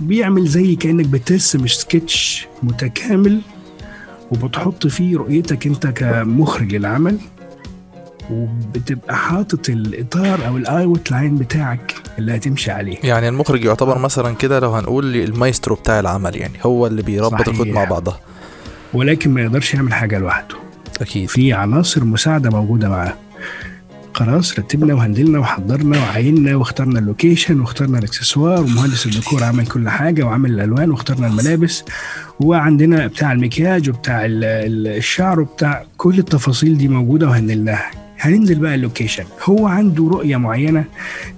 بيعمل 0.00 0.46
زي 0.46 0.74
كأنك 0.76 1.06
بترسم 1.06 1.66
سكتش 1.66 2.46
متكامل 2.62 3.40
وبتحط 4.30 4.86
فيه 4.86 5.16
رؤيتك 5.16 5.66
انت 5.66 5.86
كمخرج 5.86 6.74
للعمل 6.74 7.18
وبتبقى 8.30 9.16
حاطط 9.16 9.68
الإطار 9.68 10.46
أو 10.46 10.56
ال 10.56 11.10
outline 11.10 11.36
بتاعك 11.36 11.94
اللي 12.18 12.36
هتمشي 12.36 12.70
عليه. 12.70 12.96
يعني 13.04 13.28
المخرج 13.28 13.64
يعتبر 13.64 13.98
مثلا 13.98 14.34
كده 14.34 14.60
لو 14.60 14.70
هنقول 14.74 15.16
المايسترو 15.16 15.74
بتاع 15.76 16.00
العمل 16.00 16.36
يعني 16.36 16.54
هو 16.62 16.86
اللي 16.86 17.02
بيربط. 17.02 17.48
الخيوط 17.48 17.66
مع 17.66 17.84
بعضها. 17.84 18.20
ولكن 18.94 19.30
ما 19.30 19.40
يقدرش 19.40 19.74
يعمل 19.74 19.92
حاجة 19.92 20.18
لوحده. 20.18 20.54
أكيد. 21.00 21.28
في 21.28 21.52
عناصر 21.52 22.04
مساعدة 22.04 22.50
موجودة 22.50 22.88
معاه. 22.88 23.14
خلاص 24.14 24.58
رتبنا 24.58 24.94
و 24.94 25.00
handle 25.00 25.33
نا 25.33 25.38
وحضرنا 25.38 25.98
وعيننا 25.98 26.56
واخترنا 26.56 26.98
ال 26.98 27.05
location 27.05 27.60
واخترنا 27.60 27.98
الاكسسوار 27.98 28.60
ومهندس 28.62 29.06
الديكور 29.06 29.44
عمل 29.44 29.66
كل 29.66 29.88
حاجة 29.88 30.22
وعمل 30.22 30.50
الألوان 30.50 30.90
واخترنا 30.90 31.26
الملابس 31.26 31.84
وعندنا 32.40 33.06
بتاع 33.06 33.32
المكياج 33.32 33.88
وبتاع 33.90 34.24
ال- 34.24 34.44
ال- 34.44 34.96
الشعر 34.96 35.40
وبتاع 35.40 35.84
كل 35.96 36.18
التفاصيل 36.18 36.78
دي 36.78 36.88
موجودة 36.88 37.26
و 37.28 37.34
handle 37.34 37.71
ناها. 37.71 37.90
هننزل 38.20 38.58
بقى 38.58 38.74
ال 38.74 38.79
location. 38.79 39.24
هو 39.44 39.66
عنده 39.66 40.04
رؤية 40.12 40.36
معينة 40.36 40.84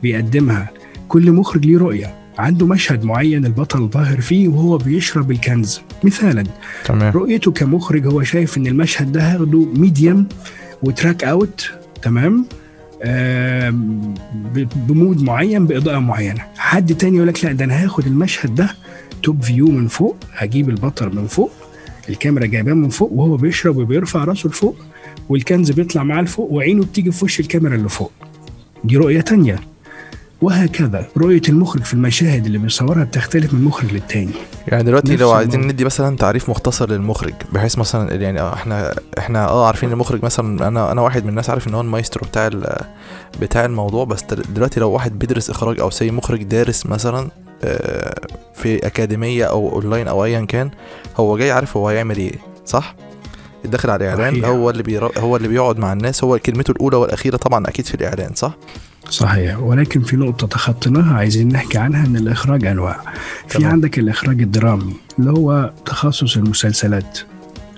بيقدمها. 0.02 0.70
كل 1.08 1.32
مخرج 1.32 1.66
ليه 1.66 1.78
رؤية. 1.78 2.14
عنده 2.38 2.66
مشهد 2.66 3.04
معين 3.04 3.46
البطل 3.46 3.88
ظاهر 3.88 4.20
فيه 4.20 4.48
وهو 4.48 4.78
بيشرب 4.78 5.30
ال 5.30 5.38
cans. 5.38 5.80
مثالا 6.04 6.44
تمام. 6.84 7.12
رؤيته 7.12 7.50
كمخرج 7.52 8.06
هو 8.06 8.22
شايف 8.22 8.56
إن 8.56 8.66
المشهد 8.66 9.12
ده 9.12 9.22
هاخده 9.34 9.66
medium 9.74 10.26
و 10.82 10.89
track 10.89 11.24
out 11.24 11.70
تمام؟ 12.02 12.44
ب 14.88 14.95
mood 14.95 15.22
معين 15.22 15.66
بإضاءة 15.66 15.98
معينة. 15.98 16.40
حد 16.56 16.94
تاني 16.94 17.16
يقول 17.16 17.28
لك 17.28 17.44
لا 17.44 17.52
ده 17.52 17.64
أنا 17.64 17.84
هاخد 17.84 18.06
المشهد 18.06 18.54
ده 18.54 18.70
top 19.22 19.42
view 19.42 19.66
من 19.66 19.88
فوق 19.88 20.16
هجيب 20.32 20.68
البطل 20.68 21.16
من 21.16 21.26
فوق 21.26 21.50
الكاميرا 22.08 22.46
جايباه 22.46 22.72
من 22.72 22.88
فوق 22.88 23.12
وهو 23.12 23.36
بيشرب 23.36 23.76
وبيرفع 23.76 24.24
راسه 24.24 24.48
لفوق 24.48 24.76
وال 25.28 25.42
cans 25.42 25.70
بيطلع 25.70 26.02
معاه 26.02 26.22
لفوق 26.22 26.52
وعينه 26.52 26.84
بتيجي 26.84 27.12
في 27.12 27.24
وش 27.24 27.40
الكاميرا 27.40 27.74
اللي 27.74 27.88
فوق. 27.88 28.12
دي 28.84 28.96
رؤية 28.96 29.20
تانية. 29.20 29.58
وهكذا 30.42 31.06
رؤية 31.18 31.42
المخرج 31.48 31.82
في 31.82 31.94
المشاهد 31.94 32.46
اللي 32.46 32.58
بيصورها 32.58 33.04
بتختلف 33.04 33.54
من 33.54 33.64
مخرج 33.64 33.92
للتاني 33.92 34.30
يعني 34.68 34.82
دلوقتي 34.82 35.16
لو 35.16 35.30
عايزين. 35.30 35.60
ندي 35.66 35.84
مثلا 35.84 36.16
تعريف 36.16 36.50
مختصر 36.50 36.90
للمخرج 36.90 37.34
بحيث 37.52 37.78
مثلا 37.78 38.14
يعني 38.14 38.52
إحنا 38.52 38.94
إحنا 39.18 39.48
آه 39.48 39.66
عارفين 39.66 39.92
المخرج 39.92 40.24
مثلا 40.24 40.68
أنا 40.68 40.92
أنا 40.92 41.00
واحد 41.00 41.22
من 41.22 41.28
الناس 41.28 41.50
عارف 41.50 41.68
إن 41.68 41.74
هو 41.74 41.80
المايسترو 41.80 42.26
بتاع 42.28 42.50
بتاع 43.40 43.64
الموضوع 43.64 44.04
بس 44.04 44.22
دل- 44.22 44.42
دلوقتي 44.54 44.80
لو 44.80 44.90
واحد 44.90 45.18
بيدرس 45.18 45.50
إخراج 45.50 45.80
أو 45.80 45.90
say 45.90 46.10
مخرج 46.10 46.42
دارس 46.42 46.86
مثلا 46.86 47.28
آه، 47.64 48.14
في 48.54 48.86
أكاديمية 48.86 49.44
أو 49.44 49.72
أونلاين 49.72 50.08
أو 50.08 50.24
ايا 50.24 50.40
كان 50.44 50.70
هو 51.16 51.38
جاي 51.38 51.50
عارف 51.52 51.76
هو 51.76 51.88
هيعمل 51.88 52.16
إيه 52.16 52.32
صح 52.66 52.94
الداخل 53.64 53.90
على 53.90 54.04
الإعلان. 54.14 54.44
هو 54.44 54.70
اللي 54.70 54.82
بيرا 54.82 55.10
هو 55.18 55.36
اللي 55.36 55.48
بيقعد 55.48 55.78
مع 55.78 55.92
الناس 55.92 56.24
هو 56.24 56.38
كلمته 56.38 56.70
الأولى 56.70 56.96
والأخيرة 56.96 57.36
طبعا 57.36 57.66
أكيد 57.68 57.86
في 57.86 57.94
الإعلان 57.94 58.34
صح 58.34 58.56
صحيح. 59.10 59.58
ولكن 59.58 60.02
في 60.02 60.16
نقطة 60.16 60.46
تخطيناها 60.46 61.14
عايزين 61.14 61.48
نحكي 61.48 61.78
عنها 61.78 62.06
ان 62.06 62.16
الإخراج 62.16 62.64
أنواع. 62.66 63.00
في. 63.48 63.64
عندك 63.64 63.98
الإخراج 63.98 64.42
الدرامي 64.42 64.94
اللي 65.18 65.30
هو 65.30 65.72
تخصص 65.86 66.36
المسلسلات. 66.36 67.18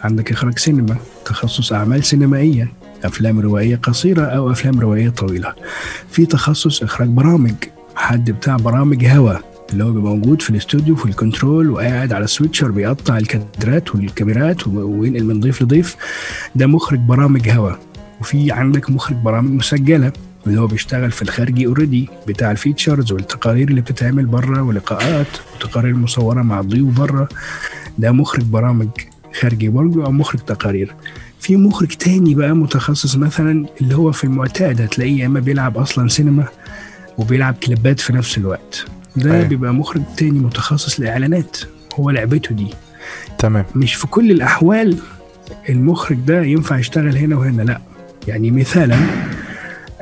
عندك 0.05 0.33
إخراج 0.33 0.59
سينما 0.59 0.97
تخصص 1.25 1.73
أعمال 1.73 2.05
سينمائية 2.05 2.73
أفلام 3.05 3.41
روائية 3.41 3.77
قصيرة 3.77 4.23
أو 4.23 4.51
أفلام 4.51 4.81
روائية 4.81 5.09
طويلة. 5.09 5.53
في 6.11 6.27
تخصص 6.27 6.83
إخراج 6.83 7.09
برامج 7.09 7.55
حد 7.97 8.31
بتاع 8.31 8.57
برامج 8.57 9.05
هوا 9.07 9.35
اللي 9.73 9.85
هو 9.85 9.93
بيبقى 9.93 10.17
موجود 10.17 10.43
في 10.43 10.51
الاستوديو 10.51 10.97
في 10.97 11.07
ال 11.07 11.15
control 11.15 11.71
وقاعد 11.71 12.13
على 12.13 12.25
ال 12.25 12.30
switcher 12.30 12.71
بيقطع 12.71 13.19
الكادرات 13.19 13.95
والكاميرات 13.95 14.67
وينقل 14.67 15.25
من 15.25 15.41
ضيف 15.41 15.63
لضيف. 15.63 15.97
ده 16.55 16.67
مخرج 16.67 16.99
برامج 16.99 17.49
هوا. 17.49 17.73
وفي 18.21 18.53
عندك 18.53 18.91
مخرج 18.91 19.17
برامج 19.17 19.51
مسجلة. 19.51 20.13
اللي 20.47 20.61
هو 20.61 20.67
بيشتغل 20.67 21.11
في 21.11 21.23
الخارجي 21.23 21.67
already 21.67 22.09
بتاع 22.29 22.51
ال 22.51 22.58
features 22.58 23.13
والتقارير 23.13 23.69
اللي 23.69 23.81
بتتعمل 23.81 24.27
بره 24.27 24.63
ولقاءات 24.63 25.27
وتقارير 25.57 25.95
مصورة 25.95 26.43
مع 26.43 26.61
الضيوف 26.61 26.99
بره 26.99 27.29
ده 27.99 28.13
مخرج 28.13 28.43
برامج 28.45 28.89
خارجي 29.41 29.69
برضه 29.69 30.05
أو 30.07 30.13
مخرج 30.13 30.41
تقارير. 30.41 30.95
في 31.41 31.57
مخرج 31.57 31.89
تاني 31.89 32.35
بقى 32.35 32.53
متخصص 32.57 33.17
مثلا 33.17 33.67
اللي 33.81 33.97
هو 33.97 34.13
في 34.13 34.25
المعتاد 34.25 34.81
هتلاقيه 34.81 35.21
يا 35.21 35.27
إما 35.27 35.41
بيلعب 35.41 35.79
أصلا 35.79 36.09
سينما 36.09 36.45
وبيلعب 37.19 37.55
كليبات 37.55 38.01
في 38.01 38.13
نفس 38.13 38.39
الوقت. 38.39 38.85
ده 39.17 39.35
أيوة. 39.35 39.47
بيبقى 39.47 39.75
مخرج 39.75 40.03
تاني 40.17 40.39
متخصص 40.39 41.01
لإعلانات. 41.01 41.57
هو 41.95 42.11
لعبته 42.11 42.55
دي. 42.55 42.67
تمام. 43.39 43.65
مش 43.75 43.95
في 43.95 44.07
كل 44.07 44.31
الأحوال 44.31 44.99
المخرج 45.69 46.17
ده 46.27 46.43
ينفع 46.43 46.79
يشتغل 46.79 47.17
هنا 47.17 47.37
وهنا 47.37 47.63
لأ. 47.63 47.81
يعني 48.29 48.51
مثالا 48.51 48.97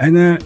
أنا 0.01 0.39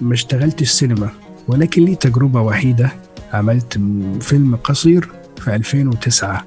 ما 0.00 0.12
اشتغلتش 0.14 0.62
السينما 0.62 1.10
ولكن 1.48 1.84
لي 1.84 1.94
تجربة 1.94 2.40
وحيدة. 2.40 2.90
عملت 3.32 3.80
فيلم 4.20 4.56
قصير 4.56 5.08
في 5.38 5.54
2009 5.54 6.44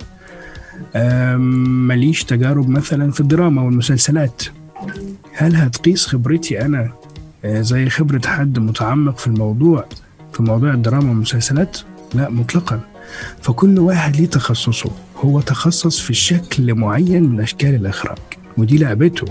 أم، 0.95 1.87
ماليش 1.87 2.23
تجارب 2.23 2.69
مثلا 2.69 3.11
في 3.11 3.19
الدراما 3.19 3.61
والمسلسلات. 3.61 4.43
هل 5.33 5.55
هتقيس 5.55 6.07
خبرتي 6.07 6.61
أنا 6.61 6.91
آه، 7.45 7.61
زي 7.61 7.89
خبرة 7.89 8.21
حد 8.27 8.59
متعمق 8.59 9.17
في 9.17 9.27
الموضوع 9.27 9.85
في 10.33 10.43
موضوع 10.43 10.73
الدراما 10.73 11.09
والمسلسلات؟ 11.09 11.77
لا 12.13 12.29
مطلقا. 12.29 12.79
فكل 13.41 13.79
واحد 13.79 14.15
ليه 14.15 14.25
تخصصه. 14.27 14.91
هو 15.17 15.41
تخصص 15.41 15.99
في 15.99 16.13
شكل 16.13 16.73
معين 16.73 17.23
من 17.23 17.41
أشكال 17.41 17.75
الإخراج. 17.75 18.17
ودي 18.57 18.77
لعبته. 18.77 19.25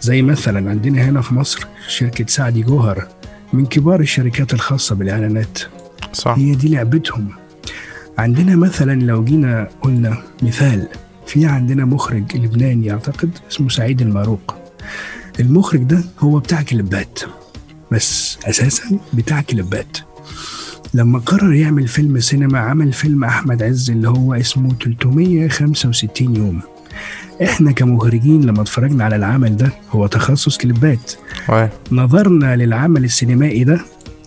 زي 0.00 0.22
مثلا 0.22 0.70
عندنا 0.70 1.02
هنا 1.02 1.20
في 1.20 1.34
مصر 1.34 1.66
شركة 1.88 2.24
سعدي 2.28 2.62
جوهر 2.62 3.08
من 3.52 3.66
كبار 3.66 4.00
الشركات 4.00 4.54
الخاصة 4.54 4.94
بالإعلانات. 4.94 5.58
صح. 6.12 6.34
هي 6.38 6.54
دي 6.54 6.68
لعبتهم. 6.68 7.28
عندنا 8.18 8.56
مثلا 8.56 9.02
لو 9.02 9.24
جينا 9.24 9.68
قلنا 9.82 10.22
مثال 10.42 10.88
في 11.26 11.46
عندنا 11.46 11.84
مخرج 11.84 12.36
لبناني 12.36 12.92
أعتقد 12.92 13.30
اسمه 13.50 13.68
سعيد 13.68 14.02
الماروق. 14.02 14.54
المخرج 15.40 15.82
ده 15.82 16.04
هو 16.18 16.38
بتاع 16.38 16.62
كليبات 16.62 17.18
بس 17.92 18.38
أساسا 18.44 18.98
بتاع 19.14 19.40
كليبات. 19.40 19.98
لما 20.94 21.18
قرر 21.18 21.52
يعمل 21.52 21.88
فيلم 21.88 22.20
سينما 22.20 22.58
عمل 22.58 22.92
فيلم 22.92 23.24
أحمد 23.24 23.62
عز 23.62 23.90
اللي 23.90 24.08
هو 24.08 24.34
اسمه 24.34 24.74
365 24.74 26.36
يوم. 26.36 26.60
إحنا 27.42 27.72
كمخرجين 27.72 28.44
لما 28.44 28.62
اتفرجنا 28.62 29.04
على 29.04 29.16
العمل 29.16 29.56
ده 29.56 29.72
هو 29.90 30.06
تخصص 30.06 30.58
كليبات. 30.58 31.12
نظرنا 31.92 32.56
للعمل 32.56 33.04
السينمائي 33.04 33.64
ده 33.64 33.80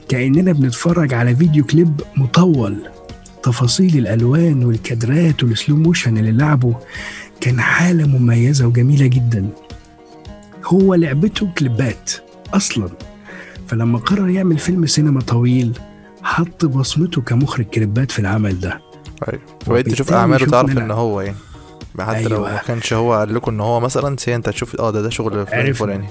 كأننا 0.09 0.51
بنتفرج 0.51 1.13
على 1.13 1.35
video 1.35 1.65
clip 1.65 2.01
مطول. 2.17 2.75
تفاصيل 3.43 3.97
الألوان 3.97 4.65
والكادرات 4.65 5.43
وال 5.43 5.54
slow 5.54 5.75
motion 5.75 6.17
اللي 6.17 6.31
لعبه 6.31 6.75
كان 7.41 7.61
حالة 7.61 8.07
مميزة 8.07 8.67
وجميلة 8.67 9.07
جدا. 9.07 9.49
هو 10.65 10.95
لعبته 10.95 11.47
كليبات 11.57 12.11
أصلا. 12.53 12.89
فلما 13.67 13.99
قرر 13.99 14.29
يعمل 14.29 14.57
فيلم 14.57 14.85
سينما 14.85 15.21
طويل 15.21 15.79
حط 16.23 16.65
بصمته 16.65 17.21
كمخرج 17.21 17.65
كليبات 17.65 18.11
في 18.11 18.19
العمل 18.19 18.59
ده. 18.59 18.81
أيوه 19.29 19.41
فبقيت 19.65 19.89
تشوف 19.89 20.13
أعماله 20.13 20.45
تعرف. 20.45 20.77
إن 20.77 20.91
هو 20.91 21.21
يعني 21.21 21.37
حتى 21.99 22.23
لو 22.23 22.37
أيوة. 22.45 22.53
ما 22.53 22.59
كانش 22.67 22.93
هو 22.93 23.13
قال 23.13 23.33
لكم 23.35 23.51
إن 23.51 23.59
هو 23.59 23.79
مثلا 23.79 24.15
say 24.19 24.35
أنت 24.35 24.47
هتشوف 24.49 24.75
آه 24.75 24.91
ده 24.91 25.01
ده 25.01 25.09
شغل 25.09 25.47
فلان 25.73 26.03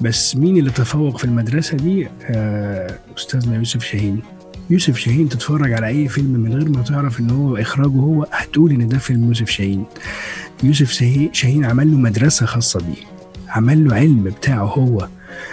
بس 0.00 0.36
مين 0.36 0.56
اللي 0.56 0.70
تفوق 0.70 1.18
في 1.18 1.24
المدرسة 1.24 1.76
دي؟ 1.76 2.08
آه 2.24 2.98
أستاذنا 3.18 3.56
يوسف 3.56 3.84
شاهين. 3.84 4.22
يوسف 4.70 4.96
شاهين 4.98 5.28
تتفرج 5.28 5.72
على 5.72 5.86
أي 5.86 6.08
فيلم 6.08 6.30
من 6.40 6.52
غير 6.54 6.68
ما 6.68 6.82
تعرف 6.82 7.20
إن 7.20 7.30
هو 7.30 7.56
إخراجه 7.56 7.88
هو 7.96 8.26
هتقول 8.32 8.70
إن 8.70 8.88
ده 8.88 8.98
فيلم 8.98 9.24
يوسف 9.28 9.50
شاهين. 9.50 9.84
يوسف 10.62 10.92
شاهين- 11.32 11.64
عمل 11.64 11.90
له 11.92 11.96
مدرسة 11.98 12.46
خاصة 12.46 12.80
بيه. 12.80 13.02
عمل 13.48 13.88
له 13.88 13.94
علم 13.96 14.24
بتاعه 14.24 14.64
هو. 14.64 15.08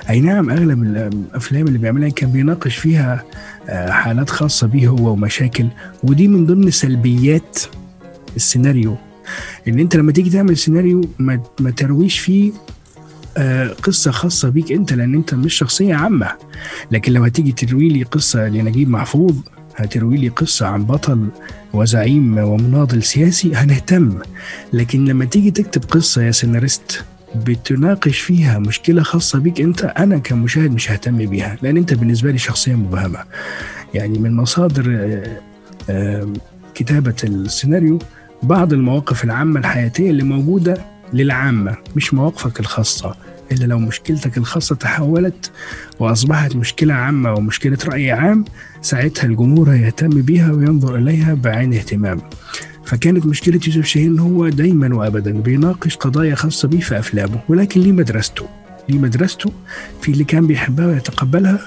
أي 0.09 0.19
نعم 0.19 0.49
أغلب 0.49 0.83
الأفلام 0.83 1.67
اللي 1.67 1.77
بيعملها 1.79 2.09
كان 2.09 2.31
بيناقش 2.31 2.75
فيها 2.75 3.23
آه، 3.69 3.89
حالات 3.91 4.29
خاصة 4.29 4.67
بيه 4.67 4.87
هو 4.87 5.11
ومشاكل. 5.11 5.67
ودي 6.03 6.27
من 6.27 6.45
ضمن 6.45 6.71
سلبيات 6.71 7.59
السيناريو. 8.35 8.97
إن 9.67 9.79
أنت 9.79 9.95
لما 9.95 10.11
تيجي 10.11 10.29
تعمل 10.29 10.57
سيناريو 10.57 11.01
ما, 11.19 11.41
ما 11.59 11.71
ترويش 11.71 12.19
فيه 12.19 12.51
آه، 13.37 13.67
قصة 13.67 14.11
خاصة 14.11 14.49
بيك 14.49 14.71
أنت 14.71 14.93
لأن 14.93 15.13
أنت 15.13 15.33
مش 15.33 15.53
شخصية 15.53 15.95
عامة. 15.95 16.31
لكن 16.91 17.13
لو 17.13 17.23
هتيجي 17.23 17.51
تروي 17.51 17.89
لي 17.89 18.03
قصة 18.03 18.47
لنجيب 18.47 18.89
محفوظ 18.89 19.35
هتروي 19.75 20.17
لي 20.17 20.27
قصة 20.27 20.67
عن 20.67 20.83
بطل 20.85 21.27
وزعيم 21.73 22.37
ومناضل 22.37 23.03
سياسي 23.03 23.55
هنهتم. 23.55 24.19
لكن 24.73 25.05
لما 25.05 25.25
تيجي 25.25 25.51
تكتب 25.51 25.83
قصة 25.83 26.21
يا 26.21 26.31
سيناريست 26.31 27.03
بتناقش 27.35 28.19
فيها 28.19 28.59
مشكلة 28.59 29.03
خاصة 29.03 29.39
بيك 29.39 29.61
أنت 29.61 29.83
أنا 29.83 30.17
كمشاهد 30.17 30.71
مش 30.71 30.91
ههتم 30.91 31.17
بيها 31.17 31.57
لأن 31.61 31.77
أنت 31.77 31.93
بالنسبة 31.93 32.31
لي 32.31 32.37
شخصية 32.37 32.75
مبهمة. 32.75 33.19
يعني 33.93 34.19
من 34.19 34.35
مصادر 34.35 34.85
آه، 34.99 35.41
آه، 35.89 36.33
كتابة 36.75 37.15
السيناريو 37.23 37.99
بعض 38.43 38.73
المواقف 38.73 39.23
العامة 39.23 39.59
الحياتية 39.59 40.09
اللي 40.09 40.23
موجودة 40.23 40.85
للعامة 41.13 41.75
مش 41.95 42.13
مواقفك 42.13 42.59
الخاصة 42.59 43.15
إلا 43.51 43.65
لو 43.65 43.79
مشكلتك 43.79 44.37
الخاصة 44.37 44.75
تحولت 44.75 45.51
وأصبحت 45.99 46.55
مشكلة 46.55 46.93
عامة 46.93 47.33
ومشكلة 47.33 47.77
رأي 47.85 48.11
عام 48.11 48.45
ساعتها 48.81 49.25
الجمهور 49.25 49.69
هيهتم 49.69 50.09
بيها 50.09 50.51
وينظر 50.51 50.95
إليها 50.95 51.33
بعين 51.33 51.73
اهتمام. 51.73 52.21
فكانت 52.85 53.25
مشكلة 53.25 53.59
يوسف 53.67 53.85
شاهين 53.85 54.19
هو 54.19 54.49
دايما 54.49 54.95
وأبدا 54.95 55.31
بيناقش 55.31 55.95
قضايا 55.95 56.35
خاصة 56.35 56.67
بيه 56.67 56.79
في 56.79 56.99
أفلامه 56.99 57.39
ولكن 57.49 57.81
ليه 57.81 57.91
مدرسته؟ 57.91 58.45
ليه 58.89 58.99
مدرسته؟ 58.99 59.51
في 60.01 60.11
اللي 60.11 60.23
كان 60.23 60.47
بيحبها 60.47 60.87
ويتقبلها 60.87 61.59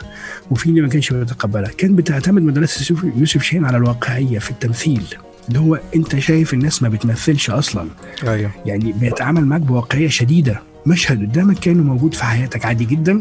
وفي 0.51 0.67
اللي 0.67 0.81
ما 0.81 0.89
كانش 0.89 1.13
بيتقبلها. 1.13 1.71
كان 1.79 1.97
بتعتمد 1.97 2.43
مدرسة 2.43 2.97
يوسف 3.17 3.43
شاهين 3.43 3.65
على 3.65 3.77
الواقعية 3.77 4.39
في 4.39 4.51
التمثيل. 4.51 5.05
اللي 5.49 5.59
هو 5.59 5.81
انت 5.97 6.19
شايف 6.19 6.55
الناس 6.55 6.83
ما 6.83 6.89
بتمثلش 6.89 7.51
أصلا. 7.51 7.89
أيوه. 8.23 8.51
يعني 8.67 8.93
بيتعامل 8.93 9.45
معاك 9.45 9.61
بواقعية 9.61 10.09
شديدة. 10.09 10.61
مشهد 10.87 11.21
قدامك 11.23 11.59
كأنه 11.59 11.83
موجود 11.83 12.15
في 12.15 12.25
حياتك 12.25 12.67
عادي 12.67 12.85
جدا 12.85 13.21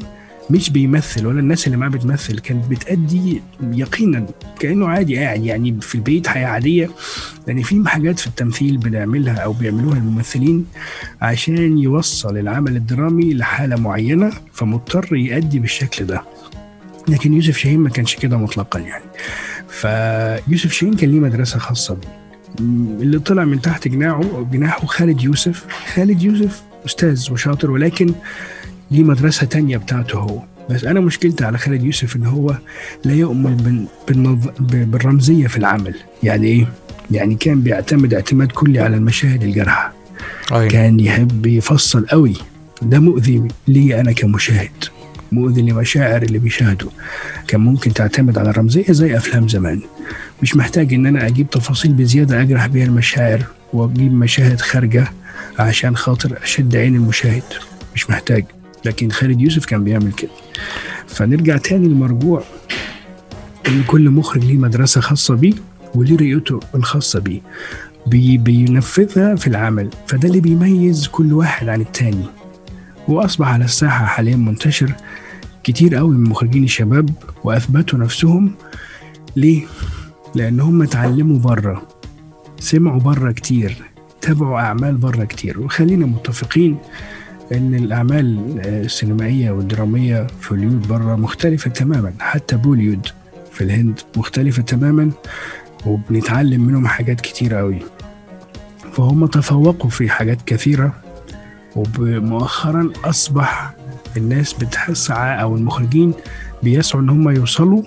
مش 0.50 0.70
بيمثل 0.70 1.26
ولا 1.28 1.40
الناس 1.40 1.68
اللي 1.68 1.78
معاه 1.78 1.90
بتمثل. 1.90 2.40
كانت 2.40 2.66
بتأدي 2.66 3.42
يقينا 3.72 4.26
كأنه 4.60 4.88
عادي 4.88 5.18
قاعد 5.18 5.44
يعني 5.44 5.82
في 5.82 5.96
البيت 5.96 6.28
حياة 6.28 6.48
عادية. 6.48 6.90
لأن 7.48 7.62
في 7.64 7.84
حاجات 7.88 8.20
في 8.20 8.28
التمثيل 8.28 8.78
بنعملها 8.78 9.36
أو 9.36 9.54
بيعملوها 9.54 9.98
الممثلين 9.98 10.66
عشان 11.22 11.78
يوصل 11.78 12.38
العمل 12.38 12.76
الدرامي 12.76 13.34
لحالة 13.34 13.76
معينة 13.76 14.32
فمضطر 14.54 15.16
يأدي 15.16 15.60
بالشكل 15.60 16.06
ده. 16.06 16.22
لكن 17.08 17.34
يوسف 17.34 17.58
شاهين 17.58 17.80
ما 17.80 17.90
كانش 17.90 18.16
كده 18.16 18.38
مطلقا 18.38 18.80
يعني. 18.80 19.04
فيوسف 19.70 20.72
شاهين 20.72 20.94
كان 20.94 21.10
ليه 21.12 21.20
مدرسة 21.20 21.60
خاصة 21.60 21.94
بيه. 21.96 22.20
اللي 23.02 23.20
طلع 23.20 23.44
من 23.46 23.62
تحت 23.62 23.88
جناحه 23.88 24.44
جناحه 24.52 24.86
خالد 24.88 25.22
يوسف. 25.22 25.66
خالد 25.94 26.22
يوسف 26.24 26.62
أستاذ 26.86 27.32
وشاطر 27.32 27.72
ولكن 27.72 28.14
ليه 28.92 29.04
مدرسة 29.04 29.46
تانية 29.46 29.78
بتاعته 29.78 30.20
هو. 30.20 30.42
بس 30.70 30.84
أنا 30.84 31.00
مشكلتي 31.00 31.46
على 31.46 31.58
خالد 31.58 31.84
يوسف 31.84 32.16
إن 32.16 32.26
هو 32.26 32.56
لا 33.06 33.14
يؤمن 33.14 33.56
بال- 33.58 33.86
بالنظ... 34.08 34.48
ب- 34.60 34.92
بالرمزية 34.92 35.48
في 35.48 35.58
العمل. 35.58 35.96
يعني 36.24 36.48
إيه؟ 36.48 36.68
يعني 37.12 37.36
كان 37.36 37.62
بيعتمد 37.62 38.14
اعتماد 38.14 38.52
كلي 38.52 38.80
على 38.80 38.96
المشاهد 38.98 39.44
الجارحة 39.44 39.94
أيوه. 40.52 40.68
كان 40.68 41.00
يحب 41.00 41.46
يفصل 41.46 42.06
قوي. 42.08 42.34
ده 42.82 43.00
مؤذي 43.00 43.48
لي 43.68 44.00
أنا 44.00 44.12
كمشاهد. 44.12 44.70
مؤذي 45.32 45.62
لمشاعر 45.62 46.22
اللي 46.22 46.40
بيشاهدوا. 46.40 46.90
كان 47.48 47.62
ممكن 47.62 47.94
تعتمد 47.94 48.38
على 48.38 48.50
الرمزية 48.50 48.86
زي 48.90 49.18
أفلام 49.18 49.48
زمان. 49.48 49.82
مش 50.42 50.56
محتاج 50.56 50.94
إن 50.94 51.06
أنا 51.06 51.28
أجيب 51.28 51.50
تفاصيل 51.50 51.94
بزيادة 51.94 52.42
أجرح 52.42 52.68
بيها 52.68 52.86
المشاعر 52.86 53.44
وأجيب 53.74 54.14
مشاهد 54.14 54.62
خارجة 54.62 55.08
عشان 55.60 55.96
خاطر 55.96 56.38
أشد 56.44 56.76
عين 56.76 56.96
المشاهد. 56.96 57.44
مش 57.96 58.10
محتاج. 58.10 58.46
لكن 58.86 59.12
خالد 59.12 59.42
يوسف 59.42 59.66
كان 59.66 59.84
بيعمل 59.84 60.12
كده. 60.12 60.32
فنرجع 61.08 61.58
تاني 61.58 61.88
لمرجوع. 61.88 62.44
إن 63.68 63.84
كل 63.88 64.10
مخرج 64.10 64.44
ليه 64.46 64.58
مدرسة 64.58 65.02
خاصة 65.02 65.36
بيه 65.36 65.54
وليه 65.96 66.18
رؤيته 66.18 66.60
الخاصة 66.76 67.20
بيه. 67.20 67.42
بي 68.08 68.38
بينفذها 68.38 69.36
في 69.36 69.48
العمل. 69.48 69.90
فده 70.08 70.28
اللي 70.28 70.40
بيميز 70.40 71.08
كل 71.08 71.34
واحد 71.34 71.70
عن 71.70 71.82
التاني. 71.82 72.26
وأصبح 73.10 73.48
على 73.48 73.66
الساحة 73.66 74.06
حاليا 74.06 74.36
منتشر 74.36 74.94
كتير 75.64 75.96
قوي 75.96 76.18
من 76.18 76.30
مخرجين 76.30 76.64
الشباب 76.64 77.10
وأثبتوا 77.44 78.00
نفسهم 78.00 78.52
ليه؟ 79.36 79.66
لأن 80.36 80.60
هم 80.60 80.82
اتعلموا 80.82 81.40
بره 81.40 81.88
سمعوا 82.60 83.00
بره 83.00 83.32
كتير 83.32 83.78
تابعوا 84.22 84.60
أعمال 84.60 84.98
بره 84.98 85.24
كتير. 85.24 85.60
وخلينا 85.60 86.06
متفقين 86.06 86.78
إن 87.52 87.76
الأعمال 87.76 88.60
السينمائية 88.66 89.52
والدرامية 89.52 90.28
في 90.42 90.54
هوليوود 90.54 90.88
بره 90.88 91.16
مختلفة 91.16 91.70
تماما. 91.70 92.14
حتى 92.20 92.58
بوليود 92.58 93.08
في 93.52 93.64
الهند 93.64 94.00
مختلفة 94.18 94.62
تماما 94.62 95.12
وبنتعلم 95.86 96.62
منهم 96.62 96.88
حاجات 96.88 97.22
كتير 97.22 97.54
قوي. 97.54 97.80
فهم 98.94 99.26
تفوقوا 99.26 99.90
في 99.90 100.10
حاجات 100.10 100.42
كثيرة. 100.46 100.94
ومؤخرا 101.76 102.92
أصبح 103.06 103.74
الناس 104.18 104.54
بتسعى 104.54 105.42
أو 105.42 105.56
المخرجين 105.56 106.14
بيسعوا 106.64 107.02
إن 107.02 107.10
هم 107.10 107.30
يوصلوا 107.30 107.84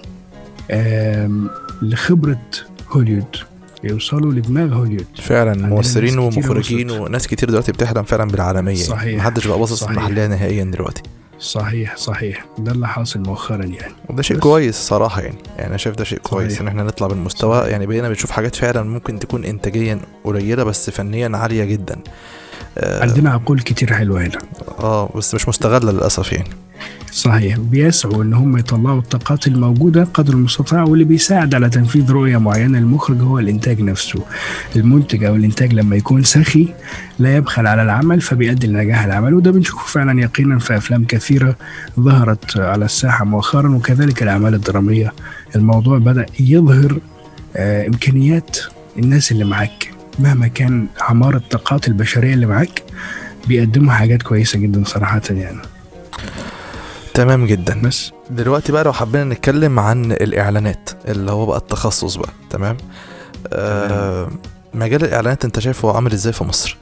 لخبرة 1.83 2.40
هوليوود 2.90 3.37
يوصلوا 3.85 4.33
لدماغ 4.33 4.75
هوليوود 4.75 5.07
فعلا 5.16 5.66
ممثلين 5.66 6.18
ومخرجين 6.18 6.90
وناس 6.90 7.27
كتير 7.27 7.49
دلوقتي 7.49 7.73
بتحلم 7.73 8.03
فعلا 8.03 8.25
بالعالمية. 8.25 8.75
صحيح 8.75 9.16
محدش 9.16 9.47
بقى 9.47 9.59
باصص 9.59 9.83
محليه 9.83 10.27
نهائيا 10.27 10.64
دلوقتي. 10.64 11.03
صحيح 11.38 11.97
صحيح. 11.97 12.47
ده 12.59 12.73
اللي 12.73 12.88
حاصل 12.88 13.21
مؤخرا 13.21 13.64
يعني. 13.64 13.95
وده 14.09 14.23
شيء 14.23 14.38
كويس 14.38 14.75
صراحة 14.75 15.21
يعني. 15.23 15.37
يعني 15.57 15.68
أنا 15.68 15.77
شايف 15.77 15.97
ده 15.97 16.05
شيء 16.05 16.18
كويس 16.18 16.61
إن 16.61 16.68
إحنا 16.68 16.83
نطلع 16.83 17.07
بالمستوى. 17.07 17.61
صحيح. 17.61 17.73
يعني 17.73 17.87
بقينا 17.87 18.09
بنشوف 18.09 18.31
حاجات 18.31 18.57
فعلا 18.57 18.83
ممكن 18.83 19.18
تكون 19.18 19.45
انتاجيا 19.45 20.01
قليلة 20.25 20.64
بس 20.64 20.90
فنيا 20.90 21.31
عالية 21.37 21.64
جدا. 21.64 21.99
عندنا 22.79 23.31
عقول 23.31 23.61
كتير 23.61 23.93
حلوة 23.93 24.23
هنا. 24.23 24.39
آه 24.79 25.11
بس 25.17 25.35
مش 25.35 25.49
مستغلة 25.49 25.93
للأسف 25.93 26.33
يعني. 26.33 26.49
صحيح. 27.13 27.59
بيسعوا 27.59 28.23
ان 28.23 28.35
هم 28.35 28.59
يطلعوا 28.59 28.99
الطاقات 28.99 29.47
الموجودة 29.47 30.05
قدر 30.15 30.33
المستطاع 30.33 30.83
واللي 30.83 31.05
بيساعد 31.05 31.55
على 31.55 31.71
تنفيذ 31.71 32.11
رؤية 32.11 32.37
معينة. 32.37 32.79
للمخرج 32.79 33.23
هو 33.23 33.39
الإنتاج 33.39 33.81
نفسه. 33.81 34.23
المنتج 34.77 35.25
أو 35.25 35.37
الإنتاج 35.37 35.75
لما 35.75 35.97
يكون 35.97 36.23
سخي 36.23 36.69
لا 37.19 37.37
يبخل 37.37 37.67
على 37.67 37.83
العمل 37.83 38.21
فبيؤدي 38.21 38.67
لنجاح 38.67 39.05
العمل. 39.05 39.35
وده 39.35 39.51
بنشوفه 39.51 39.87
فعلا 39.87 40.21
يقينا 40.21 40.59
في 40.59 40.77
أفلام 40.77 41.05
كثيرة 41.05 41.57
ظهرت 42.01 42.57
على 42.57 42.85
الساحة 42.85 43.25
مؤخرا 43.25 43.69
وكذلك 43.69 44.23
الأعمال 44.23 44.55
الدرامية. 44.55 45.13
الموضوع 45.57 45.99
بدأ 45.99 46.27
يظهر 46.41 46.99
آه 47.57 47.87
إمكانيات 47.87 48.59
الناس 48.99 49.33
اللي 49.33 49.45
معاك. 49.45 49.95
مهما 50.18 50.48
كان 50.48 50.87
أعمار 51.01 51.37
الطاقات 51.37 51.88
البشرية 51.88 52.35
اللي 52.35 52.46
معاك 52.46 52.83
بيقدموا 53.46 53.92
حاجات 53.92 54.22
كويسة 54.22 54.59
جدا 54.59 54.85
صراحة 54.87 55.20
يعني. 55.31 55.59
تمام 57.14 57.46
جدا. 57.46 57.81
بس. 57.83 58.12
دلوقتي 58.31 58.72
بقى 58.72 58.85
لو 58.85 58.92
حبينا 58.92 59.25
نتكلم 59.25 59.79
عن 59.81 60.12
الإعلانات 60.12 60.90
اللي 61.09 61.31
هو 61.33 61.46
بقى 61.46 61.59
التخصص 61.59 62.16
بقى 62.16 62.31
تمام؟ 62.51 62.77
آه 63.53 64.31
مجال 64.75 65.05
الإعلانات 65.05 65.44
أنت 65.44 65.59
شايفه 65.61 65.94
عامل 65.94 66.12
إزاي 66.12 66.33
في 66.33 66.44
مصر؟ 66.44 66.77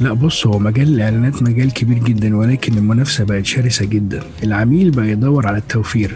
لا 0.00 0.12
بص 0.12 0.46
هو 0.46 0.58
مجال 0.58 0.88
الإعلانات 0.88 1.42
مجال 1.42 1.72
كبير 1.72 1.98
جدا 1.98 2.36
ولكن 2.36 2.78
المنافسة 2.78 3.24
بقت 3.24 3.46
شرسة 3.46 3.84
جدا. 3.84 4.22
العميل 4.42 4.90
بقى 4.90 5.08
يدور 5.10 5.46
على 5.46 5.58
التوفير. 5.58 6.14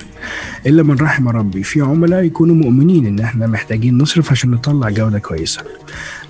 إلا 0.66 0.82
من 0.82 0.94
رحم 0.96 1.28
ربي 1.28 1.62
في 1.62 1.80
عملاء 1.80 2.22
يكونوا 2.22 2.54
مؤمنين 2.54 3.06
إن 3.06 3.20
إحنا 3.20 3.46
محتاجين 3.46 3.98
نصرف 3.98 4.30
عشان 4.30 4.50
نطلع 4.50 4.90
جودة 4.90 5.18
كويسة. 5.18 5.62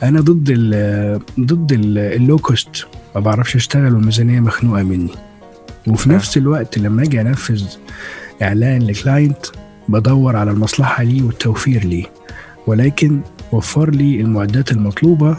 أنا 0.02 0.20
ضد 0.20 0.46
ال 0.50 1.20
ضد 1.40 1.72
ال 1.72 1.89
low 1.89 2.38
cost. 2.38 2.86
ما 3.14 3.20
بعرفش 3.20 3.56
أشتغل 3.56 3.94
والميزانية 3.94 4.40
مخنوقة 4.40 4.82
مني. 4.82 5.10
وفي 5.86 6.10
نفس 6.10 6.36
الوقت 6.36 6.78
لما 6.78 7.02
أجي 7.02 7.20
أنفذ 7.20 7.64
إعلان 8.42 8.82
ل 8.82 8.91
client 8.91 9.46
بدور 9.88 10.36
على 10.36 10.50
المصلحة 10.50 11.02
ليه 11.02 11.22
والتوفير 11.22 11.84
ليه. 11.84 12.04
ولكن 12.66 13.20
وفر 13.52 13.90
لي 13.90 14.20
المعدات 14.20 14.72
المطلوبة 14.72 15.36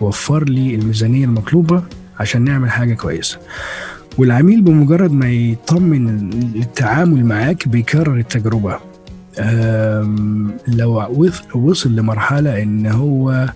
وفر 0.00 0.44
لي 0.44 0.74
الميزانية 0.74 1.24
المطلوبة 1.24 1.82
عشان 2.20 2.42
نعمل 2.42 2.70
حاجة 2.70 2.94
كويسة. 2.94 3.38
والعميل 4.18 4.62
بمجرد 4.62 5.12
ما 5.12 5.32
يطمن 5.32 6.30
التعامل 6.56 7.24
معاك 7.24 7.68
بيكرر 7.68 8.16
التجربة. 8.16 8.78
لو 10.68 11.04
وصل 11.54 11.96
لمرحلة 11.96 12.62
إن 12.62 12.86
هو 12.86 13.48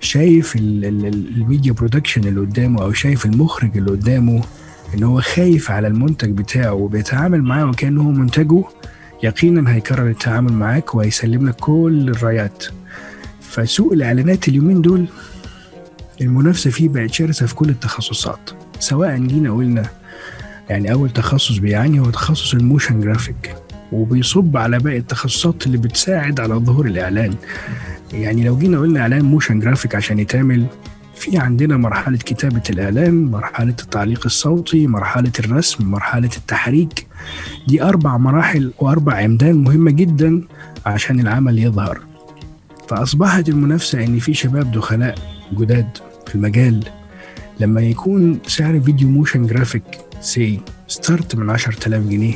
شايف 0.00 0.56
ال 0.56 0.75
media 0.75 1.72
production 1.72 2.24
اللي 2.24 2.40
قدامه 2.40 2.82
أو 2.82 2.92
شايف 2.92 3.26
المخرج 3.26 3.76
اللي 3.76 3.90
قدامه 3.90 4.42
إن 4.94 5.02
هو 5.02 5.20
خايف 5.20 5.70
على 5.70 5.88
المنتج 5.88 6.30
بتاعه 6.30 6.72
وبيتعامل 6.72 7.42
معاه 7.42 7.66
وكأنه 7.66 8.02
هو 8.02 8.10
منتجه 8.10 8.64
يقينا 9.22 9.74
هيكرر 9.74 10.08
التعامل 10.10 10.52
معاك 10.52 10.94
وهيسلم 10.94 11.48
لك 11.48 11.54
كل 11.54 12.08
الرايات 12.08 12.64
فسوق 13.40 13.92
الإعلانات 13.92 14.48
اليومين 14.48 14.82
دول 14.82 15.06
المنافسة 16.20 16.70
فيه 16.70 16.88
بقت 16.88 17.12
شرسة 17.12 17.46
في 17.46 17.54
كل 17.54 17.68
التخصصات 17.68 18.50
سواء 18.80 19.16
جينا 19.18 19.50
قلنا 19.52 19.88
يعني 20.70 20.92
أول 20.92 21.10
تخصص 21.10 21.58
بيعاني 21.58 22.00
هو 22.00 22.10
تخصص 22.10 22.54
ال 22.54 22.61
motion 22.61 23.00
graphic 23.00 23.54
وبيصب 23.92 24.56
على 24.56 24.78
باقي 24.78 24.96
التخصصات 24.96 25.66
اللي 25.66 25.78
بتساعد 25.78 26.40
على 26.40 26.54
ظهور 26.54 26.86
الإعلان. 26.86 27.34
يعني 28.12 28.44
لو 28.44 28.58
جينا 28.58 28.78
قلنا 28.78 29.00
إعلان 29.00 29.24
motion 29.24 29.60
graphic 29.60 29.94
عشان 29.94 30.18
يتعمل 30.18 30.66
في 31.16 31.38
عندنا 31.38 31.76
مرحلة 31.76 32.16
كتابة 32.18 32.62
الإعلان 32.70 33.24
مرحلة 33.24 33.74
التعليق 33.82 34.22
الصوتي 34.24 34.86
مرحلة 34.86 35.32
الرسم 35.40 35.84
مرحلة 35.84 36.30
التحريك. 36.36 37.06
دي 37.68 37.82
أربع 37.82 38.16
مراحل 38.16 38.72
وأربع 38.78 39.14
عمدان 39.14 39.56
مهمة 39.56 39.90
جدا 39.90 40.42
عشان 40.86 41.20
العمل 41.20 41.58
يظهر. 41.58 42.00
فأصبحت 42.88 43.48
المنافسة 43.48 44.04
إن 44.04 44.18
في 44.18 44.34
شباب 44.34 44.72
دخلاء 44.72 45.35
جداد 45.52 45.88
في 46.26 46.34
المجال 46.34 46.84
لما 47.60 47.80
يكون 47.80 48.38
سعر 48.46 48.80
فيديو 48.80 49.08
motion 49.08 49.46
graphic 49.46 49.82
س 50.20 50.60
start 50.88 51.36
من 51.36 51.50
10000 51.50 52.02
جنيه 52.08 52.34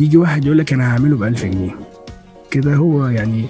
يجي 0.00 0.16
واحد 0.16 0.44
يقول 0.44 0.58
لك 0.58 0.72
أنا 0.72 0.92
هعمله 0.92 1.16
ب 1.16 1.22
1000 1.22 1.44
جنيه. 1.44 1.74
كده 2.50 2.74
هو 2.74 3.06
يعني 3.06 3.46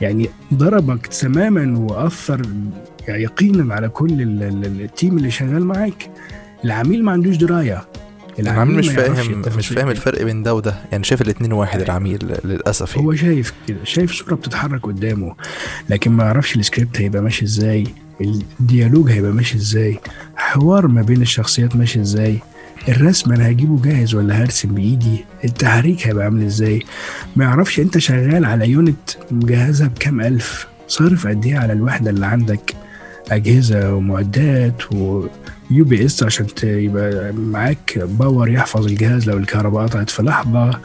يعني 0.00 0.28
ضربك 0.54 1.06
تماما 1.06 1.78
وأثر 1.78 2.42
يعني 3.08 3.22
يقينا 3.22 3.74
على 3.74 3.88
كل 3.88 4.22
التيم 4.66 5.16
اللي 5.16 5.30
شغال 5.30 5.64
معاك. 5.64 6.10
العميل 6.64 7.04
ما 7.04 7.12
عندوش 7.12 7.36
دراية. 7.36 7.84
العميل 8.38 8.76
مش 8.76 8.88
فاهم 8.88 9.42
مش 9.58 9.68
فاهم 9.68 9.88
الفرق 9.88 10.22
بين 10.22 10.42
ده 10.42 10.54
وده. 10.54 10.74
يعني 10.92 11.04
شايف 11.04 11.22
الاثنين 11.22 11.52
واحد 11.52 11.80
العميل 11.80 12.18
للأسف 12.44 12.98
هو 12.98 13.14
شايف 13.14 13.52
كده 13.68 13.78
شايف 13.84 14.12
صورة 14.12 14.34
بتتحرك 14.34 14.80
قدامه 14.86 15.34
لكن 15.90 16.10
ما 16.12 16.24
يعرفش 16.24 16.56
السكريبت 16.56 17.00
هيبقى 17.00 17.22
ماشي 17.22 17.44
إزاي. 17.44 17.84
ال 18.20 18.30
dialogue 18.30 19.10
هيبقى 19.10 19.32
ماشي 19.32 19.56
إزاي؟ 19.56 19.98
حوار 20.36 20.86
ما 20.86 21.02
بين 21.02 21.22
الشخصيات 21.22 21.76
ماشي 21.76 22.00
إزاي؟ 22.00 22.38
الرسم 22.88 23.32
أنا 23.32 23.50
هجيبه 23.50 23.82
جاهز 23.82 24.14
ولا 24.14 24.42
هرسم 24.42 24.68
بإيدي؟ 24.74 25.24
التحريك 25.44 26.06
هيبقى 26.06 26.24
عامل 26.24 26.44
إزاي؟ 26.44 26.82
ما 27.36 27.44
يعرفش 27.44 27.80
أنت 27.80 27.98
شغال 27.98 28.44
على 28.44 28.68
unit 28.70 29.10
مجهزها 29.30 29.86
بكام 29.88 30.20
ألف؟ 30.20 30.66
صارف 30.88 31.26
قد 31.26 31.46
إيه 31.46 31.58
على 31.58 31.72
الوحدة 31.72 32.10
اللي 32.10 32.26
عندك؟ 32.26 32.74
أجهزة 33.30 33.94
ومعدات 33.94 34.92
و 34.92 35.28
UPS 35.70 36.22
عشان 36.22 36.46
يبقى 36.62 37.32
معاك 37.32 37.98
power 37.98 38.48
يحفظ 38.48 38.86
الجهاز 38.86 39.30
لو 39.30 39.36
الكهرباء 39.38 39.82
قطعت 39.86 40.10
في 40.10 40.22
لحظة. 40.22 40.80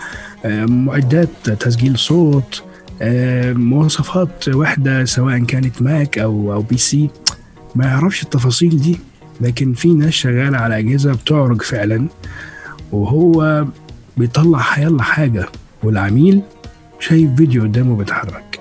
معدات 0.65 1.29
تسجيل 1.49 1.99
صوت. 1.99 2.63
مواصفات 3.53 4.49
وحده 4.49 5.05
سواء 5.05 5.39
كانت 5.39 5.81
ماك 5.81 6.17
أو 6.19 6.53
أو 6.53 6.61
PC. 6.61 7.09
ما 7.75 7.85
يعرفش 7.85 8.23
التفاصيل 8.23 8.81
دي 8.81 8.99
لكن 9.41 9.73
في 9.73 9.93
ناس 9.93 10.13
شغالة 10.13 10.57
على 10.57 10.79
أجهزة 10.79 11.13
بتعرج 11.13 11.61
فعلا 11.61 12.07
وهو 12.91 13.65
بيطلع 14.17 14.59
حيلا 14.59 15.03
حاجة 15.03 15.45
والعميل 15.83 16.41
شايف 16.99 17.35
فيديو 17.35 17.63
قدامه 17.63 17.95
بيتحرك 17.95 18.59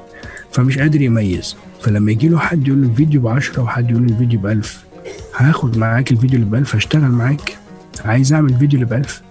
فمش 0.52 0.78
قادر 0.78 1.00
يميز. 1.00 1.56
فلما 1.82 2.12
يجي 2.12 2.28
له 2.28 2.38
حد 2.38 2.68
يقول 2.68 2.82
له 2.82 2.88
الفيديو 2.88 3.20
ب 3.20 3.26
10 3.28 3.62
وحد 3.62 3.90
يقول 3.90 4.06
له 4.06 4.12
الفيديو 4.12 4.40
ب 4.40 4.46
1000 4.46 4.84
هاخد 5.36 5.78
معاك 5.78 6.12
الفيديو 6.12 6.38
اللي 6.38 6.50
ب 6.50 6.54
1000 6.54 6.76
هشتغل 6.76 7.10
معاك 7.10 7.56
عايز 8.04 8.32
أعمل 8.32 8.58
فيديو 8.58 8.80
اللي 8.80 8.90
ب 8.90 8.92
1000 8.98 9.22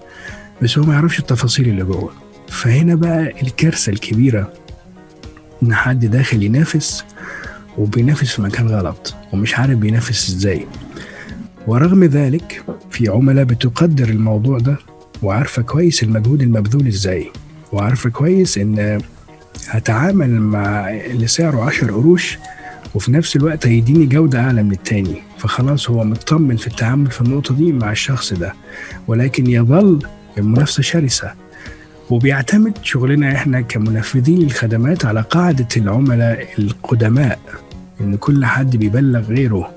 بس 0.62 0.78
هو 0.78 0.86
ما 0.86 0.94
يعرفش 0.94 1.20
التفاصيل 1.20 1.70
اللي 1.70 1.84
جوه. 1.84 2.12
فهنا 2.48 2.96
بقى 2.96 3.42
الكارثة 3.42 3.92
الكبيرة. 3.92 4.54
إن 5.64 5.74
حد 5.74 6.06
داخل 6.06 6.44
ينافس 6.44 7.04
وبينافس 7.78 8.32
في 8.36 8.42
مكان 8.42 8.68
غلط 8.68 9.16
ومش 9.34 9.60
عارف 9.60 9.78
بينافس 9.80 10.30
إزاي. 10.30 10.66
ورغم 11.68 12.04
ذلك 12.04 12.64
في 12.92 13.10
عملاء 13.10 13.44
بتقدر 13.46 14.10
الموضوع 14.10 14.60
ده 14.60 14.78
وعارفة 15.24 15.62
كويس 15.62 16.04
المجهود 16.04 16.42
المبذول 16.42 16.88
إزاي. 16.88 17.32
وعارفة 17.72 18.10
كويس 18.10 18.58
إن 18.58 19.02
هتعامل 19.68 20.30
مع 20.42 20.90
اللي 20.90 21.28
سعره 21.28 21.64
10 21.64 21.92
قروش 21.92 22.38
وفي 22.96 23.12
نفس 23.12 23.36
الوقت 23.36 23.68
هيديني 23.68 24.06
جودة 24.06 24.40
أعلى 24.40 24.64
من 24.64 24.72
التاني. 24.72 25.22
فخلاص 25.38 25.90
هو 25.90 26.04
مطمن 26.04 26.56
في 26.58 26.68
التعامل 26.68 27.12
في 27.12 27.22
النقطة 27.22 27.56
دي 27.56 27.72
مع 27.72 27.92
الشخص 27.92 28.34
ده. 28.34 28.54
ولكن 29.08 29.48
يظل 29.50 30.00
المنافسة 30.38 30.84
شرسة. 30.84 31.34
وبيعتمد 32.10 32.74
شغلنا 32.84 33.36
إحنا 33.36 33.62
كمنفذين 33.62 34.40
للخدمات 34.40 35.06
على 35.06 35.22
قاعدة 35.22 35.68
العملاء 35.78 36.48
القدماء 36.60 37.40
إن 38.02 38.16
كل 38.16 38.46
حد 38.46 38.78
بيبلغ 38.78 39.20
غيره. 39.20 39.72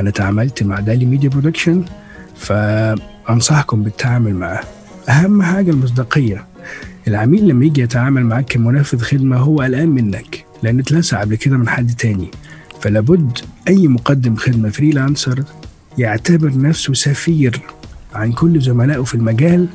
أنا 0.00 0.10
تعاملت 0.10 0.62
مع 0.62 0.80
دالي 0.80 1.04
media 1.04 1.28
production 1.28 1.84
فأنصحكم 2.36 3.82
بالتعامل 3.82 4.34
معه. 4.34 4.60
أهم 5.08 5.42
حاجة 5.42 5.70
المصداقية. 5.70 6.46
العميل 7.08 7.48
لما 7.48 7.64
يجي 7.64 7.80
يتعامل 7.80 8.24
معك 8.24 8.44
كمنفذ 8.44 9.00
خدمة 9.00 9.36
هو 9.36 9.60
قلقان 9.60 9.88
منك 9.88 10.44
لأن 10.62 10.78
اتلسع 10.78 11.20
قبل 11.20 11.36
كده 11.36 11.56
من 11.56 11.68
حد 11.68 11.90
تاني. 11.90 12.30
فلابد 12.80 13.38
أي 13.68 13.88
مقدم 13.88 14.36
خدمة 14.36 14.68
freelancer 14.68 15.42
يعتبر 15.98 16.58
نفسه 16.58 16.94
سفير 16.94 17.60
عن 18.14 18.32
كل 18.32 18.60
زملائه 18.60 19.02
في 19.02 19.14
المجال 19.14 19.66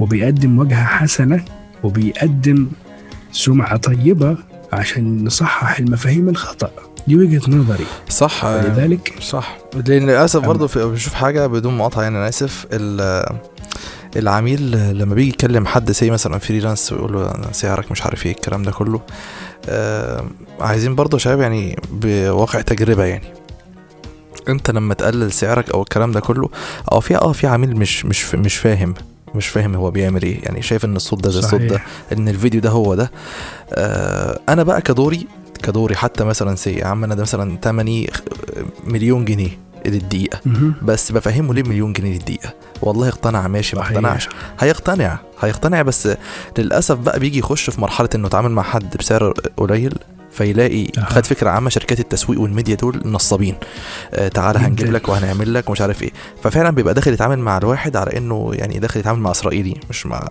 وبيقدم 0.00 0.58
واجهة 0.58 0.84
حسنة 0.84 1.44
وبيقدم 1.82 2.66
سمعة 3.32 3.76
طيبة 3.76 4.36
عشان 4.72 5.24
نصحح 5.24 5.78
المفاهيم 5.78 6.28
الخطأ. 6.28 6.70
دي 7.08 7.16
وجهة 7.16 7.50
نظري. 7.50 7.84
صح. 8.08 8.44
ولذلك 8.44 9.14
صح. 9.20 9.58
لأن 9.86 10.02
للأسف 10.06 10.40
أم. 10.40 10.46
برضه 10.46 10.66
بشوف 10.90 11.14
حاجة 11.14 11.46
بدون 11.46 11.76
مقاطعة 11.78 12.02
يعني. 12.02 12.16
أنا 12.18 12.28
آسف. 12.28 12.66
ال- 12.72 13.38
العميل 14.16 14.70
لما 14.98 15.14
بيجي 15.14 15.28
يكلم 15.28 15.66
حد 15.66 15.92
زي 15.92 16.10
مثلا 16.10 16.38
فريلانس 16.38 16.92
ويقول 16.92 17.12
له 17.12 17.34
أنا 17.34 17.52
سعرك 17.52 17.90
مش 17.92 18.02
عارف 18.02 18.26
إيه 18.26 18.32
الكلام 18.32 18.62
ده 18.62 18.70
كله 18.70 19.00
آه 19.68 20.24
عايزين 20.60 20.94
برضه 20.94 21.18
شباب 21.18 21.40
يعني 21.40 21.76
بواقع 21.92 22.60
تجربة 22.60 23.04
يعني. 23.04 23.26
أنت 24.48 24.70
لما 24.70 24.94
تقلل 24.94 25.32
سعرك 25.32 25.70
أو 25.70 25.82
الكلام 25.82 26.12
ده 26.12 26.20
كله 26.20 26.48
أو 26.92 27.00
في 27.00 27.16
آه 27.16 27.32
في 27.32 27.46
عميل 27.46 27.76
مش 27.76 28.04
مش 28.04 28.34
مش 28.34 28.56
فاهم 28.56 28.94
مش 29.34 29.48
فاهم 29.48 29.74
هو 29.74 29.90
بيعمل 29.90 30.22
إيه. 30.22 30.42
يعني 30.44 30.62
شايف 30.62 30.84
إن 30.84 30.96
الصوت 30.96 31.24
ده 31.24 31.30
زي 31.30 31.38
الصوت 31.38 31.60
ده 31.60 31.80
إن 32.12 32.28
الفيديو 32.28 32.60
ده 32.60 32.70
هو 32.70 32.94
ده. 32.94 33.10
آه 33.72 34.40
أنا 34.48 34.62
بقى 34.62 34.82
كدوري 34.82 35.26
كدوري 35.62 35.96
حتى 35.96 36.24
مثلا 36.24 36.54
سي 36.56 36.72
يا 36.74 36.86
عم 36.86 37.04
أنا 37.04 37.14
ده 37.14 37.22
مثلا 37.22 37.56
تمني 37.56 38.10
مليون 38.84 39.24
جنيه 39.24 39.50
للدقيقة. 39.86 40.40
مهم. 40.46 40.74
بس 40.82 41.12
بفهمه 41.12 41.54
ليه 41.54 41.62
مليون 41.62 41.92
جنيه 41.92 42.12
للدقيقة. 42.12 42.54
والله 42.82 43.08
اقتنع 43.08 43.48
ماشي 43.48 43.76
ما. 43.76 43.82
اقتنعش. 43.82 44.28
هيقتنع 44.60 45.18
هيقتنع 45.40 45.82
بس 45.82 46.08
للأسف 46.58 46.96
بقى 46.98 47.18
بيجي 47.20 47.38
يخش 47.38 47.70
في 47.70 47.80
مرحلة 47.80 48.08
إنه 48.14 48.26
يتعامل 48.26 48.50
مع 48.50 48.62
حد 48.62 48.96
بسعر 48.96 49.34
قليل. 49.56 49.94
فيلاقي. 50.30 50.86
خد 50.98 51.26
فكرة 51.26 51.50
عامة 51.50 51.70
شركات 51.70 52.00
التسويق 52.00 52.40
والميديا 52.40 52.74
دول 52.74 53.02
نصابين. 53.04 53.54
آه 54.14 54.28
تعالى 54.28 54.58
هنجيب. 54.58 54.92
لك 54.92 55.08
وهنعمل 55.08 55.54
لك 55.54 55.68
ومش 55.68 55.80
عارف 55.80 56.02
إيه. 56.02 56.10
ففعلا 56.42 56.70
بيبقى 56.70 56.94
داخل 56.94 57.12
يتعامل 57.12 57.38
مع 57.38 57.58
الواحد 57.58 57.96
على 57.96 58.16
إنه 58.16 58.50
يعني 58.54 58.78
داخل 58.78 59.00
يتعامل 59.00 59.20
مع 59.20 59.30
اسرائيلي 59.30 59.74
مش 59.90 60.06
مع 60.06 60.28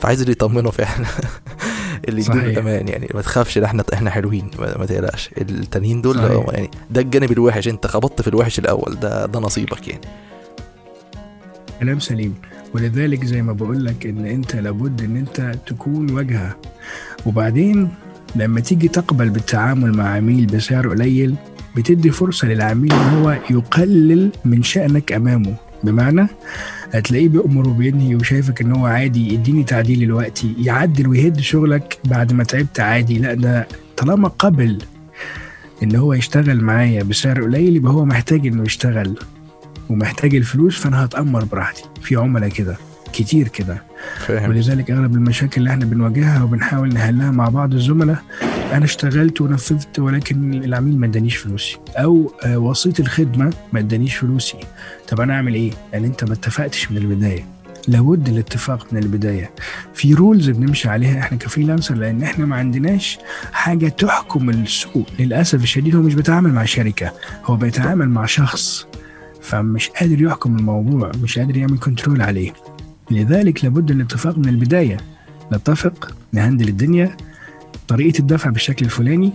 فعايز 0.00 0.20
اللي 0.20 0.32
يطمنه 0.32 0.70
فعلا. 0.70 1.06
اللي 2.08 2.20
يديله. 2.20 2.60
أمان 2.60 2.88
يعني. 2.88 3.08
ما 3.14 3.20
تخافش 3.22 3.58
ده 3.58 3.66
إحنا 3.66 3.84
إحنا 3.94 4.10
حلوين 4.10 4.50
ما, 4.58 4.78
ما 4.78 4.86
تقلقش. 4.86 5.30
التانيين 5.38 6.02
دول 6.02 6.16
صحيح. 6.16 6.46
يعني 6.52 6.70
ده 6.90 7.00
الجانب 7.00 7.32
الوحش. 7.32 7.68
أنت 7.68 7.86
خبطت 7.86 8.22
في 8.22 8.28
الوحش 8.28 8.58
الأول 8.58 8.98
ده 9.00 9.26
ده 9.26 9.40
نصيبك 9.40 9.88
يعني. 9.88 10.00
كلام 11.80 12.00
سليم. 12.00 12.34
ولذلك 12.74 13.24
زي 13.24 13.42
ما 13.42 13.52
بقول 13.52 13.84
لك 13.84 14.06
إن 14.06 14.26
أنت 14.26 14.56
لابد 14.56 15.02
إن 15.02 15.16
أنت 15.16 15.54
تكون 15.66 16.10
واجهة. 16.10 16.56
وبعدين 17.26 17.88
لما 18.38 18.60
تيجي 18.60 18.88
تقبل 18.88 19.30
بالتعامل 19.30 19.96
مع 19.96 20.08
عميل 20.08 20.46
بسعر 20.46 20.88
قليل 20.88 21.34
بتدي 21.76 22.10
فرصة 22.10 22.48
للعميل 22.48 22.92
إن 22.92 22.98
هو 23.08 23.38
يقلل 23.50 24.30
من 24.44 24.62
شأنك 24.62 25.12
أمامه. 25.12 25.54
بمعنى 25.84 26.26
هتلاقيه 26.92 27.28
بيأمر 27.28 27.68
وبينهي 27.68 28.14
وشايفك 28.14 28.60
إن 28.60 28.72
هو 28.72 28.86
عادي 28.86 29.34
يديني 29.34 29.64
تعديل 29.64 30.00
دلوقتي 30.00 30.54
يعدل 30.58 31.06
ويهد 31.08 31.40
شغلك 31.40 31.98
بعد 32.04 32.32
ما 32.32 32.44
تعبت 32.44 32.80
عادي. 32.80 33.18
لا 33.18 33.34
ده 33.34 33.68
طالما 33.96 34.28
قبل 34.28 34.78
إن 35.82 35.96
هو 35.96 36.12
يشتغل 36.12 36.60
معايا 36.60 37.02
بسعر 37.02 37.42
قليل 37.42 37.76
يبقى 37.76 37.92
هو 37.92 38.04
محتاج 38.04 38.46
إنه 38.46 38.62
يشتغل 38.62 39.18
ومحتاج 39.90 40.34
الفلوس 40.34 40.78
فأنا 40.78 41.04
هتأمر 41.04 41.44
براحتي. 41.44 41.82
في 42.02 42.16
عملاء 42.16 42.48
كده. 42.48 42.76
كتير 43.12 43.48
كده. 43.48 43.82
ولذلك 44.30 44.90
أغلب 44.90 45.14
المشاكل 45.14 45.60
اللي 45.60 45.70
إحنا 45.70 45.84
بنواجهها 45.84 46.42
وبنحاول 46.42 46.88
نحلها 46.88 47.30
مع 47.30 47.48
بعض 47.48 47.74
الزملاء 47.74 48.22
أنا 48.72 48.84
اشتغلت 48.84 49.40
ونفذت 49.40 49.98
ولكن 49.98 50.54
العميل 50.54 50.98
ما 50.98 51.06
ادانيش 51.06 51.36
فلوسي 51.36 51.76
أو 51.96 52.32
آه، 52.44 52.58
وسيط 52.58 53.00
الخدمة 53.00 53.52
ما 53.72 53.80
ادانيش 53.80 54.14
فلوسي. 54.16 54.58
طب 55.08 55.20
أنا 55.20 55.34
أعمل 55.34 55.54
إيه؟ 55.54 55.70
لأن 55.92 56.04
أنت 56.04 56.24
ما 56.24 56.32
اتفقتش 56.32 56.90
من 56.90 56.96
البداية. 56.96 57.44
لابد 57.88 58.28
الاتفاق 58.28 58.92
من 58.92 58.98
البداية. 59.02 59.50
في 59.94 60.14
rules 60.14 60.50
بنمشي 60.50 60.88
عليها 60.88 61.18
إحنا 61.20 61.38
ك 61.38 61.43
freelancer 61.43 61.94
لأن 61.94 62.22
إحنا 62.22 62.46
ما 62.46 62.56
عندناش 62.56 63.18
حاجة 63.52 63.88
تحكم 63.88 64.50
السوق. 64.50 65.06
للأسف 65.18 65.62
الشديد 65.62 65.96
هو 65.96 66.02
مش 66.02 66.14
بيتعامل 66.14 66.52
مع 66.52 66.64
شركة 66.64 67.12
هو 67.44 67.56
بيتعامل 67.56 68.08
مع 68.08 68.26
شخص. 68.26 68.86
فمش 69.42 69.88
قادر 69.88 70.22
يحكم 70.22 70.56
الموضوع 70.56 71.12
مش 71.22 71.38
قادر 71.38 71.56
يعمل 71.56 71.78
control 71.78 72.22
عليه. 72.22 72.52
لذلك 73.10 73.64
لابد 73.64 73.90
الاتفاق 73.90 74.38
من 74.38 74.48
البداية. 74.48 74.96
نتفق 75.52 76.14
ن 76.32 76.37
handle 76.37 76.68
الدنيا. 76.68 77.16
طريقة 77.88 78.18
الدفع 78.18 78.50
بالشكل 78.50 78.84
الفلاني. 78.84 79.32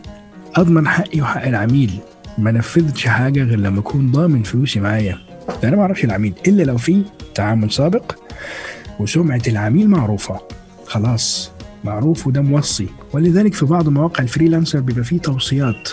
أضمن 0.55 0.87
حقي 0.87 1.21
وحق 1.21 1.45
العميل. 1.45 1.99
ما 2.37 2.51
نفذتش 2.51 3.07
حاجة 3.07 3.43
غير 3.43 3.59
لما 3.59 3.79
أكون 3.79 4.11
ضامن 4.11 4.43
فلوسي 4.43 4.79
معايا. 4.79 5.17
أنا 5.63 5.75
ما 5.75 5.81
أعرفش 5.81 6.03
العميل 6.03 6.33
إلا 6.47 6.63
لو 6.63 6.77
في 6.77 7.03
تعامل 7.35 7.71
سابق 7.71 8.11
وسمعة 8.99 9.41
العميل 9.47 9.89
معروفة. 9.89 10.39
خلاص 10.87 11.51
معروف 11.83 12.27
وده 12.27 12.41
موصي. 12.41 12.87
ولذلك 13.13 13.53
في 13.53 13.65
بعض 13.65 13.89
مواقع 13.89 14.23
ال 14.23 14.28
freelancer 14.28 14.79
بيبقى 14.79 15.03
فيه 15.03 15.19
توصيات. 15.19 15.89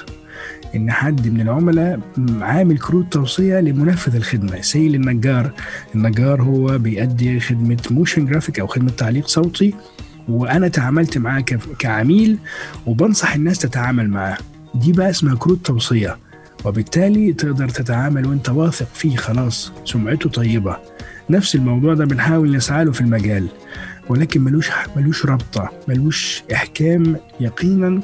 إن 0.77 0.91
حد 0.91 1.29
من 1.29 1.41
العملاء 1.41 2.01
عامل 2.41 2.79
كروت 2.79 3.13
توصية 3.13 3.61
لمنفذ 3.61 4.17
الخدمة. 4.17 4.61
س 4.61 4.89
النجار 4.89 5.51
النجار 5.95 6.43
هو 6.43 6.79
بيأدي 6.79 7.41
خدمة 7.41 7.79
motion 7.91 8.27
graphic 8.27 8.61
أو 8.61 8.67
خدمة 8.67 8.91
تعليق 8.91 9.27
صوتي 9.29 9.75
وأنا 10.29 10.69
تعاملت 10.69 11.19
معاه 11.19 11.41
كعميل 11.79 12.39
وبنصح 12.87 13.35
الناس 13.35 13.59
تتعامل 13.59 14.09
معاه. 14.11 14.39
دي 14.75 14.93
بقى 14.93 15.11
اسمها 15.11 15.35
كروت 15.35 15.67
توصية. 15.67 16.17
وبالتالي 16.65 17.33
تقدر 17.33 17.69
تتعامل 17.69 18.27
وأنت 18.27 18.49
واثق 18.49 18.89
فيه. 18.95 19.17
خلاص 19.17 19.73
سمعته 19.85 20.31
طيبة. 20.31 20.77
نفس 21.31 21.55
الموضوع 21.55 21.95
ده 21.95 22.05
بنحاول 22.05 22.57
نسعى 22.57 22.85
له 22.85 22.93
في 22.93 23.01
المجال. 23.01 23.47
ولكن 24.09 24.41
ملوش 24.41 24.71
ملوش 24.97 25.27
رابطة 25.27 25.71
ملوش 25.89 26.43
إحكام 26.53 27.17
يقينا 27.41 28.01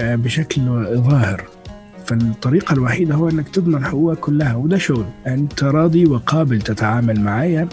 آه، 0.00 0.14
بشكل 0.14 0.62
ظاهر. 0.94 1.44
فالطريقة 2.10 2.72
الوحيدة 2.72 3.14
هو 3.14 3.28
إنك 3.28 3.48
تضمن 3.48 3.84
حقوقك 3.84 4.18
كلها 4.18 4.54
وده 4.54 4.78
شغل. 4.78 5.06
أنت 5.26 5.64
راضي 5.64 6.06
وقابل 6.06 6.62
تتعامل 6.62 7.20
معايا 7.20 7.68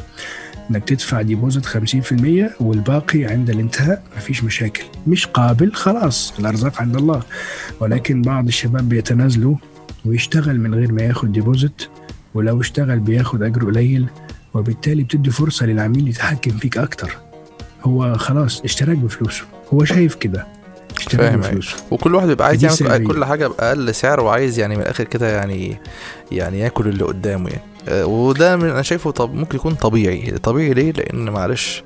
إنك 0.72 0.84
تدفع 0.84 1.22
deposit 1.22 1.66
50% 1.66 2.62
والباقي 2.62 3.26
عند 3.26 3.50
الانتهاء 3.50 4.04
مفيش 4.18 4.44
مشاكل. 4.44 4.84
مش 5.08 5.28
قابل 5.28 5.74
خلاص 5.74 6.34
الأرزاق 6.40 6.82
عند 6.82 6.96
الله. 6.96 7.22
ولكن 7.80 8.22
بعض 8.22 8.48
الشباب 8.48 8.90
بيتنازلوا 8.90 9.56
ويشتغل 10.06 10.60
من 10.60 10.74
غير 10.76 10.92
ما 10.92 11.02
ياخد 11.02 11.32
deposit 11.32 11.82
ولو 12.34 12.62
اشتغل 12.62 13.00
بياخد 13.00 13.44
أجر 13.44 13.66
قليل 13.66 14.08
وبالتالي 14.54 15.04
بتدي 15.04 15.32
فرصة 15.32 15.66
للعميل 15.66 16.08
يتحكم 16.08 16.52
فيك 16.52 16.78
أكتر. 16.78 17.18
هو 17.84 18.18
خلاص 18.18 18.62
اشتراك 18.62 18.98
بفلوسه. 18.98 19.44
هو 19.74 19.84
شايف 19.86 20.16
كده. 20.16 20.57
فاهم، 21.00 21.40
بفلوسه 21.40 21.76
وكل 21.92 22.16
واحد 22.16 22.28
بيبقى 22.28 22.48
عايز 22.48 22.64
يعمل 22.64 22.78
سرية. 22.78 23.08
كل 23.08 23.26
حاجة 23.26 23.48
بأقل 23.48 23.96
سعر 23.96 24.20
وعايز 24.20 24.60
يعني 24.60 24.76
من 24.76 24.82
الآخر 24.82 25.04
كده 25.04 25.30
يعني 25.30 25.78
يعني 26.32 26.60
ياكل 26.60 26.88
اللي 26.88 27.04
قدامه 27.04 27.50
يعني. 27.50 27.62
وده 27.92 28.56
من 28.56 28.70
أنا 28.70 28.82
شايفه 28.82 29.12
طب 29.12 29.34
ممكن 29.34 29.56
يكون 29.58 29.76
طبيعي. 29.76 30.32
طبيعي 30.32 30.74
ليه؟ 30.74 30.92
لأن 30.92 31.30
معلش 31.30 31.84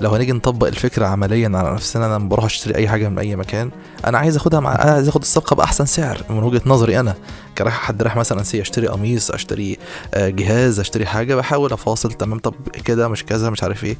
لو 0.00 0.10
هنيجي 0.10 0.32
نطبق 0.32 0.66
الفكرة 0.66 1.06
عمليا 1.06 1.50
على 1.54 1.74
نفسنا 1.74 2.06
أنا 2.06 2.14
لما 2.14 2.28
بروح 2.28 2.44
أشتري 2.44 2.74
أي 2.74 2.88
حاجة 2.88 3.08
من 3.08 3.18
أي 3.18 3.36
مكان 3.36 3.70
أنا 4.06 4.18
عايز 4.18 4.36
أخدها 4.36 4.60
مع 4.60 4.70
عايز 4.70 5.08
أخد 5.08 5.20
الصفقة 5.22 5.56
بأحسن 5.56 5.86
سعر. 5.86 6.22
من 6.30 6.42
وجهة 6.42 6.62
نظري 6.66 7.00
أنا 7.00 7.14
كراجل 7.58 7.72
حد 7.80 8.02
راح 8.02 8.16
مثلا 8.16 8.42
س 8.42 8.60
أشتري 8.60 8.86
قميص 8.86 9.30
أشتري 9.30 9.78
آه، 10.14 10.28
جهاز 10.28 10.80
أشتري 10.80 11.06
حاجة 11.06 11.34
بحاول 11.34 11.72
أفاصل 11.72 12.12
تمام 12.12 12.38
طب 12.38 12.54
كده 12.84 13.08
مش 13.08 13.24
كذا 13.24 13.50
مش 13.50 13.62
عارف 13.62 13.84
إيه. 13.84 13.96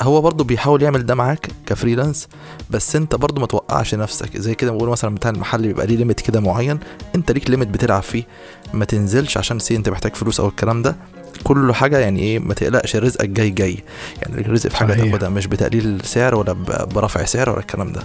هو 0.00 0.20
برضه 0.20 0.44
بيحاول 0.44 0.82
يعمل 0.82 1.06
ده 1.06 1.14
معاك 1.14 1.48
ك 1.66 1.72
freelance 1.72 2.28
بس 2.70 2.96
أنت 2.96 3.14
برضه 3.14 3.40
ما 3.40 3.46
توقعش 3.46 3.94
نفسك. 3.94 4.36
زي 4.36 4.54
كده 4.54 4.70
بقول 4.72 4.88
مثلا 4.88 5.14
بتاع 5.14 5.30
المحل 5.30 5.62
بيبقى 5.62 5.86
ليه 5.86 5.96
limit 5.96 6.20
كده 6.20 6.40
معين 6.40 6.78
أنت 7.14 7.30
ليك 7.32 7.50
limit 7.50 7.68
بتلعب 7.68 8.02
فيه. 8.02 8.24
ما 8.72 8.84
تنزلش 8.84 9.36
عشان 9.38 9.58
س 9.58 9.76
أنت 9.76 9.88
محتاج 9.88 10.14
فلوس 10.14 10.40
أو 10.40 10.48
الكلام 10.48 10.82
ده 10.84 10.96
كل 11.44 11.74
حاجة 11.74 11.98
يعني 11.98 12.20
إيه 12.20 12.38
ما 12.38 12.54
تقلقش 12.54 12.96
رزقك 12.96 13.28
جاي 13.28 13.50
جاي. 13.50 13.78
يعني 14.22 14.40
الرزق 14.40 14.70
في 14.70 14.76
حاجة 14.76 14.92
صحيح. 14.92 15.04
تاخدها 15.10 15.28
مش 15.28 15.46
بتقليل 15.46 16.00
سعر 16.04 16.34
ولا 16.34 16.52
برفع 16.94 17.24
سعر 17.24 17.50
ولا 17.50 17.60
الكلام 17.60 17.92
ده. 17.92 18.02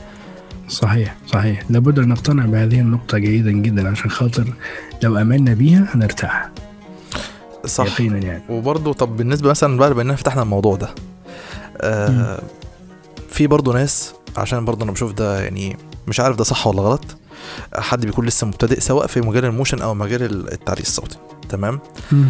صحيح 0.67 1.15
صحيح. 1.27 1.63
لابد 1.69 1.99
أن 1.99 2.07
نقتنع 2.07 2.45
بهذه 2.45 2.79
النقطة 2.79 3.17
جيدا 3.17 3.51
جدا 3.51 3.89
عشان 3.91 4.11
خاطر 4.11 4.53
لو 5.03 5.17
آمنا 5.17 5.53
بيها 5.53 5.87
هنرتاح. 5.95 6.49
صح. 7.65 7.85
يقينا 7.85 8.17
يعني. 8.17 8.43
وبرضه 8.49 8.93
طب 8.93 9.17
بالنسبة 9.17 9.49
مثلا 9.49 9.77
بقى 9.77 9.93
بما 9.93 10.01
اننا 10.01 10.15
فتحنا 10.15 10.41
الموضوع 10.41 10.75
ده 10.75 10.89
آه 11.81 12.41
في 13.29 13.47
برضه 13.47 13.73
ناس 13.73 14.13
عشان 14.37 14.65
برضه 14.65 14.83
أنا 14.83 14.91
بشوف 14.91 15.13
ده 15.13 15.41
يعني 15.43 15.77
مش 16.07 16.19
عارف 16.19 16.35
ده 16.37 16.43
صح 16.43 16.67
ولا 16.67 16.81
غلط 16.81 17.03
حد 17.75 18.05
بيكون 18.05 18.25
لسه 18.25 18.47
مبتدئ 18.47 18.79
سواء 18.79 19.07
في 19.07 19.21
مجال 19.21 19.45
ال 19.45 19.50
motion 19.50 19.81
أو 19.81 19.93
مجال 19.93 20.23
التعليق 20.53 20.87
الصوتي. 20.87 21.17
تمام؟ 21.49 21.79
مم. 22.11 22.25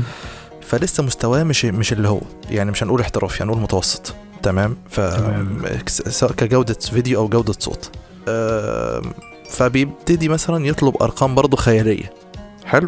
فلسه 0.69 1.03
مستواه 1.03 1.43
مش 1.43 1.65
مش 1.65 1.93
اللي 1.93 2.07
هو 2.07 2.21
يعني 2.49 2.71
مش 2.71 2.83
هنقول 2.83 3.01
احترافي 3.01 3.43
هنقول 3.43 3.59
متوسط. 3.59 4.13
تمام؟ 4.43 4.77
ف. 4.89 5.01
سواء 5.89 6.31
كجودة 6.31 6.73
فيديو 6.73 7.19
أو 7.19 7.27
جودة 7.27 7.53
صوت. 7.59 7.91
فبيبتدي 9.49 10.29
مثلا 10.29 10.65
يطلب 10.65 11.03
أرقام 11.03 11.35
برضه 11.35 11.57
خيالية. 11.57 12.13
حلو؟ 12.65 12.87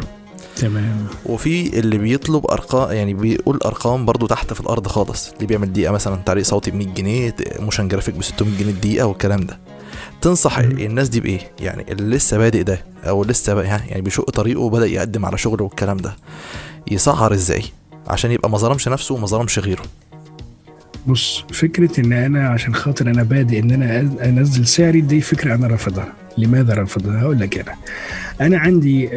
تمام. 0.56 1.06
وفي 1.26 1.78
اللي 1.78 1.98
بيطلب 1.98 2.46
ارقام 2.46 2.92
يعني 2.96 3.14
بيقول 3.14 3.58
أرقام 3.64 4.06
برضو 4.06 4.26
تحت 4.26 4.52
في 4.52 4.60
الأرض 4.60 4.86
خالص. 4.86 5.32
اللي 5.32 5.46
بيعمل 5.46 5.72
دقيقة 5.72 5.92
مثلا 5.92 6.16
تعليق 6.16 6.44
صوتي 6.44 6.70
ب 6.70 6.74
100 6.74 6.86
جنيه 6.86 7.34
motion 7.58 7.88
graphic 7.88 8.14
ب 8.14 8.22
600 8.22 8.58
جنيه 8.58 8.70
الدقيقة 8.70 9.06
والكلام 9.06 9.40
ده. 9.40 9.58
تنصح 10.20 10.58
مم. 10.58 10.70
الناس 10.70 11.08
دي 11.08 11.20
بإيه؟ 11.20 11.40
يعني 11.60 11.92
اللي 11.92 12.16
لسه 12.16 12.38
بادئ 12.38 12.62
ده 12.62 12.84
أو 13.04 13.24
لسه 13.24 13.54
بقى 13.54 13.66
يعني 13.66 14.00
بيشق 14.00 14.30
طريقه 14.30 14.60
وبدأ 14.60 14.86
يقدم 14.86 15.26
على 15.26 15.38
شغل 15.38 15.62
والكلام 15.62 15.96
ده. 15.96 16.16
يسعر 16.90 17.32
إزاي؟ 17.34 17.62
عشان 18.08 18.30
يبقى 18.32 18.50
ما 18.50 18.58
ظلمش 18.58 18.88
نفسه 18.88 19.14
وما 19.14 19.26
ظلمش 19.26 19.58
غيره. 19.58 19.82
بص 21.06 21.44
فكرة 21.52 22.00
إن 22.00 22.12
أنا 22.12 22.48
عشان 22.48 22.74
خاطر 22.74 23.10
أنا 23.10 23.22
بادئ 23.22 23.58
إن 23.58 23.70
أنا 23.70 23.86
أز- 24.00 24.22
أنزل 24.22 24.66
سعري 24.66 25.00
دي 25.00 25.20
فكرة 25.20 25.54
أنا 25.54 25.66
رافضها. 25.66 26.12
لماذا 26.38 26.74
رافضها؟ 26.74 27.20
هقول 27.20 27.38
لك 27.40 27.58
أنا. 27.58 27.74
أنا 28.40 28.58
عندي 28.58 29.08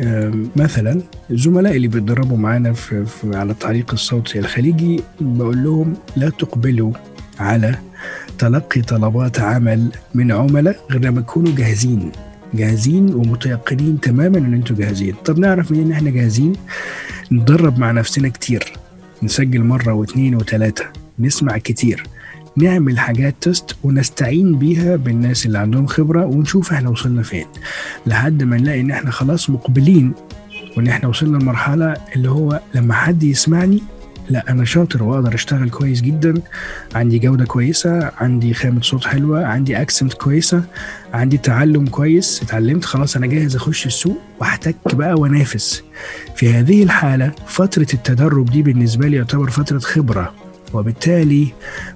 مثلا 0.56 1.02
زملائي 1.30 1.76
اللي 1.78 1.88
بيتدربوا 1.88 2.38
معانا 2.38 2.74
في, 2.74 3.06
في 3.06 3.38
على 3.38 3.52
التعليق 3.52 3.92
الصوتي 3.94 4.40
الخليجي 4.40 5.04
بقول 5.22 5.64
لهم 5.64 5.94
لا 6.16 6.30
تقبلوا 6.30 6.92
على 7.40 7.76
تلقي 8.38 8.82
طلبات 8.82 9.40
عمل 9.40 9.92
من 10.16 10.32
عملاء 10.32 10.80
غير 10.92 11.02
لما 11.02 11.22
تكونوا 11.22 11.56
جاهزين. 11.56 12.12
جاهزين 12.54 13.14
ومتيقنين 13.14 14.00
تماما 14.00 14.38
إن 14.38 14.54
أنتوا 14.54 14.76
جاهزين. 14.76 15.16
طب 15.26 15.40
نعرف 15.40 15.72
منين 15.72 15.86
إن 15.86 15.92
إحنا 15.92 16.10
جاهزين؟ 16.10 16.54
نتدرب 17.32 17.80
مع 17.80 17.92
نفسنا 17.92 18.30
كتير. 18.30 18.74
نسجل 19.24 19.64
مرة 19.64 19.94
واثنين 19.94 20.36
وثلاثة. 20.36 20.86
نسمع 21.20 21.58
كتير. 21.58 22.04
نعمل 22.58 23.00
حاجات 23.00 23.36
تست 23.42 23.76
ونستعين 23.84 24.58
بيها 24.58 24.96
بالناس 24.96 25.46
اللي 25.46 25.58
عندهم 25.58 25.86
خبرة 25.86 26.26
ونشوف 26.26 26.74
إحنا 26.74 26.90
وصلنا 26.90 27.24
فين. 27.24 27.46
لحد 28.06 28.44
ما 28.44 28.58
نلاقي 28.58 28.82
إن 28.82 28.92
إحنا 28.92 29.12
خلاص 29.12 29.50
مقبلين 29.50 30.14
وإن 30.78 30.88
إحنا 30.88 31.10
وصلنا 31.10 31.38
لمرحلة 31.38 31.94
اللي 32.16 32.30
هو 32.30 32.62
لما 32.76 32.94
حد 32.94 33.24
يسمعني 33.24 33.82
لا 34.30 34.52
أنا 34.52 34.66
شاطر 34.66 35.04
وأقدر 35.04 35.36
أشتغل 35.36 35.70
كويس 35.70 36.02
جدا. 36.02 36.34
عندي 36.96 37.20
جودة 37.20 37.46
كويسة 37.46 38.12
عندي 38.18 38.54
خامة 38.54 38.82
صوت 38.82 39.06
حلوة 39.06 39.46
عندي 39.46 39.82
اكسنت 39.82 40.14
كويسة 40.14 40.64
عندي 41.14 41.38
تعلم 41.38 41.88
كويس. 41.88 42.42
اتعلمت 42.44 42.86
خلاص 42.86 43.16
أنا 43.16 43.28
جاهز 43.28 43.56
أخش 43.56 43.86
السوق 43.86 44.18
واحتك 44.40 44.76
بقى 44.94 45.14
وأنافس. 45.14 45.84
في 46.36 46.50
هذه 46.54 46.84
الحالة 46.84 47.32
فترة 47.48 47.88
التدرب 47.94 48.46
دي 48.46 48.62
بالنسبة 48.62 49.08
لي 49.08 49.18
يعتبر 49.18 49.50
فترة 49.50 49.80
خبرة 49.80 50.34
وبالتالي 50.74 51.48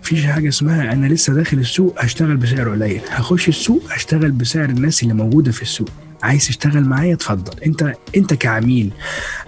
مفيش 0.01 0.25
حاجة 0.25 0.49
اسمها 0.49 0.93
أنا 0.93 1.05
لسه 1.07 1.33
داخل 1.33 1.57
السوق 1.57 1.95
هشتغل 2.03 2.37
بسعر 2.37 2.69
قليل. 2.69 3.01
هخش 3.09 3.47
السوق 3.49 3.83
هشتغل 3.91 4.31
بسعر 4.31 4.65
الناس 4.69 5.03
اللي 5.03 5.13
موجودة 5.13 5.51
في 5.51 5.61
السوق. 5.61 5.89
عايز 6.23 6.47
تشتغل 6.47 6.83
معايا؟ 6.85 7.13
اتفضل. 7.13 7.53
أنت 7.65 7.93
أنت 8.17 8.33
كعميل 8.33 8.91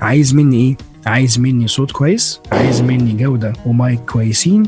عايز 0.02 0.34
مني 0.34 0.56
إيه؟ 0.58 0.78
عايز 1.06 1.40
مني 1.40 1.68
صوت 1.68 1.92
كويس 1.92 2.40
عايز 2.52 2.82
مني 2.82 3.14
جودة 3.14 3.54
ومايك 3.66 4.00
كويسين 4.00 4.64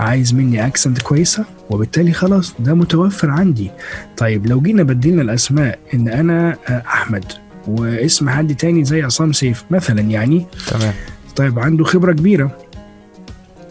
عايز 0.00 0.34
مني 0.34 0.66
اكسنت 0.66 1.02
كويسة 1.02 1.44
وبالتالي 1.70 2.12
خلاص 2.12 2.54
ده 2.58 2.74
متوفر 2.74 3.30
عندي. 3.30 3.70
طيب 4.16 4.46
لو 4.46 4.60
جينا 4.60 4.82
بدينا 4.82 5.22
الأسماء 5.22 5.78
إن 5.94 6.08
أنا 6.08 6.56
آه، 6.68 6.82
أحمد 6.86 7.24
واسم 7.66 8.28
حد 8.28 8.54
تاني 8.54 8.84
زي 8.84 9.02
عصام 9.02 9.32
سيف 9.32 9.64
مثلا 9.70 10.00
يعني 10.00 10.46
تمام. 10.66 10.94
طيب 11.36 11.58
عنده 11.58 11.84
خبرة 11.84 12.12
كبيرة. 12.12 12.58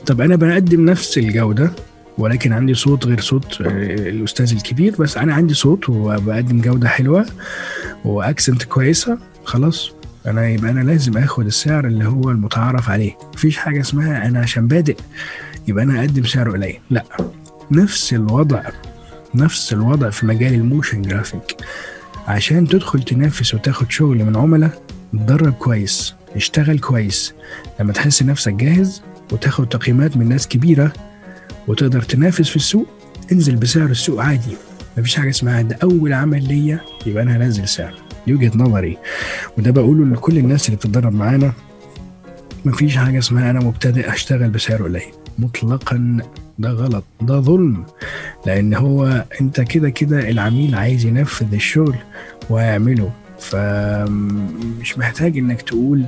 طب 0.06 0.22
أنا 0.22 0.36
بقدم 0.36 0.86
نفس 0.86 1.18
الجودة 1.18 1.72
ولكن 2.18 2.54
عندي 2.54 2.74
صوت 2.74 3.06
غير 3.06 3.20
صوت 3.22 3.62
آه، 3.62 3.66
الأستاذ 4.10 4.52
الكبير 4.54 4.96
بس 5.00 5.18
أنا 5.18 5.34
عندي 5.34 5.54
صوت 5.54 5.90
وبقدم 5.90 6.62
جودة 6.62 6.88
حلوة 6.88 7.26
و 8.06 8.14
accent 8.14 8.64
كويسة 8.64 9.18
خلاص. 9.46 9.92
أنا 10.28 10.48
يبقى 10.48 10.72
أنا 10.72 10.80
لازم 10.80 11.18
آخد 11.18 11.46
السعر 11.46 11.88
اللي 11.88 12.06
هو 12.06 12.32
المتعارف 12.32 12.90
عليه. 12.90 13.18
مفيش 13.34 13.58
حاجة 13.58 13.82
اسمها 13.82 14.28
أنا 14.28 14.40
عشان 14.40 14.68
بادئ 14.68 14.98
يبقى 15.68 15.84
أنا 15.84 16.00
أقدم 16.00 16.24
سعر 16.24 16.52
قليل. 16.52 16.80
لا 16.90 17.04
نفس 17.72 18.14
الوضع 18.14 18.64
نفس 19.36 19.74
الوضع 19.74 20.10
في 20.10 20.26
مجال 20.26 20.54
ال 20.54 20.61
motion 20.61 21.02
graphic. 21.02 21.58
عشان 22.28 22.68
تدخل 22.68 23.04
تنافس 23.04 23.54
وتاخد 23.54 23.92
شغل 23.92 24.26
من 24.26 24.36
عملاء 24.36 24.84
اتدرب 25.14 25.54
كويس 25.54 26.14
اشتغل 26.36 26.80
كويس. 26.80 27.34
لما 27.80 27.94
تحس 27.94 28.24
نفسك 28.24 28.54
جاهز 28.54 29.02
وتاخد 29.32 29.70
تقييمات 29.70 30.18
من 30.18 30.30
ناس 30.30 30.48
كبيرة 30.48 30.94
وتقدر 31.68 32.02
تنافس 32.02 32.50
في 32.50 32.56
السوق 32.56 32.88
انزل 33.32 33.56
بسعر 33.56 33.90
السوق 33.90 34.24
عادي. 34.24 34.58
مفيش 34.98 35.16
حاجة 35.16 35.30
اسمها 35.30 35.62
ده 35.62 35.78
أول 35.84 36.14
عمل 36.14 36.48
ليا 36.48 36.80
يبقى 37.06 37.24
أنا 37.24 37.38
هنزل 37.38 37.68
سعر. 37.68 37.94
دي 38.28 38.34
وجهة 38.34 38.52
نظري. 38.56 38.98
وده 39.58 39.72
بقوله 39.72 40.06
لكل 40.16 40.38
الناس 40.38 40.66
اللي 40.66 40.78
بتتدرب 40.78 41.14
معانا. 41.14 41.54
مفيش 42.66 42.98
حاجة 42.98 43.20
اسمها 43.20 43.52
أنا 43.52 43.60
مبتدئ 43.60 44.14
أشتغل 44.14 44.50
بسعر 44.50 44.84
قليل. 44.84 45.02
مطلقا 45.40 46.18
ده 46.60 46.70
غلط. 46.70 47.04
ده 47.22 47.40
ظلم. 47.40 47.86
لأن 48.46 48.74
هو 48.74 49.26
أنت 49.42 49.62
كده 49.62 49.90
كده 49.90 50.30
العميل 50.30 50.76
عايز 50.76 51.06
ينفذ 51.06 51.54
الشغل 51.54 51.96
وهيعمله 52.50 53.12
فمش 53.40 54.98
محتاج 54.98 55.38
إنك 55.38 55.62
تقول 55.62 56.04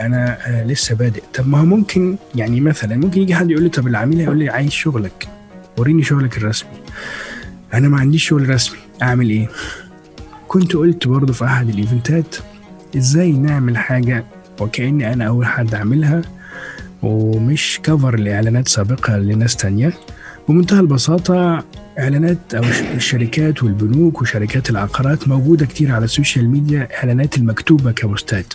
أنا 0.00 0.38
آه، 0.46 0.64
لسه 0.64 0.94
بادئ. 0.94 1.22
طب 1.34 1.48
ما 1.48 1.58
هو 1.60 1.64
ممكن 1.64 2.16
يعني 2.34 2.60
مثلا 2.60 2.96
ممكن 2.96 3.20
يجي 3.22 3.34
حد 3.34 3.50
يقول 3.50 3.62
لي 3.62 3.68
طب 3.68 3.86
العميل 3.86 4.20
هيقول 4.20 4.38
لي 4.38 4.48
عايز 4.48 4.70
شغلك. 4.70 5.28
وريني 5.78 6.02
شغلك 6.02 6.36
الرسمي. 6.36 6.70
أنا 7.74 7.88
ما 7.88 8.00
عنديش 8.00 8.24
شغل 8.28 8.48
رسمي 8.48 8.78
أعمل 9.02 9.30
إيه؟ 9.30 9.48
كنت 10.48 10.76
قلت 10.76 11.08
برضه 11.08 11.32
في 11.32 11.44
أحد 11.44 11.68
ال 11.68 11.76
events 11.76 12.27
ات 12.27 12.36
إزاي 12.96 13.32
نعمل 13.32 13.76
حاجة 13.76 14.24
وكأني 14.60 15.12
أنا 15.12 15.24
أول 15.26 15.46
حد 15.46 15.74
أعملها 15.74 16.22
ومش 17.02 17.80
كفر 17.82 18.16
لإعلانات 18.18 18.68
سابقة 18.68 19.18
لناس 19.18 19.56
تانية. 19.56 19.92
بمنتهى 20.48 20.80
البساطة 20.80 21.64
إعلانات 21.98 22.54
أو 22.54 22.62
الشركات 22.94 23.62
والبنوك 23.62 24.22
وشركات 24.22 24.70
العقارات 24.70 25.28
موجودة 25.28 25.66
كتير 25.66 25.92
على 25.92 26.04
السوشيال 26.04 26.48
ميديا 26.48 26.88
إعلانات 26.98 27.38
المكتوبة 27.38 27.92
كبوستات. 27.92 28.54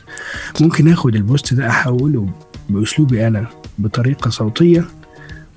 ممكن 0.61 0.91
آخد 0.91 1.15
البوست 1.15 1.53
ده 1.53 1.70
أحوله 1.70 2.30
بأسلوبي 2.70 3.28
أنا 3.28 3.47
بطريقة 3.78 4.30
صوتية 4.30 4.86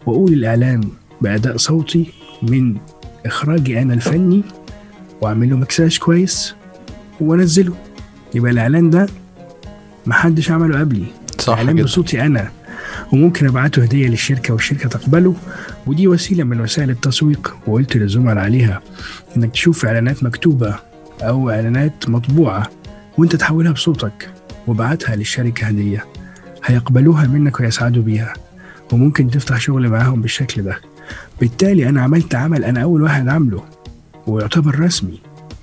وأقول 0.06 0.32
الإعلان 0.32 0.88
بأداء 1.20 1.56
صوتي 1.56 2.12
من 2.42 2.76
إخراجي 3.26 3.82
أنا 3.82 3.94
الفني 3.94 4.42
وأعمل 5.20 5.50
له 5.50 5.56
مكساج 5.56 5.98
كويس 5.98 6.54
وأنزله. 7.20 7.74
يبقى 8.34 8.50
الإعلان 8.50 8.90
ده 8.90 9.06
محدش 10.06 10.50
عمله 10.50 10.80
قبلي. 10.80 11.04
صح 11.38 11.56
اعلان 11.56 11.74
جدا 11.74 11.84
بصوتي 11.84 12.26
أنا. 12.26 12.50
وممكن 13.12 13.46
أبعته 13.46 13.82
هدية 13.82 14.08
للشركة 14.08 14.54
والشركة 14.54 14.88
تقبله. 14.88 15.34
ودي 15.86 16.08
وسيلة 16.08 16.44
من 16.44 16.60
وسائل 16.60 16.90
التسويق 16.90 17.56
وقلت 17.66 17.96
للزملاء 17.96 18.38
عليها 18.38 18.80
إنك 19.36 19.50
تشوف 19.50 19.86
إعلانات 19.86 20.22
مكتوبة 20.24 20.74
أو 21.22 21.50
إعلانات 21.50 22.08
مطبوعة 22.08 22.70
وأنت 23.18 23.36
تحولها 23.36 23.72
بصوتك. 23.72 24.30
وبعتها 24.66 25.16
للشركة 25.16 25.66
هدية. 25.66 26.04
هيقبلوها 26.64 27.26
منك 27.26 27.60
ويسعدوا 27.60 28.02
بيها. 28.02 28.34
وممكن 28.92 29.30
تفتح 29.30 29.60
شغل 29.60 29.88
معاهم 29.88 30.22
بالشكل 30.22 30.62
ده. 30.62 30.80
بالتالي 31.40 31.88
أنا 31.88 32.02
عملت 32.02 32.34
عمل 32.34 32.64
أنا 32.64 32.82
أول 32.82 33.02
واحد 33.02 33.28
عامله 33.28 33.64
ويعتبر 34.26 34.80
رسمي 34.80 35.20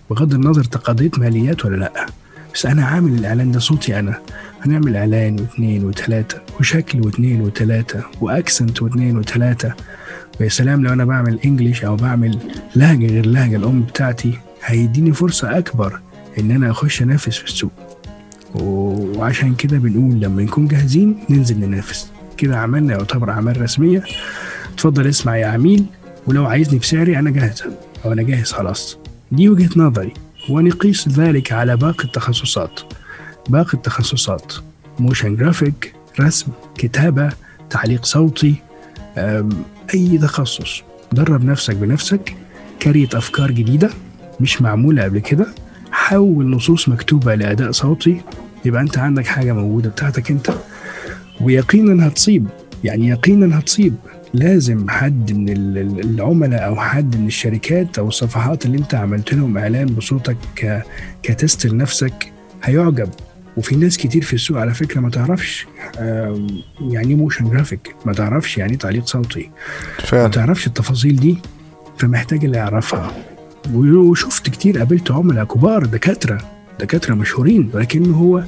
بغض 0.09 0.33
النظر 0.33 0.63
تقاضيت 0.63 1.19
ماليات 1.19 1.65
ولا 1.65 1.75
لأ. 1.75 2.05
بس 2.53 2.65
أنا 2.65 2.85
عامل 2.85 3.13
الإعلان 3.19 3.51
ده 3.51 3.59
صوتي 3.59 3.99
أنا. 3.99 4.19
هنعمل 4.61 4.95
إعلان 4.95 5.39
واثنين 5.39 5.85
وثلاثة 5.85 6.41
وشكل 6.59 7.01
واثنين 7.05 7.41
وثلاثة 7.41 8.03
وأكسنت 8.21 8.81
واثنين 8.81 9.17
وثلاثة. 9.17 9.73
ويا 10.39 10.49
سلام 10.49 10.83
لو 10.83 10.93
أنا 10.93 11.05
بعمل 11.05 11.39
إنجليش 11.45 11.85
أو 11.85 11.95
بعمل 11.95 12.39
لهجة 12.75 13.07
غير 13.07 13.23
اللهجة 13.23 13.55
الأم 13.55 13.81
بتاعتي 13.81 14.33
هيديني 14.65 15.13
فرصة 15.13 15.57
أكبر 15.57 15.99
إن 16.39 16.51
أنا 16.51 16.71
أخش 16.71 17.01
أنافس 17.01 17.37
في 17.37 17.45
السوق. 17.45 17.71
وعشان 18.55 19.55
كده 19.55 19.77
بنقول 19.77 20.19
لما 20.19 20.43
نكون 20.43 20.67
جاهزين 20.67 21.23
ننزل 21.29 21.59
ننافس. 21.59 22.11
كده 22.37 22.57
عملنا 22.57 22.93
يعتبر 22.93 23.31
أعمال 23.31 23.61
رسمية. 23.61 24.03
اتفضل 24.77 25.07
اسمع 25.07 25.37
يا 25.37 25.45
عميل 25.47 25.85
ولو 26.27 26.45
عايزني 26.45 26.79
بسعري 26.79 27.19
أنا 27.19 27.29
جاهز. 27.31 27.63
أو 28.05 28.13
أنا 28.13 28.23
جاهز 28.23 28.51
خلاص. 28.51 28.97
دي 29.31 29.49
وجهة 29.49 29.69
نظري. 29.75 30.13
ونقيس 30.49 31.09
ذلك 31.09 31.51
على 31.51 31.77
باقي 31.77 32.03
التخصصات. 32.03 32.79
باقي 33.49 33.73
التخصصات. 33.73 34.53
motion 34.99 35.35
graphic 35.35 35.93
رسم 36.19 36.51
كتابة 36.75 37.29
تعليق 37.69 38.05
صوتي 38.05 38.55
أي 39.93 40.17
تخصص. 40.21 40.81
درب 41.11 41.45
نفسك 41.45 41.75
بنفسك. 41.75 42.35
كريت 42.81 43.15
أفكار 43.15 43.51
جديدة. 43.51 43.89
مش 44.39 44.61
معمولة 44.61 45.03
قبل 45.03 45.19
كده. 45.19 45.47
حول 45.91 46.49
نصوص 46.49 46.89
مكتوبة 46.89 47.35
لأداء 47.35 47.71
صوتي. 47.71 48.21
يبقى 48.65 48.81
أنت 48.81 48.97
عندك 48.97 49.25
حاجة 49.25 49.53
موجودة 49.53 49.89
بتاعتك 49.89 50.31
أنت. 50.31 50.51
ويقينا 51.41 52.07
هتصيب. 52.07 52.47
يعني 52.83 53.07
يقينا 53.07 53.59
هتصيب. 53.59 53.95
لازم 54.33 54.89
حد 54.89 55.31
من 55.31 55.49
ال- 55.49 55.77
ال- 55.77 55.99
العملاء 55.99 56.65
أو 56.65 56.75
حد 56.75 57.15
من 57.17 57.27
الشركات 57.27 57.99
أو 57.99 58.07
الصفحات 58.07 58.65
اللي 58.65 58.77
أنت 58.77 58.95
عملت 58.95 59.33
لهم 59.33 59.57
إعلان 59.57 59.85
بصوتك. 59.85 60.37
كتست 61.23 61.65
لنفسك 61.65 62.31
هيعجب. 62.63 63.09
وفي 63.57 63.75
ناس 63.75 63.97
كتير 63.97 64.21
في 64.23 64.33
السوق 64.33 64.59
على 64.59 64.73
فكرة 64.73 64.99
ما 65.01 65.09
تعرفش 65.09 65.67
يعني 66.81 67.15
motion 67.15 67.49
graphic 67.49 67.95
ما 68.05 68.13
تعرفش 68.13 68.57
يعني 68.57 68.75
تعليق 68.77 69.05
صوتي. 69.05 69.49
ما 69.99 70.05
فعلا 70.05 70.27
تعرفش 70.27 70.67
التفاصيل 70.67 71.15
دي 71.15 71.37
فمحتاج 71.97 72.45
اللي 72.45 72.57
يعرفها. 72.57 73.11
وشفت 73.73 74.49
كتير 74.49 74.77
قابلت 74.77 75.11
عملاء 75.11 75.45
كبار 75.45 75.85
دكاترة 75.85 76.37
دكاترة 76.79 77.13
مشهورين 77.13 77.69
ولكنه 77.73 78.17
هو 78.17 78.43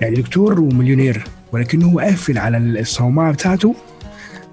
يعني 0.00 0.16
دكتور 0.16 0.60
ومليونير 0.60 1.24
ولكنه 1.52 1.86
هو 1.86 1.98
قافل 1.98 2.38
على 2.38 2.58
الصومعة 2.58 3.32
بتاعته 3.32 3.74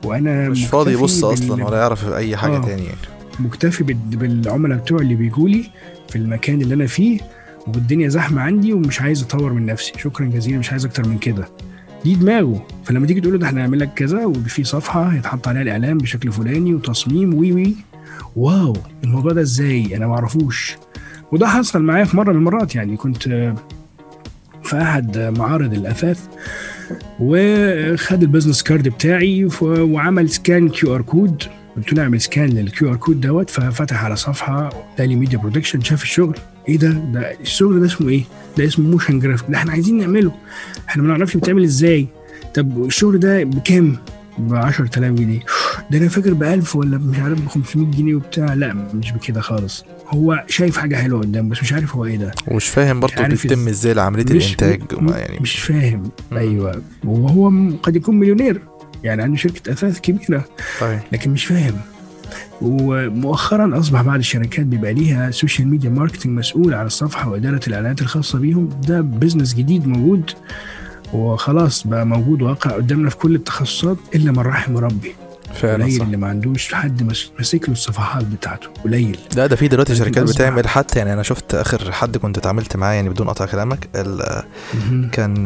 وأنا 0.03 0.49
مش 0.49 0.65
فاضي 0.65 0.93
يبص 0.93 1.23
أصلا 1.23 1.65
ولا 1.65 1.77
يعرف 1.77 2.13
أي 2.13 2.37
حاجة 2.37 2.57
آه. 2.57 2.61
تاني 2.61 2.83
يعني. 2.83 2.97
مكتفي 3.39 3.83
بال- 3.83 3.95
بالعملاء 4.15 4.77
بتوعي 4.77 5.03
اللي 5.03 5.15
بيجوا 5.15 5.49
لي 5.49 5.63
في 6.09 6.15
المكان 6.15 6.61
اللي 6.61 6.73
أنا 6.75 6.87
فيه 6.87 7.19
والدنيا 7.67 8.09
زحمة 8.09 8.41
عندي 8.41 8.73
ومش 8.73 9.01
عايز 9.01 9.23
أطور 9.23 9.53
من 9.53 9.65
نفسي. 9.65 9.93
شكرا 9.97 10.25
جزيلا 10.25 10.57
مش 10.59 10.71
عايز 10.71 10.85
أكتر 10.85 11.07
من 11.07 11.17
كده. 11.17 11.47
دي 12.03 12.15
دماغه. 12.15 12.67
فلما 12.83 13.07
تيجي 13.07 13.21
تقول 13.21 13.33
له 13.33 13.39
ده 13.39 13.47
إحنا 13.47 13.59
هنعمل 13.61 13.79
لك 13.79 13.93
كذا 13.93 14.25
وفي 14.25 14.63
صفحة 14.63 15.03
هيتحط 15.03 15.47
عليها 15.47 15.61
الإعلان 15.61 15.97
بشكل 15.97 16.31
فلاني 16.31 16.73
وتصميم 16.73 17.33
وي 17.33 17.51
وي. 17.53 17.75
wow 18.35 18.73
الموضوع 19.03 19.31
ده 19.31 19.41
إزاي؟ 19.41 19.95
أنا 19.97 20.07
ما 20.07 20.13
أعرفوش. 20.13 20.75
وده 21.31 21.47
حصل 21.47 21.81
معايا 21.83 22.05
في 22.05 22.17
مرة 22.17 22.31
من 22.31 22.37
المرات 22.37 22.75
يعني. 22.75 22.97
كنت 22.97 23.23
في 24.63 24.81
أحد 24.81 25.17
معارض 25.37 25.73
الاثاث 25.73 26.19
وخد 27.19 28.21
ال 28.23 28.28
business 28.28 28.63
card 28.63 28.87
بتاعي 28.87 29.49
وعمل 29.61 30.29
scan 30.29 30.69
QR 30.69 31.01
code. 31.01 31.43
قلت 31.77 31.93
له 31.93 32.03
اعمل 32.03 32.21
scan 32.21 32.49
لل 32.49 32.89
QR 32.89 32.95
code 32.95 33.21
دوت. 33.21 33.49
ففتح 33.49 34.03
على 34.05 34.15
صفحة 34.15 34.69
تالي 34.97 35.15
media 35.15 35.37
production 35.37 35.81
شاف 35.81 36.03
الشغل. 36.03 36.37
إيه 36.69 36.77
ده؟ 36.77 36.89
ده 36.89 37.31
الشغل 37.41 37.79
ده 37.79 37.85
اسمه 37.85 38.09
إيه؟ 38.09 38.23
ده 38.57 38.65
اسمه 38.65 38.89
motion 38.89 39.19
graphic 39.19 39.49
ده 39.49 39.57
إحنا 39.57 39.71
عايزين 39.71 39.97
نعمله. 39.97 40.31
إحنا 40.89 41.03
ما 41.03 41.09
نعرفش 41.09 41.33
بيتعمل 41.33 41.63
إزاي. 41.63 42.07
طب 42.53 42.85
الشغل 42.85 43.19
ده 43.19 43.43
بكام؟ 43.43 43.97
ب 44.37 44.53
10000 44.53 45.13
جنيه. 45.13 45.39
ده 45.91 45.97
أنا 45.97 46.07
فاكر 46.07 46.33
ب 46.33 46.43
1000 46.43 46.75
ولا 46.75 46.97
مش 46.97 47.19
عارف 47.19 47.41
ب 47.41 47.47
500 47.47 47.91
جنيه 47.91 48.15
وبتاع. 48.15 48.53
لا 48.53 48.73
مش 48.73 49.11
بكده 49.11 49.41
خالص. 49.41 49.85
هو 50.07 50.43
شايف 50.47 50.77
حاجة 50.77 50.95
حلوة 50.95 51.19
قدام 51.21 51.49
بس 51.49 51.61
مش 51.61 51.73
عارف 51.73 51.95
هو 51.95 52.05
إيه 52.05 52.17
ده. 52.17 52.31
ومش 52.47 52.67
فاهم 52.67 52.99
برضه 52.99 53.15
إز- 53.15 53.51
إزاي 53.69 53.99
عمليه 53.99 54.23
الإنتاج 54.23 54.81
م- 54.99 55.09
يعني 55.09 55.39
مش 55.41 55.59
فاهم. 55.59 56.03
مم. 56.31 56.37
أيوه. 56.37 56.81
وهو 57.03 57.49
م- 57.49 57.77
قد 57.83 57.95
يكون 57.95 58.15
مليونير. 58.19 58.61
يعني 59.03 59.21
عنده 59.23 59.37
شركة 59.37 59.71
أثاث 59.71 59.99
كبيرة. 59.99 60.45
طيب. 60.81 60.99
لكن 61.11 61.31
مش 61.31 61.45
فاهم. 61.45 61.73
ومؤخرا 62.61 63.79
أصبح 63.79 64.01
بعض 64.01 64.17
الشركات 64.17 64.65
بيبقى 64.65 64.93
ليها 64.93 65.31
social 65.31 65.67
media 65.67 65.89
marketing 65.89 66.37
مسؤول 66.39 66.73
عن 66.73 66.85
الصفحة 66.85 67.29
وإدارة 67.29 67.61
الإعلانات 67.67 68.01
الخاصة 68.01 68.39
بيهم. 68.39 68.69
ده 68.87 69.01
business 69.01 69.53
جديد 69.53 69.87
موجود. 69.87 70.31
وخلاص 71.13 71.87
بقى 71.87 72.05
موجود 72.05 72.41
واقع 72.41 72.71
قدامنا 72.71 73.09
في 73.09 73.15
كل 73.17 73.35
التخصصات 73.35 73.97
إلا 74.15 74.31
من 74.31 74.39
رحم 74.39 74.77
ربي. 74.77 75.15
فعلا 75.55 75.83
قليل 75.83 76.01
اللي 76.01 76.17
ما 76.17 76.27
عندوش 76.27 76.73
حد 76.73 77.03
ماسك 77.37 77.69
له 77.69 77.73
الصفحات 77.73 78.23
بتاعته. 78.23 78.67
قليل. 78.83 79.17
لا 79.35 79.47
ده 79.47 79.55
في 79.55 79.67
دلوقتي 79.67 79.95
شركات 79.95 80.23
بتعمل 80.23 80.67
حتى 80.67 80.99
يعني 80.99 81.13
أنا 81.13 81.23
شفت 81.23 81.55
آخر 81.55 81.91
حد 81.91 82.17
كنت 82.17 82.37
اتعاملت 82.37 82.77
معاه 82.77 82.93
يعني 82.93 83.09
بدون 83.09 83.29
قطع 83.29 83.45
كلامك. 83.45 83.89
كان 85.11 85.43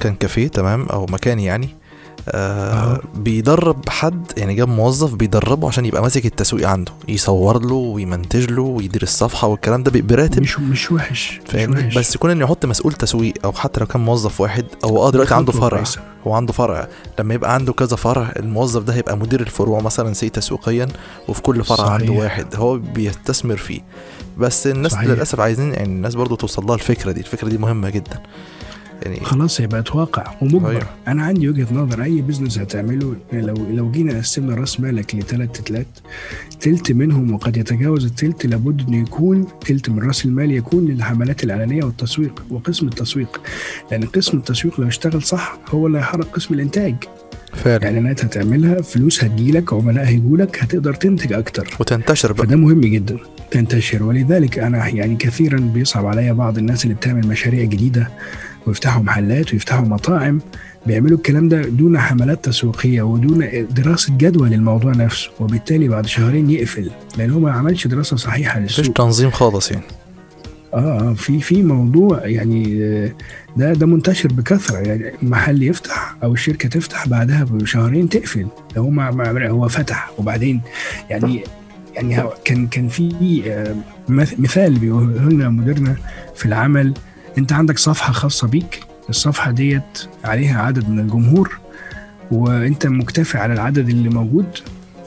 كان 0.00 0.14
كافيه 0.14 0.48
تمام 0.48 0.86
أو 0.86 1.06
مكان 1.06 1.40
يعني. 1.40 1.81
آه. 2.28 3.00
بيدرب 3.14 3.88
حد 3.88 4.32
يعني 4.36 4.54
جاب 4.54 4.68
موظف 4.68 5.14
بيدربه 5.14 5.68
عشان 5.68 5.86
يبقى 5.86 6.02
ماسك 6.02 6.26
التسويق 6.26 6.68
عنده 6.68 6.92
يصور 7.08 7.62
له 7.66 7.74
ويمنتج 7.74 8.50
له 8.50 8.62
ويدير 8.62 9.02
الصفحه 9.02 9.48
والكلام 9.48 9.82
ده 9.82 10.00
براتب 10.00 10.42
مش 10.42 10.60
مش 10.60 10.92
وحش 10.92 11.40
فاهمني. 11.46 11.94
بس 11.96 12.14
يكون 12.14 12.30
إنه 12.30 12.44
يحط 12.44 12.66
مسؤول 12.66 12.92
تسويق 12.92 13.34
أو 13.44 13.52
حتى 13.52 13.80
لو 13.80 13.86
كان 13.86 14.00
موظف 14.00 14.40
واحد 14.40 14.64
أو 14.84 15.06
آه 15.06 15.10
دلوقتي 15.10 15.34
عنده 15.34 15.52
فرع 15.52 15.76
كويسة. 15.76 16.00
هو 16.26 16.32
عنده 16.34 16.52
فرع 16.52 16.88
لما 17.18 17.34
يبقى 17.34 17.54
عنده 17.54 17.72
كذا 17.72 17.96
فرع 17.96 18.32
الموظف 18.36 18.82
ده 18.82 18.94
هيبقى 18.94 19.16
مدير 19.16 19.40
الفروع 19.40 19.80
مثلا 19.80 20.12
سي 20.12 20.28
تسويقيا 20.28 20.88
وفي 21.28 21.42
كل 21.42 21.64
فرع 21.64 21.76
صحيح. 21.76 21.90
عنده 21.92 22.12
واحد 22.12 22.56
هو 22.56 22.78
بيستثمر 22.78 23.56
فيه 23.56 23.80
بس 24.38 24.66
الناس 24.66 24.92
صحيح. 24.92 25.04
للأسف 25.08 25.40
عايزين 25.40 25.72
يعني 25.72 25.84
الناس 25.88 26.14
برضو 26.14 26.34
توصل 26.36 26.66
لها 26.66 26.74
الفكرة 26.74 27.12
دي 27.12 27.20
الفكرة 27.20 27.48
دي 27.48 27.58
مهمة 27.58 27.90
جدا 27.90 28.20
يعني 29.02 29.20
خلاص 29.20 29.60
هي 29.60 29.66
بقت 29.66 29.96
واقع 29.96 30.34
ومجبر. 30.42 30.86
أنا 31.08 31.22
عندي 31.22 31.48
وجهة 31.48 31.66
نظر 31.74 32.02
أي 32.02 32.22
business 32.22 32.58
هتعمله 32.58 33.16
لو 33.32 33.54
لو 33.70 33.90
جينا 33.90 34.18
قسمنا 34.18 34.54
رأس 34.54 34.80
مالك 34.80 35.14
لثلاث 35.14 35.50
تلات 35.50 35.86
تلت 36.60 36.92
منهم 36.92 37.34
وقد 37.34 37.56
يتجاوز 37.56 38.04
التلت 38.04 38.46
لابد 38.46 38.88
إنه 38.88 38.96
يكون 38.96 39.46
تلت 39.66 39.90
من 39.90 39.98
رأس 39.98 40.24
المال 40.24 40.50
يكون 40.50 40.86
للحملات 40.86 41.44
الإعلانية 41.44 41.84
والتسويق 41.84 42.44
وقسم 42.50 42.86
التسويق. 42.86 43.40
لأن 43.90 44.04
قسم 44.04 44.38
التسويق 44.38 44.80
لو 44.80 44.88
اشتغل 44.88 45.22
صح 45.22 45.58
هو 45.68 45.86
اللي 45.86 45.98
هيحرك 45.98 46.26
قسم 46.26 46.54
الإنتاج. 46.54 46.94
فعلا. 47.54 47.84
اعلانات 47.84 48.24
هتعملها 48.24 48.82
فلوس 48.82 49.24
هتجيلك 49.24 49.72
عملاء 49.72 50.04
هيجولك 50.04 50.62
هتقدر 50.62 50.94
تنتج 50.94 51.32
أكتر. 51.32 51.76
وتنتشر 51.80 52.32
بقى. 52.32 52.46
فده 52.46 52.56
مهم 52.56 52.80
جدا 52.80 53.16
تنتشر. 53.50 54.02
ولذلك 54.02 54.58
أنا 54.58 54.88
يعني 54.88 55.16
كثيرا 55.16 55.58
بيصعب 55.60 56.06
عليا 56.06 56.32
بعض 56.32 56.58
الناس 56.58 56.84
اللي 56.84 56.94
بتعمل 56.94 57.26
مشاريع 57.26 57.64
جديدة. 57.64 58.08
ويفتحوا 58.66 59.02
محلات 59.02 59.52
ويفتحوا 59.52 59.86
مطاعم 59.86 60.40
بيعملوا 60.86 61.16
الكلام 61.18 61.48
ده 61.48 61.62
دون 61.62 61.98
حملات 61.98 62.44
تسويقية 62.44 63.02
ودون 63.02 63.66
دراسة 63.70 64.16
جدوى 64.16 64.48
للموضوع 64.48 64.92
نفسه 64.92 65.30
وبالتالي 65.40 65.88
بعد 65.88 66.06
شهرين 66.06 66.50
يقفل 66.50 66.90
لأن 67.18 67.30
هو 67.30 67.40
ما 67.40 67.52
عملش 67.52 67.86
دراسة 67.86 68.16
صحيحة 68.16 68.60
مفيش 68.60 68.78
للسوق 68.78 68.94
تنظيم 68.94 69.30
خالص 69.30 69.70
يعني. 69.70 69.84
آه 70.74 71.10
آه، 71.10 71.14
في 71.14 71.40
في 71.40 71.62
موضوع 71.62 72.26
يعني 72.26 72.84
آه، 72.84 73.12
ده 73.56 73.72
ده 73.72 73.86
منتشر 73.86 74.28
بكثرة 74.32 74.78
يعني 74.78 75.12
محل 75.22 75.62
يفتح 75.62 76.16
أو 76.22 76.32
الشركة 76.32 76.68
تفتح 76.68 77.08
بعدها 77.08 77.44
بشهرين 77.44 78.08
تقفل 78.08 78.46
هو 78.78 78.90
ما 78.90 79.48
هو 79.48 79.68
فتح. 79.68 80.10
وبعدين 80.18 80.60
يعني 81.10 81.44
يعني 81.94 82.22
كان 82.44 82.66
كان 82.66 82.88
في 82.88 83.42
آه، 83.46 83.74
مث- 84.08 84.34
مثال 84.40 84.78
بيقوله 84.78 85.28
لنا 85.28 85.48
مديرنا 85.48 85.96
في 86.36 86.46
العمل 86.46 86.94
انت 87.38 87.52
عندك 87.52 87.78
صفحة 87.78 88.12
خاصة 88.12 88.48
بيك. 88.48 88.80
الصفحة 89.08 89.50
ديت 89.50 90.08
عليها 90.24 90.62
عدد 90.62 90.88
من 90.88 90.98
الجمهور 90.98 91.58
وانت 92.30 92.86
مكتفي 92.86 93.38
على 93.38 93.52
العدد 93.52 93.88
اللي 93.88 94.08
موجود 94.08 94.46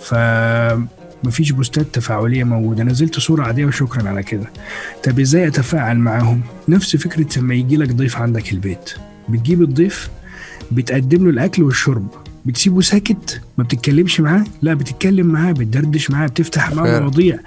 فمفيش 0.02 1.52
بوستات 1.52 1.86
تفاعلية 1.94 2.44
موجودة. 2.44 2.84
نزلت 2.84 3.20
صورة 3.20 3.44
عادية 3.44 3.66
وشكرا 3.66 4.10
على 4.10 4.24
كده. 4.24 4.50
طب 5.04 5.20
إزاي 5.20 5.48
أتفاعل 5.48 5.98
معاهم؟ 5.98 6.42
نفس 6.70 6.96
فكرة 6.96 7.40
لما 7.40 7.54
يجي 7.54 7.78
لك 7.78 7.92
ضيف 7.92 8.18
عندك 8.18 8.54
البيت. 8.54 8.94
بتجيب 9.30 9.62
الضيف 9.62 10.10
بتقدم 10.72 11.24
له 11.24 11.30
الأكل 11.30 11.64
والشرب. 11.64 12.08
بتسيبه 12.46 12.82
ساكت 12.82 13.42
ما 13.58 13.64
بتتكلمش 13.64 14.20
معاه 14.20 14.44
لا 14.62 14.74
بتتكلم 14.74 15.26
معاه 15.28 15.52
بتدردش 15.52 16.12
معاه 16.12 16.28
بتفتح 16.28 16.74
معاه. 16.74 17.00
مواضيع 17.00 17.40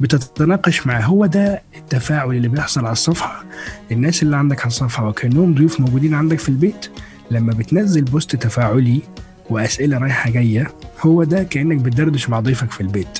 بتتناقش 0.00 0.86
معاه. 0.86 1.00
هو 1.02 1.26
ده 1.26 1.62
التفاعل 1.76 2.30
اللي 2.30 2.48
بيحصل 2.48 2.80
على 2.84 2.92
الصفحة. 2.92 3.44
الناس 3.92 4.22
اللي 4.22 4.36
عندك 4.36 4.60
على 4.60 4.66
الصفحة 4.66 5.08
وكأنهم 5.08 5.54
ضيوف 5.54 5.80
موجودين 5.80 6.14
عندك 6.14 6.38
في 6.38 6.48
البيت 6.48 6.86
لما 7.30 7.52
بتنزل 7.52 8.02
بوست 8.02 8.36
تفاعلي 8.36 9.00
وأسئلة 9.50 9.98
رايحة 9.98 10.30
جاية 10.30 10.68
هو 11.00 11.24
ده 11.24 11.42
كأنك 11.42 11.76
بتدردش 11.76 12.28
مع 12.28 12.40
ضيفك 12.40 12.70
في 12.70 12.80
البيت. 12.80 13.18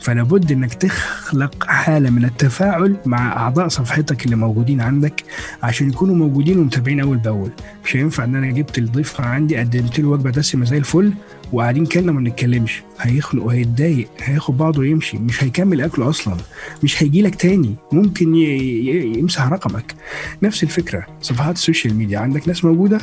فلا 0.00 0.22
بد 0.22 0.52
إنك 0.52 0.74
تخلق 0.74 1.64
حالة 1.64 2.10
من 2.10 2.24
التفاعل 2.24 2.96
مع 3.06 3.32
أعضاء 3.36 3.68
صفحتك 3.68 4.24
اللي 4.24 4.36
موجودين 4.36 4.80
عندك 4.80 5.24
عشان 5.62 5.88
يكونوا 5.88 6.14
موجودين 6.14 6.58
ومتابعين 6.58 7.00
أول 7.00 7.16
بأول. 7.18 7.50
مش 7.84 7.96
هينفع 7.96 8.24
إن 8.24 8.34
أنا 8.36 8.46
جبت 8.50 8.78
الضيف 8.78 9.20
عندي 9.20 9.56
قدمت 9.56 10.00
له 10.00 10.08
وجبة 10.08 10.30
دسمه 10.30 10.64
زي 10.64 10.78
الفل. 10.78 11.12
وقاعدين 11.52 11.86
كلنا 11.86 12.12
ما 12.12 12.20
بنتكلمش 12.20 12.82
هيخنق 13.00 13.44
وهيتضايق 13.44 14.08
هياخد 14.20 14.56
بعضه 14.56 14.80
ويمشي. 14.80 15.18
مش 15.18 15.44
هيكمل 15.44 15.80
أكله 15.80 16.08
أصلا. 16.08 16.36
مش 16.82 17.02
هيجي 17.02 17.22
لك 17.22 17.34
تاني. 17.34 17.74
ممكن 17.92 18.34
يمسح 18.34 19.48
رقمك. 19.48 19.94
نفس 20.42 20.62
الفكرة. 20.62 21.06
صفحات 21.22 21.54
السوشيال 21.56 21.94
ميديا. 21.94 22.18
عندك 22.18 22.48
ناس 22.48 22.64
موجودة؟ 22.64 23.00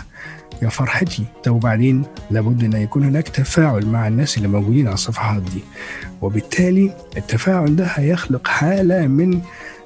يا 0.62 0.70
فرحتي. 0.70 1.24
طب 1.44 1.52
وبعدين؟ 1.56 2.04
لابد 2.32 2.64
أن 2.64 2.82
يكون 2.82 3.04
هناك 3.04 3.28
تفاعل 3.30 3.86
مع 3.86 4.08
الناس 4.08 4.38
اللي 4.38 4.48
موجودين 4.48 4.86
على 4.88 4.94
الصفحات 4.94 5.42
دي. 5.42 5.62
وبالتالي 6.22 6.94
التفاعل 7.18 7.76
ده 7.76 7.86
هيخلق 7.86 8.48
حالة 8.48 9.08
من 9.08 9.42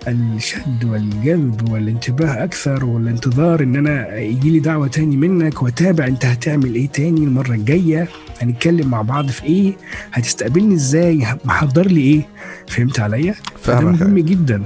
الشد 0.07 0.83
والجذب 0.85 1.69
والانتباه 1.71 2.43
أكثر 2.43 2.85
والانتظار 2.85 3.63
إن 3.63 3.75
أنا 3.75 4.17
يجي 4.17 4.49
لي 4.49 4.59
دعوة 4.59 4.87
تاني 4.87 5.17
منك 5.17 5.63
وأتابع 5.63 6.07
أنت 6.07 6.25
هتعمل 6.25 6.75
إيه 6.75 6.87
تاني 6.87 7.23
المرة 7.23 7.51
الجاية 7.53 8.07
هنتكلم 8.41 8.87
مع 8.89 9.01
بعض 9.01 9.27
في 9.29 9.43
إيه 9.43 9.73
هتستقبلني 10.13 10.75
إزاي 10.75 11.27
محضر 11.45 11.87
لي 11.87 12.01
إيه؟ 12.01 12.27
فهمت 12.67 12.99
عليا؟ 12.99 13.35
ده 13.55 13.79
مهم 14.05 14.19
جدا 14.19 14.63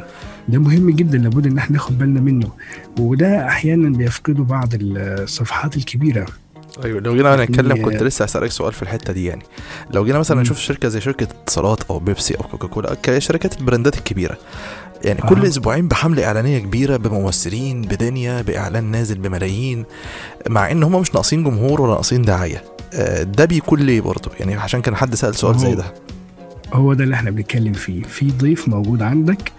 ده 0.50 0.60
مهم 0.60 0.90
جدا 0.90 1.18
لابد 1.18 1.48
إن 1.48 1.58
إحنا 1.58 1.74
ناخد 1.74 1.98
بالنا 1.98 2.22
منه 2.22 2.48
وده 3.00 3.48
أحيانا 3.48 3.98
بيفقدوا 3.98 4.46
بعض 4.46 4.70
الصفحات 4.82 5.78
الكبيرة. 5.78 6.26
أيوه 6.86 7.00
لو 7.02 7.16
جينا 7.16 7.46
نتكلم 7.46 7.86
كنت 7.86 8.04
لسه 8.04 8.24
هسألك 8.26 8.52
سؤال 8.52 8.74
في 8.74 8.84
الحتة 8.84 9.14
دي 9.14 9.26
يعني. 9.26 9.42
لو 9.92 10.06
جينا 10.06 10.20
مثلا. 10.20 10.42
نشوف 10.42 10.60
شركة 10.60 10.88
زي 10.88 11.02
شركة 11.02 11.24
اتصالات 11.24 11.80
أو 11.90 12.00
بيبسي 12.00 12.34
أو 12.36 12.44
كوكاكولا 12.44 12.96
كشركات 13.04 13.60
البراندات 13.60 13.98
الكبيرة 13.98 14.38
يعني 15.04 15.24
آه. 15.24 15.28
كل 15.28 15.46
أسبوعين 15.46 15.88
بحملة 15.88 16.26
إعلانية 16.26 16.60
كبيرة 16.60 16.98
بممثلين 16.98 17.82
بدنيا 17.82 18.42
بإعلان 18.42 18.84
نازل 18.84 19.18
بملايين 19.18 19.86
مع 20.50 20.72
إن 20.72 20.84
هم 20.84 21.02
مش 21.02 21.14
ناقصين 21.14 21.44
جمهور 21.44 21.82
ولا 21.82 21.92
ناقصين 21.92 22.22
دعاية 22.22 22.64
آه، 22.94 23.24
ده 23.24 23.46
بيكون 23.46 23.80
ليه 23.80 24.02
برضه؟ 24.02 24.32
يعني 24.40 24.56
عشان 24.56 24.82
كان 24.82 24.96
حد 24.96 25.16
سأل 25.16 25.36
سؤال 25.36 25.60
زي 25.60 25.68
هو- 25.68 25.74
ده. 25.74 25.94
هو 26.74 26.94
ده 26.94 27.04
اللي 27.04 27.16
إحنا 27.16 27.32
بنتكلم 27.32 27.74
فيه. 27.74 28.04
في 28.04 28.26
ضيف 28.32 28.68
موجود 28.68 29.02
عندك. 29.02 29.52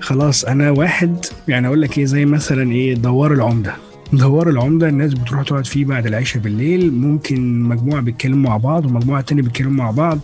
خلاص 0.00 0.44
أنا 0.44 0.70
واحد 0.70 1.26
يعني 1.48 1.66
أقول 1.66 1.82
لك 1.82 1.98
إيه 1.98 2.04
زي 2.04 2.24
مثلا 2.24 2.72
إيه 2.72 2.94
دوار 2.94 3.32
العمدة. 3.32 3.74
دوار 4.12 4.48
العمدة 4.48 4.88
الناس 4.88 5.14
بتروح 5.14 5.42
تقعد 5.42 5.66
فيه 5.66 5.84
بعد 5.84 6.06
العشاء 6.06 6.42
بالليل. 6.42 6.92
ممكن 6.92 7.62
مجموعة 7.62 8.00
بيتكلموا 8.00 8.50
مع 8.50 8.56
بعض 8.56 8.86
ومجموعة 8.86 9.20
تانية 9.20 9.42
بيتكلموا 9.42 9.72
مع 9.84 9.90
بعض 9.90 10.18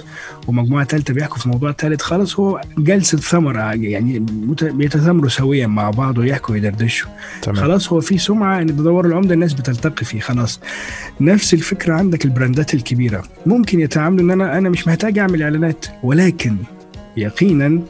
ومجموعة 0.47 0.85
ثالثه 0.85 1.15
بيحكوا 1.15 1.39
في 1.39 1.49
موضوع 1.49 1.73
ثالث 1.73 2.03
خلاص 2.03 2.41
هو 2.41 2.61
جلسة 2.79 3.19
ثمر 3.19 3.57
يعني 3.57 4.27
بيتثامروا 4.63 5.29
سويا 5.29 5.67
مع 5.67 5.91
بعض 5.91 6.19
ويحكوا 6.19 6.55
ويدردشوا. 6.55 7.11
خلاص 7.53 7.93
هو 7.93 8.01
في 8.01 8.19
سمعة 8.19 8.61
إن 8.61 8.67
ده 8.67 8.83
دوار 8.83 9.07
العمدة 9.07 9.35
الناس 9.35 9.53
بتلتقي 9.53 10.05
فيه 10.05 10.21
خلاص. 10.21 10.61
نفس 11.21 11.55
الفكرة 11.55 11.95
عندك 11.95 12.25
البراندات 12.25 12.75
الكبيرة. 12.75 13.23
ممكن 13.47 13.81
يتعاملوا 13.81 14.25
إن 14.25 14.31
أنا 14.31 14.59
أنا 14.59 14.69
مش 14.69 14.89
محتاج 14.89 15.19
أعمل 15.19 15.43
إعلانات 15.43 15.87
ولكن 16.03 16.57
يقينا 17.17 17.81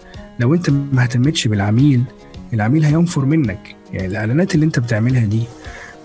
لو 0.40 0.54
أنت 0.54 0.70
ما 0.70 1.02
اهتمتش 1.02 1.48
بالعميل 1.48 2.02
العميل 2.52 2.84
هينفر 2.84 3.24
منك. 3.24 3.76
يعني 3.92 4.06
الإعلانات 4.06 4.54
اللي 4.54 4.66
أنت 4.66 4.78
بتعملها 4.78 5.24
دي 5.24 5.42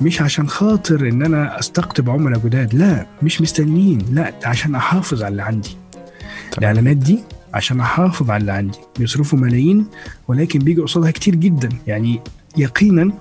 مش 0.02 0.22
عشان 0.22 0.48
خاطر 0.50 1.10
إن 1.10 1.22
أنا 1.26 1.60
أستقطب 1.60 2.10
عملاء 2.10 2.40
جداد 2.40 2.74
لا 2.76 3.06
مش 3.22 3.42
مستنيين 3.42 4.06
لا 4.12 4.30
ده 4.30 4.48
عشان 4.48 4.76
أحافظ 4.76 5.24
على 5.24 5.32
اللي 5.32 5.44
عندي. 5.44 5.70
تمام. 5.70 6.58
الإعلانات 6.58 6.98
دي 6.98 7.20
عشان 7.54 7.80
أحافظ 7.80 8.32
على 8.32 8.42
اللي 8.42 8.52
عندي. 8.52 8.78
بيصرفوا 9.00 9.40
ملايين 9.40 9.86
ولكن 10.28 10.60
بيجي 10.60 10.82
قصادها 10.82 11.12
كتير 11.12 11.36
جدا. 11.36 11.70
يعني 11.88 12.22
يقينا 12.58 13.12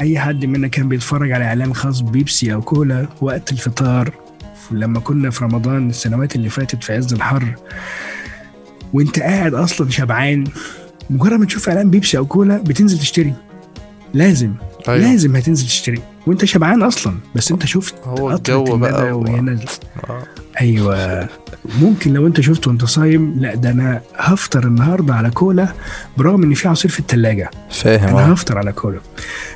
أي 0.00 0.18
حد 0.18 0.44
منا 0.44 0.68
كان 0.68 0.88
بيتفرج 0.88 1.32
على 1.32 1.44
إعلان 1.44 1.74
خاص 1.74 2.00
بيبسي 2.00 2.54
أو 2.54 2.62
كولا 2.62 3.06
وقت 3.20 3.52
الفطار 3.52 4.10
لما 4.70 5.00
كنا 5.00 5.30
في 5.30 5.44
رمضان 5.44 5.88
السنوات 5.88 6.36
اللي 6.36 6.48
فاتت 6.48 6.84
في 6.84 6.92
عز 6.94 7.12
الحر 7.12 7.54
وأنت 8.92 9.18
قاعد 9.18 9.54
أصلا 9.54 9.90
شبعان 9.90 10.44
مجرد 11.10 11.32
ما 11.40 11.46
تشوف 11.46 11.68
إعلان 11.68 11.90
بيبسي 11.90 12.18
أو 12.18 12.26
كولا 12.26 12.56
بتنزل 12.58 12.98
تشتري. 12.98 13.34
لازم 14.16 14.52
أيوة. 14.88 15.00
لازم 15.00 15.36
هتنزل 15.36 15.66
تشتري. 15.66 16.00
وانت 16.26 16.44
شبعان 16.44 16.82
أصلا 16.82 17.14
بس 17.34 17.52
انت 17.52 17.66
شفت 17.66 17.94
هو 18.04 18.30
الجو 18.30 18.64
بقى 18.76 19.12
و... 19.12 19.20
وهي 19.22 19.40
نازله 19.40 19.66
آه. 20.10 20.22
أيوه. 20.60 21.28
ممكن 21.80 22.12
لو 22.12 22.26
انت 22.26 22.40
شفته 22.40 22.68
وانت 22.70 22.84
صايم 22.84 23.34
لا 23.40 23.54
ده 23.54 23.70
أنا 23.70 24.00
هفطر 24.16 24.66
النهارده 24.66 25.14
على 25.14 25.30
كولا 25.30 25.68
برغم 26.16 26.42
إن 26.42 26.54
في 26.54 26.68
عصير 26.68 26.90
في 26.90 27.00
الثلاجه 27.00 27.50
فاهم 27.70 28.08
أنا 28.16 28.28
آه. 28.28 28.32
هفطر 28.32 28.58
على 28.58 28.72
كولا. 28.72 29.00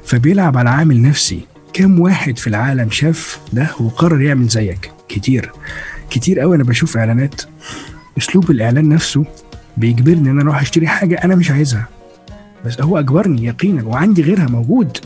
فبيلعب 0.04 0.56
على 0.58 0.70
عامل 0.70 1.02
نفسي. 1.02 1.40
كم 1.72 2.00
واحد 2.00 2.38
في 2.38 2.46
العالم 2.46 2.90
شاف 2.90 3.38
ده 3.52 3.70
وقرر 3.80 4.20
يعمل 4.20 4.48
زيك؟ 4.48 4.90
كتير. 5.08 5.52
كتير 6.11 6.40
قوي 6.40 6.56
أنا 6.56 6.64
بشوف 6.64 6.96
إعلانات. 6.96 7.42
أسلوب 8.18 8.50
الإعلان 8.50 8.88
نفسه 8.88 9.24
بيجبرني 9.76 10.20
إن 10.20 10.28
أنا 10.28 10.42
أروح 10.42 10.61
أشتري 10.61 10.86
حاجة 10.86 11.14
أنا 11.24 11.34
مش 11.34 11.50
عايزها. 11.50 11.88
بس 12.64 12.80
هو 12.80 12.98
اجبرني 12.98 13.44
يقينا 13.44 13.84
وعندي 13.84 14.22
غيرها 14.22 14.46
موجود. 14.46 14.98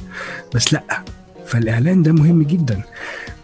بس 0.54 0.72
لأ 0.72 1.02
فالإعلان 1.46 2.02
ده 2.02 2.12
مهم 2.12 2.42
جدا. 2.42 2.80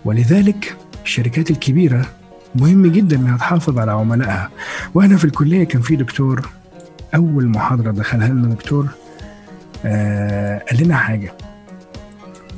ولذلك 0.04 0.76
الشركات 1.04 1.50
الكبيرة 1.50 2.06
مهم 2.54 2.86
جدا 2.86 3.16
إنها 3.16 3.36
تحافظ 3.36 3.78
على 3.78 3.92
عملائها. 3.92 4.50
وإحنا 4.94 5.16
في 5.16 5.24
الكلية 5.24 5.64
كان 5.64 5.82
في 5.82 5.96
دكتور 5.96 6.48
أول 7.14 7.48
محاضرة 7.48 7.90
دخلها 7.90 8.28
لنا 8.28 8.48
دكتور 8.54 8.86
آه 9.84 10.62
قال 10.70 10.84
لنا 10.84 10.96
حاجة. 10.96 11.34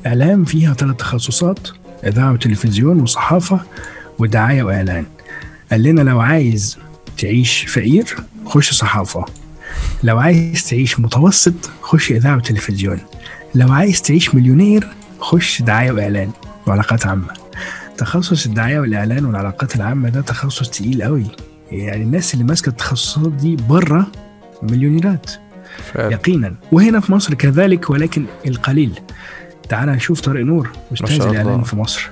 اعلام 0.07 0.45
فيها 0.45 0.75
ثلاث 0.75 0.97
تخصصات 0.97 1.69
إذاعة 2.07 2.33
وتلفزيون 2.33 3.01
وصحافة 3.01 3.61
ودعاية 4.19 4.63
وإعلان. 4.63 5.05
قال 5.71 5.83
لنا 5.83 6.01
لو 6.01 6.21
عايز 6.21 6.79
تعيش 7.19 7.67
فقير 7.67 8.17
خش 8.47 8.73
صحافة. 8.75 9.25
لو 10.03 10.19
عايز 10.19 10.65
تعيش 10.69 11.01
متوسط 11.01 11.71
خش 11.83 12.13
إذاعة 12.13 12.37
وتلفزيون. 12.37 12.99
لو 13.55 13.73
عايز 13.73 14.03
تعيش 14.03 14.35
مليونير 14.35 14.89
خش 15.21 15.63
دعاية 15.63 15.93
وإعلان 15.93 16.31
وعلاقات 16.67 17.07
عامة. 17.07 17.35
تخصص 17.99 18.47
الدعاية 18.47 18.81
والإعلان 18.81 19.25
والعلاقات 19.25 19.77
العامة 19.77 20.09
ده 20.09 20.21
تخصص 20.21 20.71
تقيل 20.71 21.03
قوي 21.03 21.27
يعني 21.71 22.03
الناس 22.03 22.35
اللي 22.35 22.45
ماسكة 22.45 22.69
التخصصات 22.69 23.33
دي 23.33 23.57
بره 23.57 24.07
مليونيرات. 24.63 25.31
فعلا. 25.93 26.13
يقينا. 26.13 26.55
وهنا 26.73 27.01
في 27.01 27.13
مصر 27.13 27.35
كذلك 27.35 27.91
ولكن 27.91 28.25
القليل. 28.47 29.01
تعال 29.69 29.89
نشوف 29.89 30.21
طارق 30.21 30.45
نور 30.45 30.71
أستاذ. 30.93 31.23
الإعلان 31.23 31.63
في 31.63 31.77
مصر. 31.77 32.11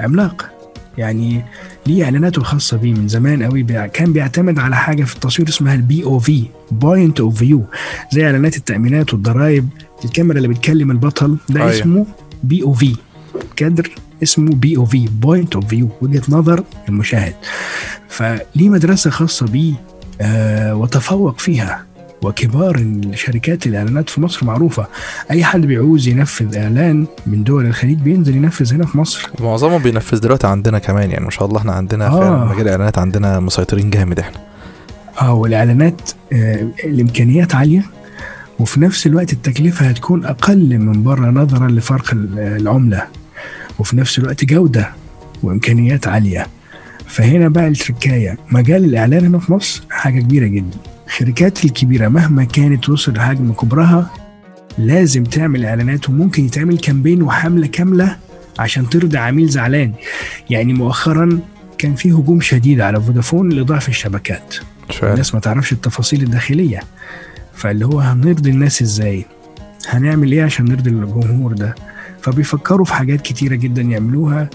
عملاق. 0.00 0.50
يعني 0.98 1.44
ليه 1.86 2.04
إعلاناته 2.04 2.38
الخاصة 2.40 2.76
بيه 2.76 2.94
من 2.94 3.08
زمان 3.08 3.42
قوي 3.42 3.62
بيع- 3.62 3.86
كان 3.86 4.12
بيعتمد 4.12 4.58
على 4.58 4.76
حاجة 4.76 5.04
في 5.04 5.14
التصوير 5.14 5.48
اسمها 5.48 5.74
ال 5.74 5.81
POV 5.81 6.04
point 6.04 7.20
of 7.20 7.38
view 7.38 7.64
زي 8.12 8.26
إعلانات 8.26 8.56
التأمينات 8.56 9.12
والضرائب 9.14 9.68
الكاميرا 10.04 10.36
اللي 10.36 10.48
بتكلم 10.48 10.90
البطل 10.90 11.36
ده 11.48 11.60
أيوة. 11.60 11.70
اسمه 11.72 12.06
POV 12.42 12.96
كادر 13.56 13.90
اسمه 14.22 14.50
POV 14.54 14.76
point 14.76 15.54
of 15.54 15.66
view 15.66 15.88
وجهة 16.02 16.22
نظر 16.28 16.64
المشاهد 16.88 17.34
فليه 18.08 18.68
مدرسة 18.68 19.10
خاصة 19.10 19.46
بيه 19.46 19.72
آه 20.20 20.74
وتفوق 20.74 21.38
فيها 21.38 21.84
وكبار 22.22 22.86
شركات 23.14 23.66
الإعلانات 23.66 24.10
في 24.10 24.20
مصر 24.20 24.46
معروفة. 24.46 24.86
أي 25.30 25.44
حد 25.44 25.60
بيعوز 25.60 26.08
ينفذ 26.08 26.56
إعلان 26.56 27.06
من 27.26 27.44
دول 27.44 27.66
الخليج 27.66 27.98
بينزل 27.98 28.36
ينفذ 28.36 28.74
هنا 28.74 28.86
في 28.86 28.98
مصر. 28.98 29.30
معظمهم 29.40 29.82
بينفذ 29.82 30.18
دلوقتي 30.20 30.46
عندنا 30.46 30.78
كمان 30.78 31.10
يعني 31.10 31.24
ما 31.24 31.30
شاء 31.30 31.48
الله 31.48 31.58
إحنا 31.58 31.72
عندنا 31.72 32.06
آه. 32.06 32.20
فعلا 32.20 32.44
مجال 32.44 32.60
الاعلانات 32.62 32.98
عندنا 32.98 33.40
مسيطرين 33.40 33.90
جامد 33.90 34.18
إحنا. 34.18 34.36
آه 35.22 35.32
والإعلانات 35.34 36.00
آه 36.32 36.68
الإمكانيات 36.84 37.54
عالية. 37.54 37.82
وفي 38.58 38.80
نفس 38.80 39.06
الوقت 39.06 39.32
التكلفة 39.32 39.86
هتكون 39.86 40.24
أقل 40.24 40.78
من 40.78 41.02
بره 41.02 41.30
نظرا 41.30 41.68
لفرق 41.68 42.12
ال- 42.12 42.38
العملة. 42.38 43.02
وفي 43.78 43.96
نفس 43.96 44.18
الوقت 44.18 44.44
جودة 44.44 44.90
وإمكانيات 45.42 46.08
عالية. 46.08 46.46
فهنا 47.06 47.48
بقى 47.48 47.68
التركاية. 47.68 48.38
مجال 48.50 48.84
الإعلان 48.84 49.24
هنا 49.24 49.38
في 49.38 49.52
مصر 49.52 49.82
حاجة 49.90 50.20
كبيرة 50.20 50.46
جدا. 50.46 50.76
الشركات 51.08 51.64
الكبيرة 51.64 52.08
مهما 52.08 52.44
كانت 52.44 52.88
وصل 52.88 53.12
لحجم 53.12 53.52
كبرها 53.52 54.10
لازم 54.78 55.24
تعمل 55.24 55.64
إعلانات 55.64 56.08
وممكن 56.08 56.44
يتعمل 56.44 56.78
كامبين 56.78 57.22
وحملة 57.22 57.66
كاملة 57.66 58.16
عشان 58.58 58.88
ترضي 58.88 59.18
عميل 59.18 59.48
زعلان. 59.48 59.92
يعني 60.50 60.72
مؤخرا 60.72 61.40
كان 61.78 61.94
في 61.94 62.12
هجوم 62.12 62.40
شديد 62.40 62.80
على 62.80 63.00
فودافون 63.00 63.52
لضعف 63.52 63.88
الشبكات. 63.88 64.54
فعلا. 64.90 65.12
الناس 65.12 65.34
ما 65.34 65.40
تعرفش 65.40 65.72
التفاصيل 65.72 66.22
الداخلية. 66.22 66.80
فاللي 67.54 67.86
هو 67.86 68.00
هنرضي 68.00 68.50
الناس 68.50 68.82
إزاي؟ 68.82 69.24
هنعمل 69.88 70.32
إيه 70.32 70.44
عشان 70.44 70.64
نرضي 70.64 70.90
الجمهور 70.90 71.52
ده؟ 71.52 71.74
فبيفكروا 72.22 72.84
في 72.84 72.94
حاجات 72.94 73.20
كتيرة 73.20 73.54
جدا 73.54 73.82
يعملوها 73.82 74.50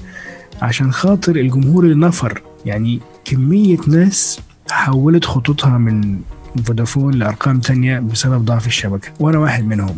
عشان 0.62 0.92
خاطر 0.92 1.36
الجمهور 1.36 1.84
اللي 1.84 2.08
نفر. 2.08 2.42
يعني 2.66 3.00
كمية 3.26 3.78
ناس 3.88 4.40
حولت 4.72 5.26
خطوطها 5.26 5.78
من 5.78 6.20
فودافون 6.66 7.14
لأرقام 7.14 7.60
تانية 7.60 8.00
بسبب 8.00 8.46
ضعف 8.46 8.68
الشبكة 8.68 9.10
وأنا 9.20 9.38
واحد 9.38 9.64
منهم. 9.66 9.98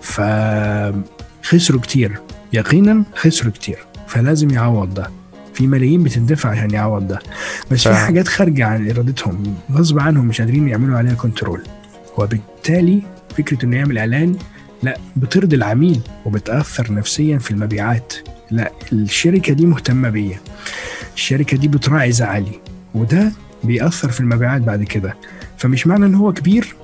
فخسروا 0.00 1.80
كتير. 1.80 2.20
يقينا 2.52 3.04
خسروا 3.16 3.52
كتير. 3.52 3.78
فلازم 4.08 4.50
يعوض 4.50 4.94
ده. 4.94 5.10
في 5.54 5.66
ملايين 5.66 6.02
بتندفع 6.02 6.48
عشان 6.50 6.70
يعوض 6.70 7.08
ده. 7.08 7.18
بس 7.70 7.78
في 7.78 7.84
فعلا. 7.84 8.06
حاجات 8.06 8.28
خارجة 8.28 8.66
عن 8.66 8.90
إرادتهم 8.90 9.54
غصب 9.72 9.98
عنهم 9.98 10.26
مش 10.26 10.40
قادرين 10.40 10.68
يعملوا 10.68 10.98
عليها 10.98 11.14
كنترول 11.14 11.62
وبالتالي 12.18 13.02
فكرة 13.36 13.64
إنه 13.64 13.76
يعمل 13.76 13.98
إعلان 13.98 14.36
لا 14.82 14.98
بترضي 15.16 15.56
العميل 15.56 16.00
وبتأثر 16.24 16.92
نفسيا 16.92 17.38
في 17.38 17.50
المبيعات. 17.50 18.14
لا 18.50 18.72
الشركة 18.92 19.52
دي 19.52 19.66
مهتمة 19.66 20.10
بيا. 20.10 20.38
الشركة 21.14 21.56
دي 21.56 21.68
بتراعي 21.68 22.12
زعلي. 22.12 22.60
وده 22.94 23.32
بيأثر 23.64 24.08
في 24.10 24.20
المبيعات 24.20 24.62
بعد 24.62 24.82
كده. 24.82 25.14
فمش 25.64 25.86
معنى 25.86 26.06
إن 26.06 26.14
هو 26.14 26.32
كبير؟ 26.32 26.74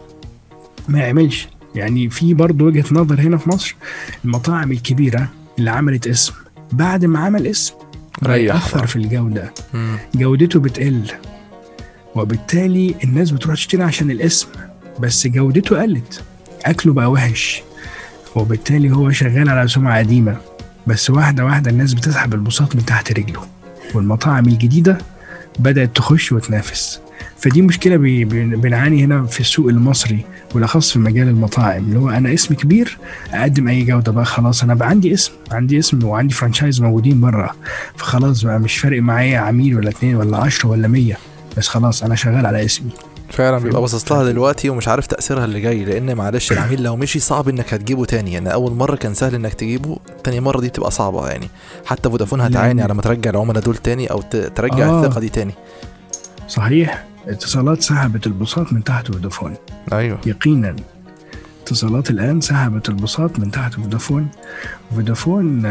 ما 0.88 0.98
يعملش. 0.98 1.48
يعني 1.74 2.10
في 2.10 2.34
برضه 2.34 2.64
وجهة 2.64 2.84
نظر 2.92 3.20
هنا 3.20 3.36
في 3.36 3.48
مصر 3.48 3.76
المطاعم 4.24 4.72
الكبيرة 4.72 5.28
اللي 5.58 5.70
عملت 5.70 6.06
اسم 6.06 6.32
بعد 6.72 7.04
ما 7.04 7.18
عمل 7.18 7.46
اسم 7.46 7.74
ريح 8.24 8.54
يأثر 8.54 8.86
في 8.86 8.96
الجودة. 8.96 9.54
مم. 9.74 9.96
جودته 10.14 10.60
بتقل 10.60 11.02
وبالتالي 12.14 12.94
الناس 13.04 13.30
بتروح 13.30 13.54
تشتري 13.54 13.82
عشان 13.82 14.10
الاسم 14.10 14.48
بس 15.00 15.26
جودته 15.26 15.82
قلت. 15.82 16.22
أكله 16.64 16.92
بقى 16.92 17.10
وحش 17.10 17.62
وبالتالي 18.34 18.90
هو 18.90 19.10
شغال 19.10 19.48
على 19.48 19.68
سمعة 19.68 19.98
قديمة. 19.98 20.36
بس 20.86 21.10
واحدة 21.10 21.44
واحدة 21.44 21.70
الناس 21.70 21.94
بتسحب 21.94 22.34
البساط 22.34 22.76
من 22.76 22.84
تحت 22.84 23.12
رجله 23.12 23.40
والمطاعم 23.94 24.46
الجديدة 24.46 24.98
بدأت 25.58 25.96
تخش 25.96 26.32
وتنافس. 26.32 27.00
فدي 27.38 27.62
بي- 27.98 28.24
بنعاني 28.56 29.04
هنا 29.04 29.22
في 29.26 29.40
السوق 29.40 29.68
المصري 29.68 30.24
بالأخص 30.54 30.90
في 30.92 30.98
مجال 30.98 31.28
المطاعم 31.28 31.84
اللي 31.84 31.98
هو 31.98 32.10
أنا 32.10 32.34
اسم 32.34 32.54
كبير 32.54 32.98
أقدم 33.32 33.68
أي 33.68 33.82
جودة 33.82 34.12
بقى 34.12 34.24
خلاص 34.24 34.62
أنا 34.62 34.74
بقى 34.74 34.88
عندي 34.88 35.14
اسم 35.14 35.32
عندي 35.52 35.78
اسم 35.78 36.04
وعندي 36.04 36.34
franchise 36.34 36.80
موجودين 36.82 37.20
بره 37.20 37.50
فخلاص 37.96 38.44
بقى 38.44 38.58
مش 38.60 38.78
فارق 38.78 39.02
معايا 39.02 39.38
عميل 39.38 39.76
ولا 39.76 39.90
اتنين 39.90 40.14
ولا 40.16 40.36
عشرة 40.36 40.68
ولا 40.68 40.88
مية 40.88 41.18
بس 41.56 41.68
خلاص 41.68 42.02
أنا 42.02 42.14
شغال 42.14 42.46
على 42.46 42.64
اسمي. 42.64 42.90
فعلا 43.30 43.58
بيبقى 43.58 43.80
باصص 43.80 44.12
لها 44.12 44.24
دلوقتي 44.24 44.70
ومش 44.70 44.88
عارف 44.88 45.06
تأثيرها 45.06 45.44
اللي 45.44 45.60
جاي 45.60 45.84
لأن 45.84 46.14
معلش 46.16 46.52
العميل 46.52 46.82
لو 46.82 46.96
مشي 46.96 47.18
صعب 47.18 47.48
إنك 47.48 47.74
هتجيبه 47.74 48.04
تاني 48.04 48.32
يعني 48.32 48.52
أول 48.52 48.72
مرة 48.72 48.96
كان 48.96 49.14
سهل 49.14 49.34
إنك 49.34 49.54
تجيبه 49.54 49.96
تاني 50.24 50.40
مرة 50.40 50.60
دي 50.60 50.68
بتبقى 50.68 50.90
صعبة 50.90 51.28
يعني. 51.28 51.48
حتى 51.86 52.10
فودافون 52.10 52.40
هتعاني 52.40 52.80
لأن- 52.80 52.84
على 52.84 52.94
ما 52.94 53.02
ترجع 53.02 53.30
العملاء 53.30 53.62
دول 53.62 53.76
تاني 53.76 54.06
أو 54.10 54.22
ترجع 54.56 54.86
آه. 54.88 55.06
الثقة 55.06 55.20
دي 55.20 55.28
تاني. 55.28 55.54
صحيح. 56.48 57.04
اتصالات 57.30 57.82
سحبت 57.82 58.26
البساط 58.26 58.72
من 58.72 58.84
تحت 58.84 59.12
فودافون. 59.12 59.54
أيوه. 59.92 60.20
يقينا. 60.26 60.76
اتصالات 61.62 62.10
الآن 62.10 62.40
سحبت 62.40 62.88
البساط 62.88 63.38
من 63.38 63.50
تحت 63.50 63.74
فودافون. 63.74 64.28
فودافون 64.94 65.62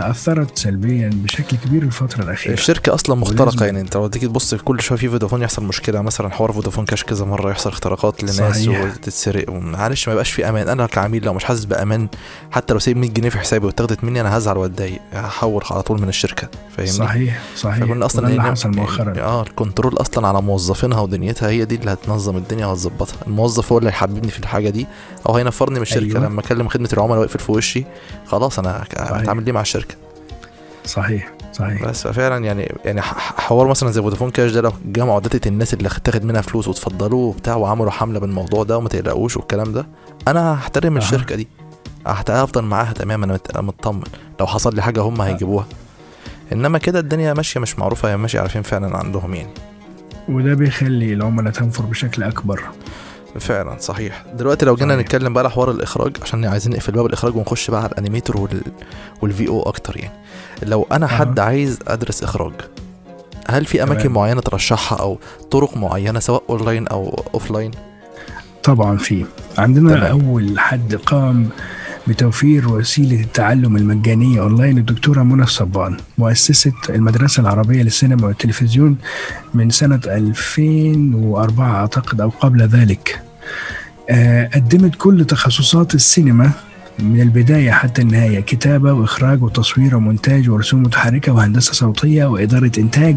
آم، 0.00 0.04
تأثرت 0.06 0.58
سلبيا 0.58 1.10
بشكل 1.14 1.56
كبير 1.56 1.82
الفترة 1.82 2.22
الأخيرة. 2.22 2.52
الشركة 2.54 2.94
أصلا 2.94 3.16
مخترقة 3.16 3.64
يعني. 3.66 3.80
أنت 3.80 3.96
لو 3.96 4.06
تيجي 4.06 4.26
تبص 4.28 4.54
كل 4.54 4.80
شوية 4.80 4.98
في 4.98 5.08
فودافون 5.08 5.42
يحصل 5.42 5.64
مشكلة 5.64 6.02
مثلا 6.02 6.28
حوار 6.30 6.52
فودافون 6.52 6.84
كاش 6.84 7.04
كذا 7.04 7.24
مرة 7.24 7.50
يحصل 7.50 7.70
اختراقات 7.70 8.22
لناس. 8.22 8.68
وتتسرق 8.68 9.50
معلش 9.50 10.08
ما 10.08 10.12
يبقاش 10.12 10.30
في 10.30 10.48
أمان. 10.48 10.68
أنا 10.68 10.86
كعميل 10.86 11.24
لو 11.24 11.34
مش 11.34 11.44
حاسس 11.44 11.64
بأمان 11.64 12.08
حتى 12.50 12.72
لو 12.74 12.78
سايب 12.78 12.96
100 12.96 13.10
جنيه 13.10 13.28
في 13.28 13.38
حسابي 13.38 13.66
واتاخدت 13.66 14.04
مني 14.04 14.20
أنا 14.20 14.36
هزعل 14.38 14.56
وأتضايق. 14.56 15.00
هحول 15.12 15.62
على 15.70 15.82
طول 15.82 16.00
من 16.02 16.08
الشركة. 16.08 16.48
فاهمني؟ 16.76 16.92
صحيح 16.92 17.40
صحيح. 17.56 17.84
فكنا 17.84 18.06
أصلا 18.06 18.26
اللي 18.28 18.36
يعني- 18.36 18.50
حصل 18.50 18.70
مؤخرا. 18.70 19.20
آه 19.20 19.42
ال 19.42 19.48
control 19.48 19.94
أصلا 19.94 20.28
على 20.28 20.42
موظفينها 20.42 21.00
ودنيتها 21.00 21.48
هي 21.48 21.64
دي 21.64 21.74
اللي 21.74 21.92
هتنظم 21.92 22.36
الدنيا 22.36 22.66
وهتظبطها. 22.66 23.16
الموظف 23.26 23.72
هو 23.72 23.78
اللي 23.78 23.90
هيحببني 23.90 24.30
في 24.30 24.38
الحاجة 24.38 24.68
دي. 24.70 24.86
أو 25.28 25.36
هينفرني 25.36 25.76
من 25.76 25.82
الشركة. 25.82 26.04
أيوة. 26.04 26.26
لما 26.26 26.40
أكلم 26.40 26.68
خدمة 26.68 26.88
العملاء 26.92 27.18
ويقفل 27.18 27.38
في 27.38 27.52
وشي 27.52 27.84
خلاص 28.26 28.58
أنا. 28.58 28.84
هتعامل 28.98 29.44
ليه 29.44 29.52
مع 29.52 29.60
الشركة. 29.60 29.87
صحيح 30.88 31.32
صحيح. 31.52 31.84
بس 31.84 32.06
ففعلا 32.06 32.44
يعني 32.44 32.72
يعني 32.84 33.02
حوار 33.02 33.66
مثلا 33.68 33.90
زي 33.90 34.02
فودافون 34.02 34.30
كاش 34.30 34.52
ده 34.52 34.60
لو 34.60 34.72
جمعوا 34.84 35.20
داتا 35.20 35.50
الناس 35.50 35.74
اللي 35.74 35.88
اتاخد 35.88 36.24
منها 36.24 36.40
فلوس 36.40 36.68
وتفضلوه 36.68 37.20
وبتاع 37.26 37.54
وعملوا 37.56 37.90
حملة 37.90 38.18
بالموضوع 38.20 38.64
ده 38.64 38.78
وما 38.78 38.88
تقلقوش 38.88 39.36
والكلام 39.36 39.72
ده 39.72 39.86
أنا 40.28 40.54
هحترم 40.54 40.92
أها. 40.92 40.98
الشركة 41.02 41.34
دي. 41.34 41.48
هفضل 42.06 42.62
معاها 42.62 42.92
تماما 42.92 43.38
أنا 43.54 43.62
مطمن. 43.62 44.02
لو 44.40 44.46
حصل 44.46 44.74
لي 44.74 44.82
حاجة 44.82 45.00
هم 45.00 45.20
هيجيبوها. 45.20 45.66
إنما 46.52 46.78
كده 46.78 46.98
الدنيا 46.98 47.34
ماشية 47.34 47.60
مش 47.60 47.78
معروفة 47.78 48.10
هي 48.10 48.16
ماشية 48.16 48.40
عارفين 48.40 48.62
فعلا 48.62 48.96
عندهم 48.96 49.34
يعني. 49.34 49.50
وده 50.28 50.54
بيخلي 50.54 51.12
العملاء 51.12 51.52
تنفر 51.52 51.84
بشكل 51.84 52.22
أكبر. 52.22 52.62
فعلا 53.40 53.78
صحيح. 53.78 54.24
دلوقتي 54.34 54.66
لو 54.66 54.74
جينا. 54.74 54.96
نتكلم 54.96 55.32
بقى 55.32 55.44
على 55.44 55.50
حوار 55.50 55.70
الإخراج 55.70 56.16
عشان 56.22 56.44
عايزين 56.44 56.72
نقفل 56.72 56.92
باب 56.92 57.06
الإخراج 57.06 57.36
ونخش 57.36 57.70
بقى 57.70 57.80
على 57.82 57.92
ال 57.92 57.97
animator 57.97 58.36
وال... 58.40 58.62
وال 59.22 59.48
VO 59.48 59.62
أكتر 59.62 59.96
يعني. 59.96 60.14
لو 60.62 60.86
أنا. 60.92 61.06
حد 61.06 61.38
عايز 61.40 61.78
أدرس 61.88 62.22
إخراج 62.22 62.52
هل 63.50 63.64
في 63.64 63.82
أماكن 63.82 64.02
تمام. 64.02 64.12
معينة 64.14 64.40
ترشحها 64.40 64.98
أو 64.98 65.18
طرق 65.50 65.76
معينة 65.76 66.20
سواء 66.20 66.42
أونلاين 66.50 66.88
أو 66.88 67.24
offline 67.34 67.70
طبعا 68.64 68.96
في 68.96 69.24
عندنا 69.58 69.94
تمام. 69.94 70.20
أول 70.20 70.58
حد 70.58 70.94
قام 70.94 71.48
بتوفير 72.06 72.68
وسيلة 72.68 73.20
التعلم 73.20 73.76
المجانية 73.76 74.40
أونلاين 74.40 74.78
الدكتورة 74.78 75.22
منى 75.22 75.42
الصبان 75.42 75.96
مؤسسة 76.18 76.72
المدرسة 76.88 77.40
العربية 77.40 77.82
للسينما 77.82 78.26
والتلفزيون 78.26 78.96
من 79.54 79.70
سنة 79.70 80.00
2004 80.06 81.74
أعتقد 81.80 82.20
أو 82.20 82.28
قبل 82.28 82.62
ذلك 82.62 83.20
آه، 84.10 84.50
قدمت 84.54 84.94
كل 84.94 85.24
تخصصات 85.24 85.94
السينما 85.94 86.50
من 87.00 87.20
البداية 87.20 87.70
حتى 87.70 88.02
النهاية. 88.02 88.40
كتابة 88.40 88.92
وإخراج 88.92 89.42
وتصوير 89.42 89.96
ومونتاج 89.96 90.50
ورسوم 90.50 90.82
متحركة 90.82 91.32
وهندسة 91.32 91.72
صوتية 91.72 92.24
وإدارة 92.24 92.72
إنتاج 92.78 93.16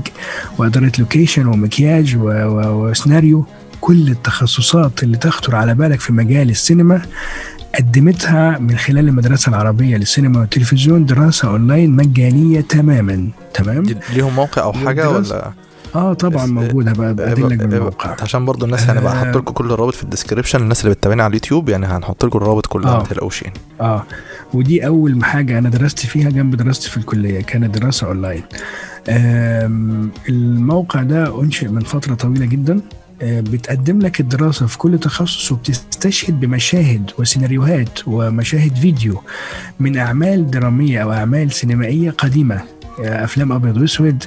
وإدارة 0.58 0.92
location 1.00 1.46
ومكياج 1.48 2.16
و- 2.16 2.22
و- 2.22 2.90
وسيناريو. 2.90 3.46
كل 3.82 4.10
التخصصات 4.10 5.04
اللي 5.04 5.18
تخطر 5.18 5.56
على 5.56 5.74
بالك 5.76 6.00
في 6.00 6.14
مجال 6.14 6.50
السينما 6.50 7.02
قدمتها 7.76 8.58
من 8.60 8.78
خلال 8.78 9.08
المدرسة 9.08 9.50
العربية 9.50 9.98
للسينما 9.98 10.40
والتلفزيون. 10.40 11.06
دراسة 11.06 11.48
أونلاين 11.48 11.92
مجانية 11.96 12.62
تماما. 12.62 13.28
تمام؟ 13.54 13.84
ليهم 14.14 14.36
موقع 14.36 14.64
أو 14.64 14.74
حاجة 14.74 15.08
والدراسة- 15.10 15.32
ولا؟ 15.32 15.52
آه 15.96 16.14
طبعا 16.14 16.46
موجودة 16.46 16.94
بقى 16.94 17.34
لك 17.34 17.58
بالموقع. 17.58 18.16
عشان 18.22 18.46
برضو 18.46 18.66
الناس 18.66 18.90
هنبقى 18.90 19.14
آه. 19.14 19.16
هحط 19.16 19.38
لكم 19.38 19.54
كل 19.54 19.72
الروابط 19.72 19.94
في 19.94 20.04
ال 20.04 20.09
description 20.09 20.62
الناس 20.62 20.82
اللي 20.82 20.96
بتتابعنا 20.96 21.24
على 21.24 21.30
اليوتيوب 21.30 21.70
يعني 21.70 21.86
هنحط 21.86 22.26
لكم 22.26 22.38
الروابط 22.38 22.66
كلها 22.66 22.94
آه. 22.96 22.98
ما 22.98 23.04
تقلقوش 23.04 23.42
يعني. 23.42 23.56
آه. 23.82 24.04
ودي 24.54 24.88
أول 24.88 25.24
حاجة 25.26 25.58
أنا 25.58 25.70
درست 25.70 26.00
فيها 26.00 26.30
جنب 26.30 26.56
دراستي 26.56 26.90
في 26.90 26.98
الكلية 26.98 27.42
كانت 27.42 27.78
دراسة 27.78 28.08
أونلاين. 28.08 28.44
الموقع 30.30 31.04
ده 31.04 31.42
أنشئ 31.42 31.68
من 31.68 31.82
فترة 31.82 32.14
طويلة 32.16 32.46
جدا. 32.46 32.82
آه، 33.24 33.42
بتقدم 33.42 34.00
لك 34.00 34.20
الدراسة 34.20 34.66
في 34.68 34.78
كل 34.78 35.00
تخصص 35.00 35.52
وبتستشهد 35.52 36.40
بمشاهد 36.40 37.12
وسيناريوهات 37.20 38.00
ومشاهد 38.08 38.76
فيديو 38.76 39.22
من 39.80 39.98
أعمال 39.98 40.52
درامية 40.52 41.04
أو 41.04 41.14
أعمال 41.14 41.52
سينمائية 41.52 42.12
قديمة. 42.12 42.62
آه، 43.04 43.24
أفلام 43.24 43.52
أبيض 43.52 43.78
وأسود 43.78 44.24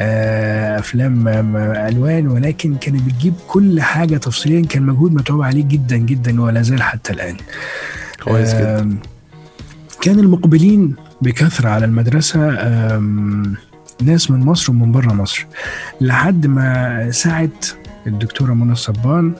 آه، 0.00 0.78
أفلام 0.78 1.28
آم، 1.28 1.56
ألوان 1.56 2.26
ولكن 2.28 2.74
كانت 2.74 3.02
بتجيب 3.02 3.34
كل 3.48 3.80
حاجة 3.80 4.16
تفصيليا 4.16 4.66
كان 4.66 4.82
مجهود 4.82 5.14
متعوب 5.14 5.42
عليه 5.42 5.64
جدا 5.64 5.96
جدا 5.96 6.42
ولا 6.42 6.62
زال 6.62 6.82
حتى 6.82 7.12
الآن. 7.12 7.36
كويس 8.24 8.54
جدا. 8.54 8.96
كان 10.00 10.18
المقبلين 10.18 10.94
بكثرة 11.22 11.68
على 11.68 11.84
المدرسة 11.84 12.48
آم، 12.60 13.54
ناس 14.02 14.30
من 14.30 14.40
مصر 14.40 14.72
ومن 14.72 14.92
بره 14.92 15.12
مصر. 15.12 15.46
لحد 16.00 16.46
ما 16.46 17.10
سعت 17.10 17.66
الدكتورة 18.06 18.52
منى 18.54 18.72
الصبان 18.72 19.32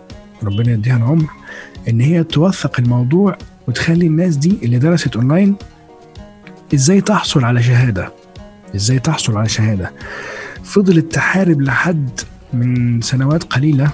ربنا 0.43 0.73
يديها 0.73 0.97
العمر 0.97 1.27
إن 1.89 2.01
هي 2.01 2.25
توثق 2.25 2.81
الموضوع 2.81 3.39
وتخلي 3.69 4.07
الناس 4.07 4.37
دي 4.37 4.59
اللي 4.63 4.79
درست 4.79 5.17
اونلاين 5.17 5.55
إزاي 6.75 7.01
تحصل 7.01 7.45
على 7.45 7.63
شهادة. 7.63 8.13
إزاي 8.77 8.99
تحصل 8.99 9.37
على 9.37 9.49
شهادة 9.49 9.93
فضلت 10.65 11.15
تحارب 11.15 11.61
لحد 11.61 12.11
من 12.53 13.01
سنوات 13.01 13.45
قليلة 13.45 13.91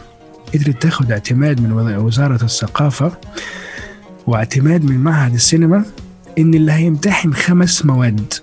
قدرت 0.54 0.82
تاخد 0.82 1.12
اعتماد 1.12 1.60
من 1.60 1.72
وز- 1.72 1.94
وزارة 2.04 2.44
الثقافة 2.44 3.12
واعتماد 4.26 4.84
من 4.84 4.98
معهد 4.98 5.34
السينما 5.34 5.84
إن 6.38 6.54
اللي 6.54 6.72
هيمتحن 6.72 7.32
خمس 7.34 7.84
مواد 7.86 8.34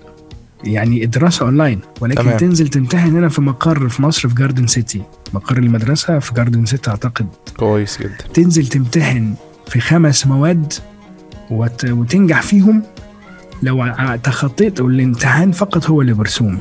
يعني 0.64 1.04
الدراسة 1.04 1.44
أونلاين 1.46 1.80
ولكن. 2.00 2.22
تمام. 2.22 2.36
تنزل 2.38 2.68
تمتحن 2.68 3.16
هنا 3.16 3.28
في 3.28 3.40
مقر 3.40 3.88
في 3.88 4.02
مصر 4.02 4.28
في 4.28 4.34
جاردن 4.34 4.66
سيتي 4.66 5.02
مقر 5.34 5.58
المدرسة 5.58 6.18
في 6.18 6.34
جاردن 6.34 6.66
سيتي 6.66 6.90
أعتقد 6.90 7.26
كويس 7.56 7.98
جدا 7.98 8.16
تنزل 8.34 8.66
تمتحن 8.66 9.34
في 9.68 9.80
خمس 9.80 10.26
مواد 10.26 10.72
وت... 11.50 11.84
وتنجح 11.84 12.42
فيهم 12.42 12.82
لو 13.62 13.86
تخطيت 14.22 14.80
والامتحان 14.80 15.52
فقط 15.52 15.90
هو 15.90 16.00
اللي 16.00 16.12
برسوم 16.12 16.58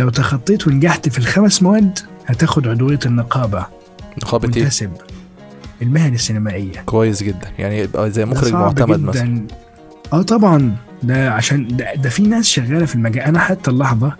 لو 0.00 0.08
تخطيت 0.08 0.66
ونجحت 0.66 1.08
في 1.08 1.18
الخمس 1.18 1.62
مواد 1.62 1.98
هتاخد 2.26 2.68
عضوية 2.68 2.98
النقابة. 3.06 3.66
نقابة 4.22 4.56
إيه؟ 4.56 4.62
منتسب. 4.62 4.90
المهن 5.82 6.14
السينمائية. 6.14 6.80
كويس 6.86 7.22
جدا. 7.22 7.48
يعني 7.58 7.78
يبقى 7.78 8.10
زي 8.10 8.24
مخرج 8.24 8.52
معتمد 8.52 8.98
جداً. 8.98 9.06
مثلا. 9.06 9.46
آه 10.12 10.22
طبعا. 10.22 10.76
ده 11.02 11.32
عشان 11.32 11.76
ده, 11.76 11.94
ده 11.94 12.08
في 12.10 12.22
ناس 12.22 12.46
شغالة 12.46 12.84
في 12.86 12.94
المجال. 12.94 13.22
أنا 13.24 13.38
حتى 13.38 13.70
اللحظة 13.70 14.12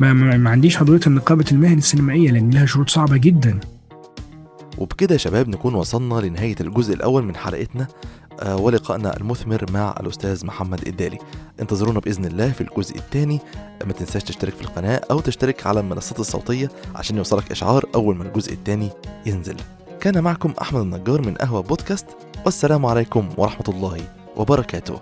ما, 0.00 0.12
ما, 0.12 0.36
ما 0.36 0.50
عنديش 0.50 0.78
عضوية 0.78 1.00
نقابه 1.06 1.44
المهن 1.52 1.78
السينمائية 1.78 2.30
لأن 2.30 2.50
لها 2.50 2.66
شروط 2.66 2.90
صعبة 2.90 3.16
جدا. 3.16 3.60
وبكده 4.78 5.12
يا 5.12 5.18
شباب 5.18 5.48
نكون 5.48 5.74
وصلنا 5.74 6.14
لنهاية 6.14 6.56
الجزء 6.60 6.94
الأول 6.94 7.24
من 7.24 7.36
حلقتنا. 7.36 7.86
ولقائنا 8.42 9.16
المثمر 9.16 9.64
مع 9.70 9.94
الأستاذ 10.00 10.46
محمد 10.46 10.88
الدالي. 10.88 11.18
انتظرونا 11.60 12.00
بإذن 12.00 12.24
الله 12.24 12.50
في 12.50 12.60
الجزء 12.60 12.96
الثاني. 12.96 13.40
ما 13.84 13.92
تنساش 13.92 14.22
تشترك 14.22 14.54
في 14.54 14.62
القناة 14.62 15.00
أو 15.10 15.20
تشترك 15.20 15.66
على 15.66 15.80
المنصات 15.80 16.20
الصوتية 16.20 16.70
عشان 16.94 17.16
يوصلك 17.16 17.50
إشعار 17.50 17.84
أول 17.94 18.16
ما 18.16 18.24
الجزء 18.24 18.52
الثاني 18.52 18.90
ينزل. 19.26 19.56
كان 20.00 20.22
معكم 20.22 20.54
أحمد 20.60 20.80
النجار 20.80 21.20
من 21.22 21.34
قهوة 21.34 21.62
بودكاست 21.62 22.06
والسلام 22.44 22.86
عليكم 22.86 23.28
ورحمة 23.36 23.66
الله 23.68 24.00
وبركاته. 24.36 25.00